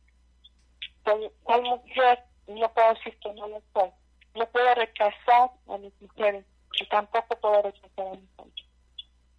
Soy, 1.04 1.30
soy 1.46 1.62
mujer 1.62 2.24
no 2.46 2.72
puedo 2.72 2.94
decir 2.94 3.18
que 3.18 3.32
no 3.34 3.48
lo 3.48 3.62
soy. 3.72 3.90
No 4.34 4.46
puedo 4.50 4.74
rechazar 4.74 5.50
a 5.68 5.78
mis 5.78 5.92
mujeres 6.00 6.44
y 6.80 6.86
tampoco 6.86 7.36
puedo 7.40 7.62
rechazar 7.62 8.06
a 8.06 8.10
mis 8.10 8.30
hombres 8.36 8.65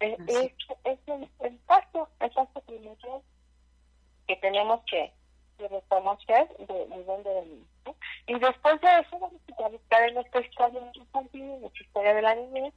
es, 0.00 0.18
es, 0.84 0.98
el, 1.40 1.58
paso, 1.66 2.08
el 2.20 2.30
paso 2.30 2.60
primero 2.66 3.22
que 4.26 4.36
tenemos 4.36 4.80
que, 4.90 5.12
reconocer 5.58 6.48
de, 6.56 6.86
de 6.86 7.04
dónde 7.04 7.34
venimos. 7.34 7.66
Y 8.28 8.38
después 8.38 8.80
de 8.80 9.00
eso 9.00 9.18
vamos 9.18 9.40
a 9.58 9.68
buscar 9.68 10.08
en 10.08 10.14
nuestra 10.14 10.40
historia 10.40 10.78
en 11.32 11.60
nuestra 11.60 11.82
historia 11.82 12.14
de 12.14 12.22
la 12.22 12.34
niñez, 12.36 12.74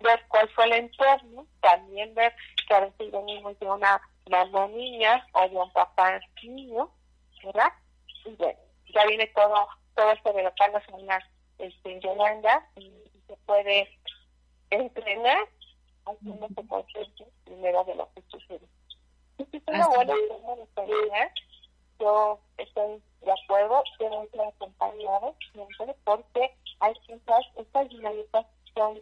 ver 0.00 0.22
cuál 0.28 0.46
fue 0.50 0.64
el 0.66 0.72
entorno, 0.72 1.46
también 1.62 2.14
ver 2.14 2.34
que 2.68 2.74
a 2.74 2.80
veces 2.80 3.10
venimos 3.10 3.58
de 3.58 3.70
una 3.70 4.02
mamá 4.28 4.68
niña 4.68 5.26
o 5.32 5.48
de 5.48 5.56
un 5.56 5.72
papá 5.72 6.20
niño, 6.42 6.90
¿verdad? 7.42 7.72
Y 8.26 8.34
bueno, 8.34 8.58
ya 8.92 9.06
viene 9.06 9.26
todo, 9.28 9.68
todo 9.94 10.12
esto 10.12 10.32
de 10.34 10.42
lo 10.42 10.54
que 10.54 10.64
habla 10.64 10.82
este, 11.58 12.00
Yolanda 12.00 12.68
y 12.76 12.92
se 13.26 13.36
puede 13.46 13.88
entrenar 14.70 15.48
haciendo 16.10 16.48
consciente 16.68 17.26
primero 17.44 17.84
de 17.84 17.94
lo 17.94 18.08
que 18.14 18.22
sucede. 18.28 18.66
Si 19.38 19.56
es 19.56 19.62
una 19.66 19.88
buena 19.88 20.14
forma 20.28 20.56
de 20.56 20.66
terminar, 20.74 21.32
yo 21.98 22.40
estoy 22.58 23.02
de 23.20 23.32
acuerdo, 23.32 23.84
deben 23.98 24.30
ser 24.30 24.40
acompañados 24.40 25.36
siempre 25.52 25.94
porque 26.04 26.54
hay 26.80 26.94
quizás 27.06 27.44
estas 27.56 27.88
dinámicas 27.88 28.46
son, 28.74 29.00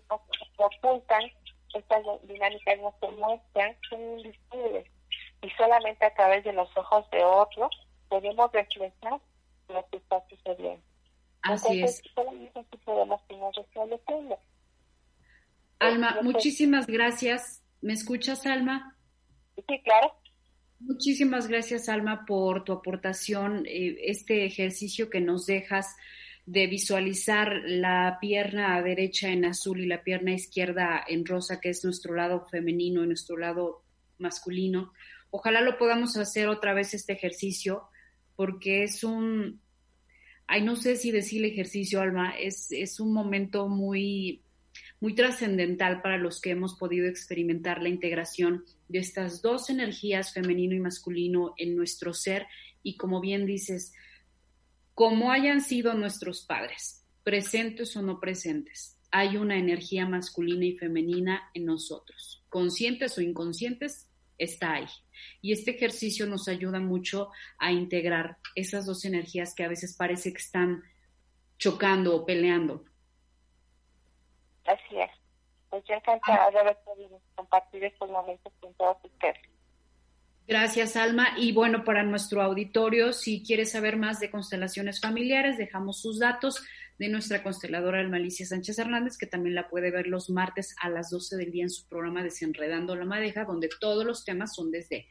se 0.56 0.64
ocultan, 0.64 1.30
estas 1.74 2.04
dinámicas 2.22 2.78
no 2.80 2.94
se 3.00 3.08
muestran, 3.12 3.76
son 3.88 4.18
invisibles 4.18 4.86
y 5.42 5.50
solamente 5.50 6.04
a 6.04 6.14
través 6.14 6.44
de 6.44 6.52
los 6.52 6.68
ojos 6.76 7.08
de 7.10 7.24
otros 7.24 7.70
podemos 8.08 8.50
reflejar 8.52 9.20
lo 9.68 9.86
que 9.90 9.98
está 9.98 10.24
sucediendo. 10.28 10.82
Así 11.42 11.68
Entonces, 11.72 12.02
es. 12.04 12.12
solamente 12.14 12.58
así 12.58 12.76
podemos 12.84 13.22
tener 13.28 13.54
Alma, 15.78 16.18
muchísimas 16.22 16.86
gracias. 16.86 17.62
¿Me 17.80 17.92
escuchas, 17.92 18.46
Alma? 18.46 18.96
Sí, 19.56 19.80
claro. 19.84 20.12
Muchísimas 20.80 21.48
gracias, 21.48 21.88
Alma, 21.88 22.24
por 22.24 22.64
tu 22.64 22.72
aportación, 22.72 23.64
eh, 23.66 23.96
este 24.04 24.44
ejercicio 24.44 25.10
que 25.10 25.20
nos 25.20 25.46
dejas 25.46 25.96
de 26.46 26.66
visualizar 26.66 27.60
la 27.64 28.18
pierna 28.20 28.80
derecha 28.80 29.28
en 29.28 29.44
azul 29.44 29.80
y 29.80 29.86
la 29.86 30.02
pierna 30.02 30.32
izquierda 30.32 31.04
en 31.06 31.26
rosa, 31.26 31.60
que 31.60 31.68
es 31.68 31.84
nuestro 31.84 32.14
lado 32.14 32.46
femenino 32.50 33.04
y 33.04 33.08
nuestro 33.08 33.36
lado 33.36 33.82
masculino. 34.18 34.92
Ojalá 35.30 35.60
lo 35.60 35.76
podamos 35.76 36.16
hacer 36.16 36.48
otra 36.48 36.72
vez 36.74 36.94
este 36.94 37.12
ejercicio, 37.12 37.82
porque 38.34 38.84
es 38.84 39.04
un, 39.04 39.60
ay, 40.46 40.62
no 40.62 40.76
sé 40.76 40.96
si 40.96 41.10
decir 41.10 41.44
ejercicio, 41.44 42.00
Alma, 42.00 42.30
es, 42.38 42.72
es 42.72 42.98
un 42.98 43.12
momento 43.12 43.68
muy, 43.68 44.42
muy 45.00 45.14
trascendental 45.14 46.02
para 46.02 46.18
los 46.18 46.40
que 46.40 46.50
hemos 46.50 46.74
podido 46.74 47.06
experimentar 47.06 47.82
la 47.82 47.88
integración 47.88 48.64
de 48.88 48.98
estas 48.98 49.42
dos 49.42 49.70
energías, 49.70 50.32
femenino 50.32 50.74
y 50.74 50.80
masculino, 50.80 51.54
en 51.56 51.76
nuestro 51.76 52.12
ser. 52.14 52.46
Y 52.82 52.96
como 52.96 53.20
bien 53.20 53.46
dices, 53.46 53.92
como 54.94 55.30
hayan 55.30 55.60
sido 55.60 55.94
nuestros 55.94 56.44
padres, 56.44 57.04
presentes 57.22 57.96
o 57.96 58.02
no 58.02 58.18
presentes, 58.18 58.98
hay 59.10 59.36
una 59.36 59.56
energía 59.56 60.06
masculina 60.06 60.64
y 60.64 60.76
femenina 60.76 61.50
en 61.54 61.66
nosotros. 61.66 62.44
Conscientes 62.48 63.16
o 63.16 63.20
inconscientes, 63.20 64.08
está 64.38 64.74
ahí. 64.74 64.86
Y 65.42 65.52
este 65.52 65.72
ejercicio 65.72 66.26
nos 66.26 66.48
ayuda 66.48 66.80
mucho 66.80 67.30
a 67.58 67.72
integrar 67.72 68.38
esas 68.54 68.86
dos 68.86 69.04
energías 69.04 69.54
que 69.54 69.64
a 69.64 69.68
veces 69.68 69.94
parece 69.96 70.32
que 70.32 70.38
están 70.38 70.82
chocando 71.58 72.14
o 72.14 72.24
peleando. 72.24 72.84
Así 74.68 75.00
es. 75.00 75.10
Pues 75.70 75.82
yo 75.88 75.94
encantada 75.94 76.50
de 76.50 76.58
haber 76.58 76.76
podido 76.84 77.20
compartir 77.34 77.84
estos 77.84 78.10
momentos 78.10 78.52
con 78.60 78.72
todos 78.74 78.96
ustedes. 79.02 79.36
Gracias, 80.46 80.96
Alma. 80.96 81.28
Y 81.36 81.52
bueno, 81.52 81.84
para 81.84 82.02
nuestro 82.02 82.42
auditorio, 82.42 83.12
si 83.12 83.42
quieres 83.42 83.72
saber 83.72 83.96
más 83.96 84.20
de 84.20 84.30
constelaciones 84.30 85.00
familiares, 85.00 85.58
dejamos 85.58 86.00
sus 86.00 86.18
datos 86.18 86.62
de 86.98 87.08
nuestra 87.08 87.42
consteladora 87.42 88.00
Almalicia 88.00 88.46
Sánchez 88.46 88.78
Hernández, 88.78 89.18
que 89.18 89.26
también 89.26 89.54
la 89.54 89.68
puede 89.68 89.90
ver 89.90 90.06
los 90.06 90.30
martes 90.30 90.74
a 90.80 90.88
las 90.88 91.10
12 91.10 91.36
del 91.36 91.52
día 91.52 91.64
en 91.64 91.70
su 91.70 91.86
programa 91.86 92.22
Desenredando 92.22 92.96
la 92.96 93.04
Madeja, 93.04 93.44
donde 93.44 93.68
todos 93.80 94.04
los 94.04 94.24
temas 94.24 94.54
son 94.54 94.70
desde 94.70 95.06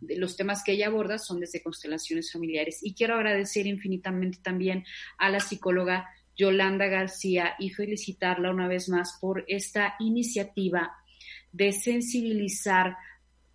los 0.00 0.36
temas 0.36 0.64
que 0.64 0.72
ella 0.72 0.86
aborda 0.86 1.18
son 1.18 1.40
desde 1.40 1.62
constelaciones 1.62 2.32
familiares. 2.32 2.80
Y 2.82 2.94
quiero 2.94 3.14
agradecer 3.14 3.66
infinitamente 3.66 4.38
también 4.42 4.84
a 5.18 5.28
la 5.28 5.40
psicóloga 5.40 6.08
Yolanda 6.40 6.86
García 6.86 7.54
y 7.58 7.68
felicitarla 7.68 8.50
una 8.50 8.66
vez 8.66 8.88
más 8.88 9.18
por 9.20 9.44
esta 9.46 9.96
iniciativa 9.98 10.90
de 11.52 11.70
sensibilizar 11.72 12.96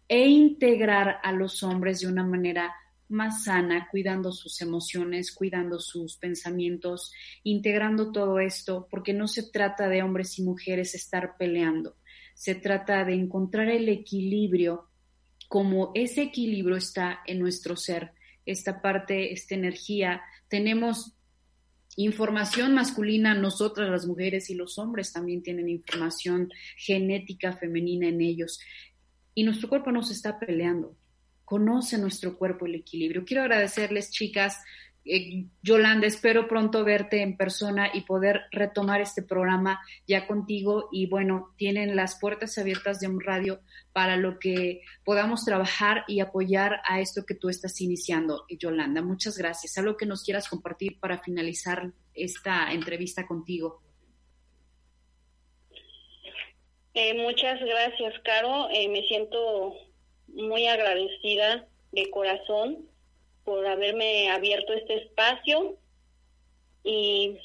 e 0.07 0.27
integrar 0.27 1.17
a 1.23 1.31
los 1.31 1.63
hombres 1.63 2.01
de 2.01 2.07
una 2.07 2.23
manera 2.23 2.75
más 3.07 3.45
sana, 3.45 3.87
cuidando 3.89 4.31
sus 4.31 4.61
emociones, 4.61 5.31
cuidando 5.33 5.79
sus 5.79 6.17
pensamientos, 6.17 7.11
integrando 7.43 8.11
todo 8.11 8.39
esto, 8.39 8.87
porque 8.91 9.13
no 9.13 9.27
se 9.27 9.49
trata 9.49 9.87
de 9.89 10.03
hombres 10.03 10.37
y 10.37 10.43
mujeres 10.43 10.93
estar 10.93 11.37
peleando, 11.37 11.97
se 12.35 12.53
trata 12.53 13.03
de 13.03 13.15
encontrar 13.15 13.69
el 13.69 13.89
equilibrio, 13.89 14.89
como 15.47 15.91
ese 15.95 16.21
equilibrio 16.21 16.77
está 16.77 17.21
en 17.25 17.39
nuestro 17.39 17.75
ser, 17.75 18.11
esta 18.45 18.79
parte, 18.81 19.33
esta 19.33 19.55
energía. 19.55 20.21
Tenemos 20.47 21.14
información 21.95 22.73
masculina, 22.73 23.33
nosotras 23.33 23.89
las 23.89 24.05
mujeres 24.05 24.49
y 24.49 24.55
los 24.55 24.77
hombres 24.77 25.13
también 25.13 25.41
tienen 25.41 25.69
información 25.69 26.51
genética 26.77 27.53
femenina 27.53 28.07
en 28.07 28.21
ellos 28.21 28.59
y 29.35 29.43
nuestro 29.43 29.69
cuerpo 29.69 29.91
no 29.91 30.01
se 30.01 30.13
está 30.13 30.39
peleando. 30.39 30.95
Conoce 31.43 31.97
nuestro 31.97 32.37
cuerpo 32.37 32.65
el 32.65 32.75
equilibrio. 32.75 33.23
Quiero 33.23 33.43
agradecerles, 33.43 34.09
chicas. 34.09 34.57
Eh, 35.05 35.45
Yolanda, 35.61 36.07
espero 36.07 36.47
pronto 36.47 36.83
verte 36.83 37.21
en 37.21 37.37
persona 37.37 37.91
y 37.93 38.01
poder 38.01 38.45
retomar 38.51 39.01
este 39.01 39.21
programa 39.21 39.79
ya 40.07 40.25
contigo. 40.25 40.89
Y 40.91 41.05
bueno, 41.07 41.53
tienen 41.57 41.95
las 41.95 42.19
puertas 42.19 42.57
abiertas 42.57 42.99
de 42.99 43.07
un 43.07 43.21
radio 43.21 43.61
para 43.93 44.17
lo 44.17 44.39
que 44.39 44.81
podamos 45.03 45.45
trabajar 45.45 46.03
y 46.07 46.19
apoyar 46.21 46.81
a 46.89 46.99
esto 46.99 47.23
que 47.25 47.35
tú 47.35 47.49
estás 47.49 47.79
iniciando, 47.81 48.45
Yolanda. 48.49 49.01
Muchas 49.03 49.37
gracias. 49.37 49.77
Algo 49.77 49.95
que 49.95 50.07
nos 50.07 50.23
quieras 50.23 50.49
compartir 50.49 50.99
para 50.99 51.19
finalizar 51.19 51.91
esta 52.15 52.71
entrevista 52.71 53.27
contigo. 53.27 53.81
Eh, 56.95 57.13
muchas 57.13 57.59
gracias, 57.59 58.13
Caro. 58.23 58.69
Eh, 58.71 58.87
me 58.87 59.03
siento 59.03 59.73
muy 60.27 60.65
agradecida 60.65 61.67
de 61.91 62.09
corazón 62.09 62.89
por 63.45 63.65
haberme 63.65 64.29
abierto 64.31 64.73
este 64.73 64.95
espacio 65.05 65.77
y 66.83 67.39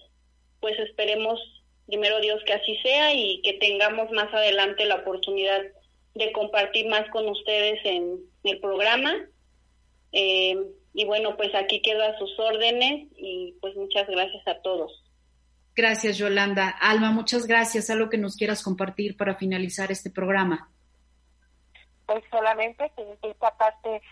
pues 0.61 0.78
esperemos 0.80 1.38
primero 1.86 2.20
Dios 2.20 2.42
que 2.46 2.55
así 2.55 2.76
sea 2.82 3.14
y 3.14 3.42
que 3.42 3.55
tengamos 3.55 4.11
más 4.11 4.32
adelante 4.32 4.86
la 4.86 4.96
oportunidad 4.96 5.61
de 6.14 6.32
compartir 6.32 6.88
más 6.88 7.09
con 7.11 7.28
ustedes 7.28 7.80
en 7.84 8.20
el 8.44 8.61
programa. 8.61 9.14
Eh, 10.12 10.57
y 10.92 11.05
bueno, 11.05 11.36
pues 11.36 11.55
aquí 11.55 11.82
quedo 11.82 12.03
a 12.03 12.18
sus 12.18 12.38
órdenes 12.38 13.09
y 13.16 13.55
pues 13.61 13.76
muchas 13.76 14.09
gracias 14.09 14.46
a 14.48 14.61
todos. 14.62 15.05
Gracias, 15.76 16.18
Yolanda. 16.18 16.68
Alma, 16.68 17.12
muchas 17.12 17.46
gracias. 17.46 17.90
¿Algo 17.90 18.09
que 18.09 18.18
nos 18.18 18.36
quieras 18.36 18.62
compartir 18.62 19.16
para 19.16 19.36
finalizar 19.36 19.90
este 19.92 20.11
programa? 20.11 20.68
Pues 22.07 22.24
solamente 22.30 22.90
que 22.96 23.28
esta 23.28 23.57
parte 23.57 24.03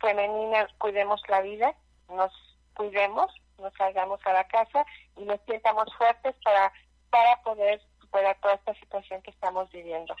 femenina 0.00 0.68
cuidemos 0.78 1.22
la 1.28 1.40
vida, 1.40 1.74
nos 2.08 2.32
cuidemos, 2.74 3.32
nos 3.58 3.72
salgamos 3.74 4.20
a 4.24 4.32
la 4.32 4.46
casa 4.46 4.86
y 5.16 5.24
nos 5.24 5.40
sientamos 5.46 5.92
fuertes 5.96 6.34
para, 6.44 6.72
para 7.10 7.42
poder 7.42 7.80
superar 8.00 8.38
toda 8.40 8.54
esta 8.54 8.74
situación 8.74 9.22
que 9.22 9.30
estamos 9.30 9.70
viviendo. 9.70 10.14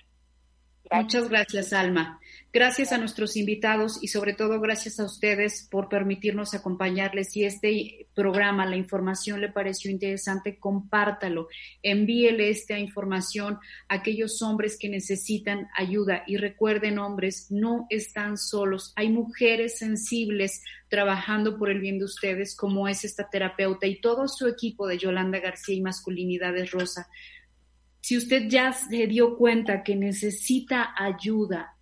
Muchas 0.90 1.28
gracias, 1.28 1.72
Alma. 1.72 2.18
Gracias 2.50 2.92
a 2.92 2.98
nuestros 2.98 3.36
invitados 3.36 4.02
y 4.02 4.08
sobre 4.08 4.32
todo 4.32 4.58
gracias 4.58 4.98
a 4.98 5.04
ustedes 5.04 5.68
por 5.70 5.90
permitirnos 5.90 6.54
acompañarles. 6.54 7.32
Si 7.32 7.44
este 7.44 8.06
programa, 8.14 8.64
la 8.64 8.76
información 8.76 9.42
le 9.42 9.50
pareció 9.50 9.90
interesante, 9.90 10.58
compártalo. 10.58 11.48
Envíele 11.82 12.48
esta 12.48 12.78
información 12.78 13.58
a 13.88 13.96
aquellos 13.96 14.40
hombres 14.40 14.78
que 14.80 14.88
necesitan 14.88 15.68
ayuda. 15.76 16.24
Y 16.26 16.38
recuerden, 16.38 16.98
hombres, 16.98 17.48
no 17.50 17.86
están 17.90 18.38
solos. 18.38 18.94
Hay 18.96 19.10
mujeres 19.10 19.78
sensibles 19.78 20.62
trabajando 20.88 21.58
por 21.58 21.68
el 21.68 21.80
bien 21.80 21.98
de 21.98 22.06
ustedes, 22.06 22.56
como 22.56 22.88
es 22.88 23.04
esta 23.04 23.28
terapeuta 23.28 23.86
y 23.86 24.00
todo 24.00 24.26
su 24.26 24.48
equipo 24.48 24.86
de 24.86 24.96
Yolanda 24.96 25.38
García 25.38 25.74
y 25.74 25.82
Masculinidades 25.82 26.70
Rosa 26.70 27.10
si 28.00 28.16
usted 28.16 28.48
ya 28.48 28.72
se 28.72 29.06
dio 29.06 29.36
cuenta 29.36 29.82
que 29.82 29.96
necesita 29.96 30.94
ayuda, 30.96 31.76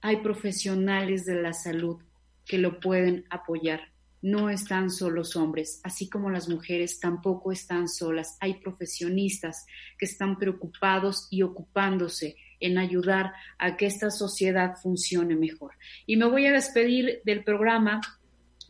hay 0.00 0.18
profesionales 0.18 1.24
de 1.26 1.40
la 1.40 1.52
salud 1.52 2.00
que 2.44 2.58
lo 2.58 2.80
pueden 2.80 3.24
apoyar. 3.30 3.92
No 4.22 4.50
están 4.50 4.90
solos 4.90 5.36
hombres, 5.36 5.80
así 5.84 6.08
como 6.08 6.30
las 6.30 6.48
mujeres 6.48 7.00
tampoco 7.00 7.52
están 7.52 7.88
solas. 7.88 8.36
Hay 8.40 8.54
profesionistas 8.54 9.66
que 9.98 10.06
están 10.06 10.38
preocupados 10.38 11.28
y 11.30 11.42
ocupándose 11.42 12.36
en 12.60 12.78
ayudar 12.78 13.32
a 13.58 13.76
que 13.76 13.86
esta 13.86 14.10
sociedad 14.10 14.76
funcione 14.82 15.36
mejor. 15.36 15.72
Y 16.06 16.16
me 16.16 16.26
voy 16.26 16.46
a 16.46 16.52
despedir 16.52 17.20
del 17.24 17.44
programa 17.44 18.00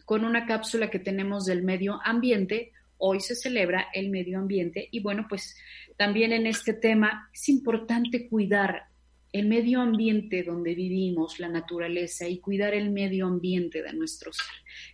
con 0.04 0.24
una 0.24 0.46
cápsula 0.46 0.90
que 0.90 0.98
tenemos 0.98 1.44
del 1.44 1.62
medio 1.62 2.00
ambiente. 2.04 2.72
Hoy 2.98 3.20
se 3.20 3.34
celebra 3.34 3.88
el 3.92 4.10
medio 4.10 4.38
ambiente 4.38 4.88
y 4.90 5.00
bueno, 5.00 5.26
pues 5.28 5.56
también 5.96 6.32
en 6.32 6.46
este 6.46 6.72
tema 6.72 7.30
es 7.32 7.48
importante 7.48 8.28
cuidar 8.28 8.88
el 9.32 9.46
medio 9.48 9.80
ambiente 9.80 10.42
donde 10.42 10.74
vivimos, 10.74 11.38
la 11.38 11.48
naturaleza 11.48 12.26
y 12.26 12.38
cuidar 12.38 12.74
el 12.74 12.90
medio 12.90 13.26
ambiente 13.26 13.82
de 13.82 13.92
nuestro 13.92 14.32
ser. 14.32 14.46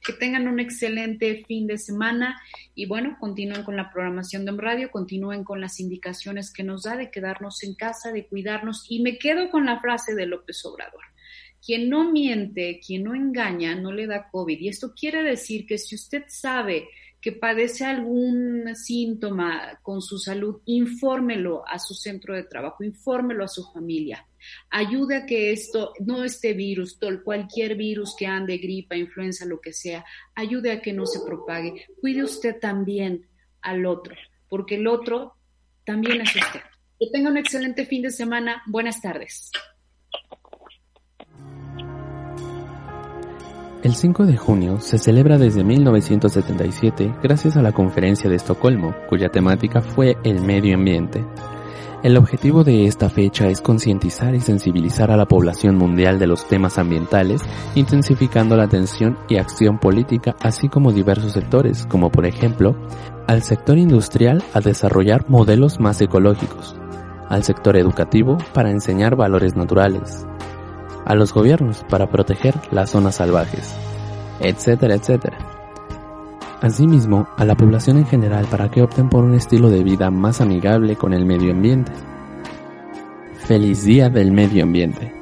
Que 0.05 0.13
tengan 0.13 0.49
un 0.49 0.59
excelente 0.59 1.45
fin 1.47 1.67
de 1.67 1.79
semana 1.79 2.41
y 2.75 2.87
bueno, 2.87 3.17
continúen 3.21 3.63
con 3.63 3.77
la 3.77 3.91
programación 3.93 4.45
de 4.45 4.53
radio, 4.53 4.91
continúen 4.91 5.45
con 5.45 5.61
las 5.61 5.79
indicaciones 5.79 6.53
que 6.53 6.65
nos 6.65 6.83
da 6.83 6.97
de 6.97 7.11
quedarnos 7.11 7.63
en 7.63 7.75
casa, 7.75 8.11
de 8.11 8.27
cuidarnos 8.27 8.87
y 8.89 9.01
me 9.01 9.19
quedo 9.19 9.51
con 9.51 9.67
la 9.67 9.81
frase 9.81 10.15
de 10.15 10.27
López 10.27 10.65
Obrador. 10.65 11.03
Quien 11.65 11.89
no 11.89 12.11
miente, 12.11 12.81
quien 12.85 13.05
no 13.05 13.15
engaña, 13.15 13.77
no 13.77 13.93
le 13.93 14.09
da 14.09 14.29
COVID. 14.29 14.59
Y 14.59 14.69
esto 14.69 14.93
quiere 14.99 15.23
decir 15.23 15.67
que 15.67 15.79
si 15.79 15.95
usted 15.95 16.25
sabe 16.27 16.89
que 17.23 17.31
padece 17.31 17.85
algún 17.85 18.75
síntoma 18.75 19.79
con 19.81 20.03
su 20.03 20.19
salud, 20.19 20.61
infórmelo 20.65 21.63
a 21.69 21.79
su 21.79 21.95
centro 21.95 22.35
de 22.35 22.43
trabajo, 22.43 22.83
infórmelo 22.83 23.45
a 23.45 23.49
su 23.49 23.65
familia. 23.73 24.27
Ayude 24.71 25.17
a 25.17 25.25
que 25.25 25.53
esto, 25.53 25.93
no 26.01 26.25
este 26.25 26.53
virus, 26.53 26.99
cualquier 27.25 27.77
virus 27.77 28.17
que 28.19 28.27
ande, 28.27 28.59
gripa, 28.59 28.97
influenza, 28.97 29.47
lo 29.47 29.61
que 29.61 29.73
sea, 29.73 30.05
ayude 30.35 30.73
a 30.73 30.83
que 30.83 30.93
no 30.93 31.07
se 31.07 31.21
propague. 31.25 31.87
Cuide 32.01 32.25
usted 32.25 32.59
también 32.59 33.29
al 33.61 33.87
otro, 33.87 34.17
porque 34.49 34.75
el 34.75 34.89
otro 34.89 35.37
también 35.85 36.23
es 36.23 36.35
usted. 36.35 36.61
Que 36.99 37.07
tenga 37.13 37.31
un 37.31 37.37
excelente 37.37 37.87
fin 37.87 38.03
de 38.03 38.11
semana. 38.11 38.65
Buenas 38.67 39.01
tardes. 39.01 39.53
El 43.83 43.97
5 43.97 44.27
de 44.27 44.37
junio 44.37 44.79
se 44.79 44.97
celebra 44.97 45.39
desde 45.39 45.65
1977 45.65 47.17
gracias 47.21 47.57
a 47.57 47.63
la 47.63 47.73
Conferencia 47.73 48.31
de 48.31 48.37
Estocolmo, 48.37 48.95
cuya 49.09 49.29
temática 49.29 49.81
fue 49.81 50.17
el 50.23 50.41
medio 50.41 50.77
ambiente. 50.77 51.25
El 52.05 52.17
objetivo 52.17 52.63
de 52.63 52.87
esta 52.87 53.11
fecha 53.11 53.49
es 53.49 53.61
concientizar 53.61 54.37
y 54.37 54.41
sensibilizar 54.41 55.11
a 55.11 55.17
la 55.17 55.27
población 55.27 55.75
mundial 55.75 56.21
de 56.21 56.29
los 56.29 56.47
temas 56.47 56.79
ambientales, 56.79 57.43
intensificando 57.75 58.57
la 58.57 58.65
atención 58.65 59.19
y 59.29 59.39
acción 59.39 59.81
política, 59.81 60.37
así 60.41 60.69
como 60.69 60.93
diversos 60.93 61.33
sectores, 61.33 61.85
como 61.87 62.13
por 62.13 62.25
ejemplo, 62.25 62.77
al 63.27 63.43
sector 63.43 63.79
industrial 63.79 64.45
a 64.55 64.61
desarrollar 64.61 65.29
modelos 65.29 65.81
más 65.81 66.01
ecológicos, 66.01 66.77
al 67.29 67.43
sector 67.43 67.77
educativo 67.77 68.39
para 68.55 68.71
enseñar 68.71 69.17
valores 69.17 69.57
naturales, 69.57 70.25
a 71.05 71.15
los 71.15 71.33
gobiernos 71.33 71.85
para 71.89 72.09
proteger 72.09 72.55
las 72.71 72.91
zonas 72.91 73.17
salvajes, 73.17 73.75
etcétera, 74.41 74.95
etcétera. 74.95 75.39
Asimismo, 76.61 77.27
a 77.37 77.45
la 77.45 77.57
población 77.57 77.99
en 77.99 78.07
general 78.07 78.47
para 78.51 78.71
que 78.71 78.83
opten 78.83 79.09
por 79.09 79.25
un 79.25 79.35
estilo 79.35 79.69
de 79.69 79.83
vida 79.83 80.11
más 80.11 80.41
amigable 80.41 80.95
con 80.97 81.13
el 81.13 81.27
medio 81.27 81.53
ambiente. 81.53 81.93
Feliz 83.47 83.85
Día 83.85 84.09
del 84.09 84.31
Medio 84.31 84.63
Ambiente. 84.63 85.22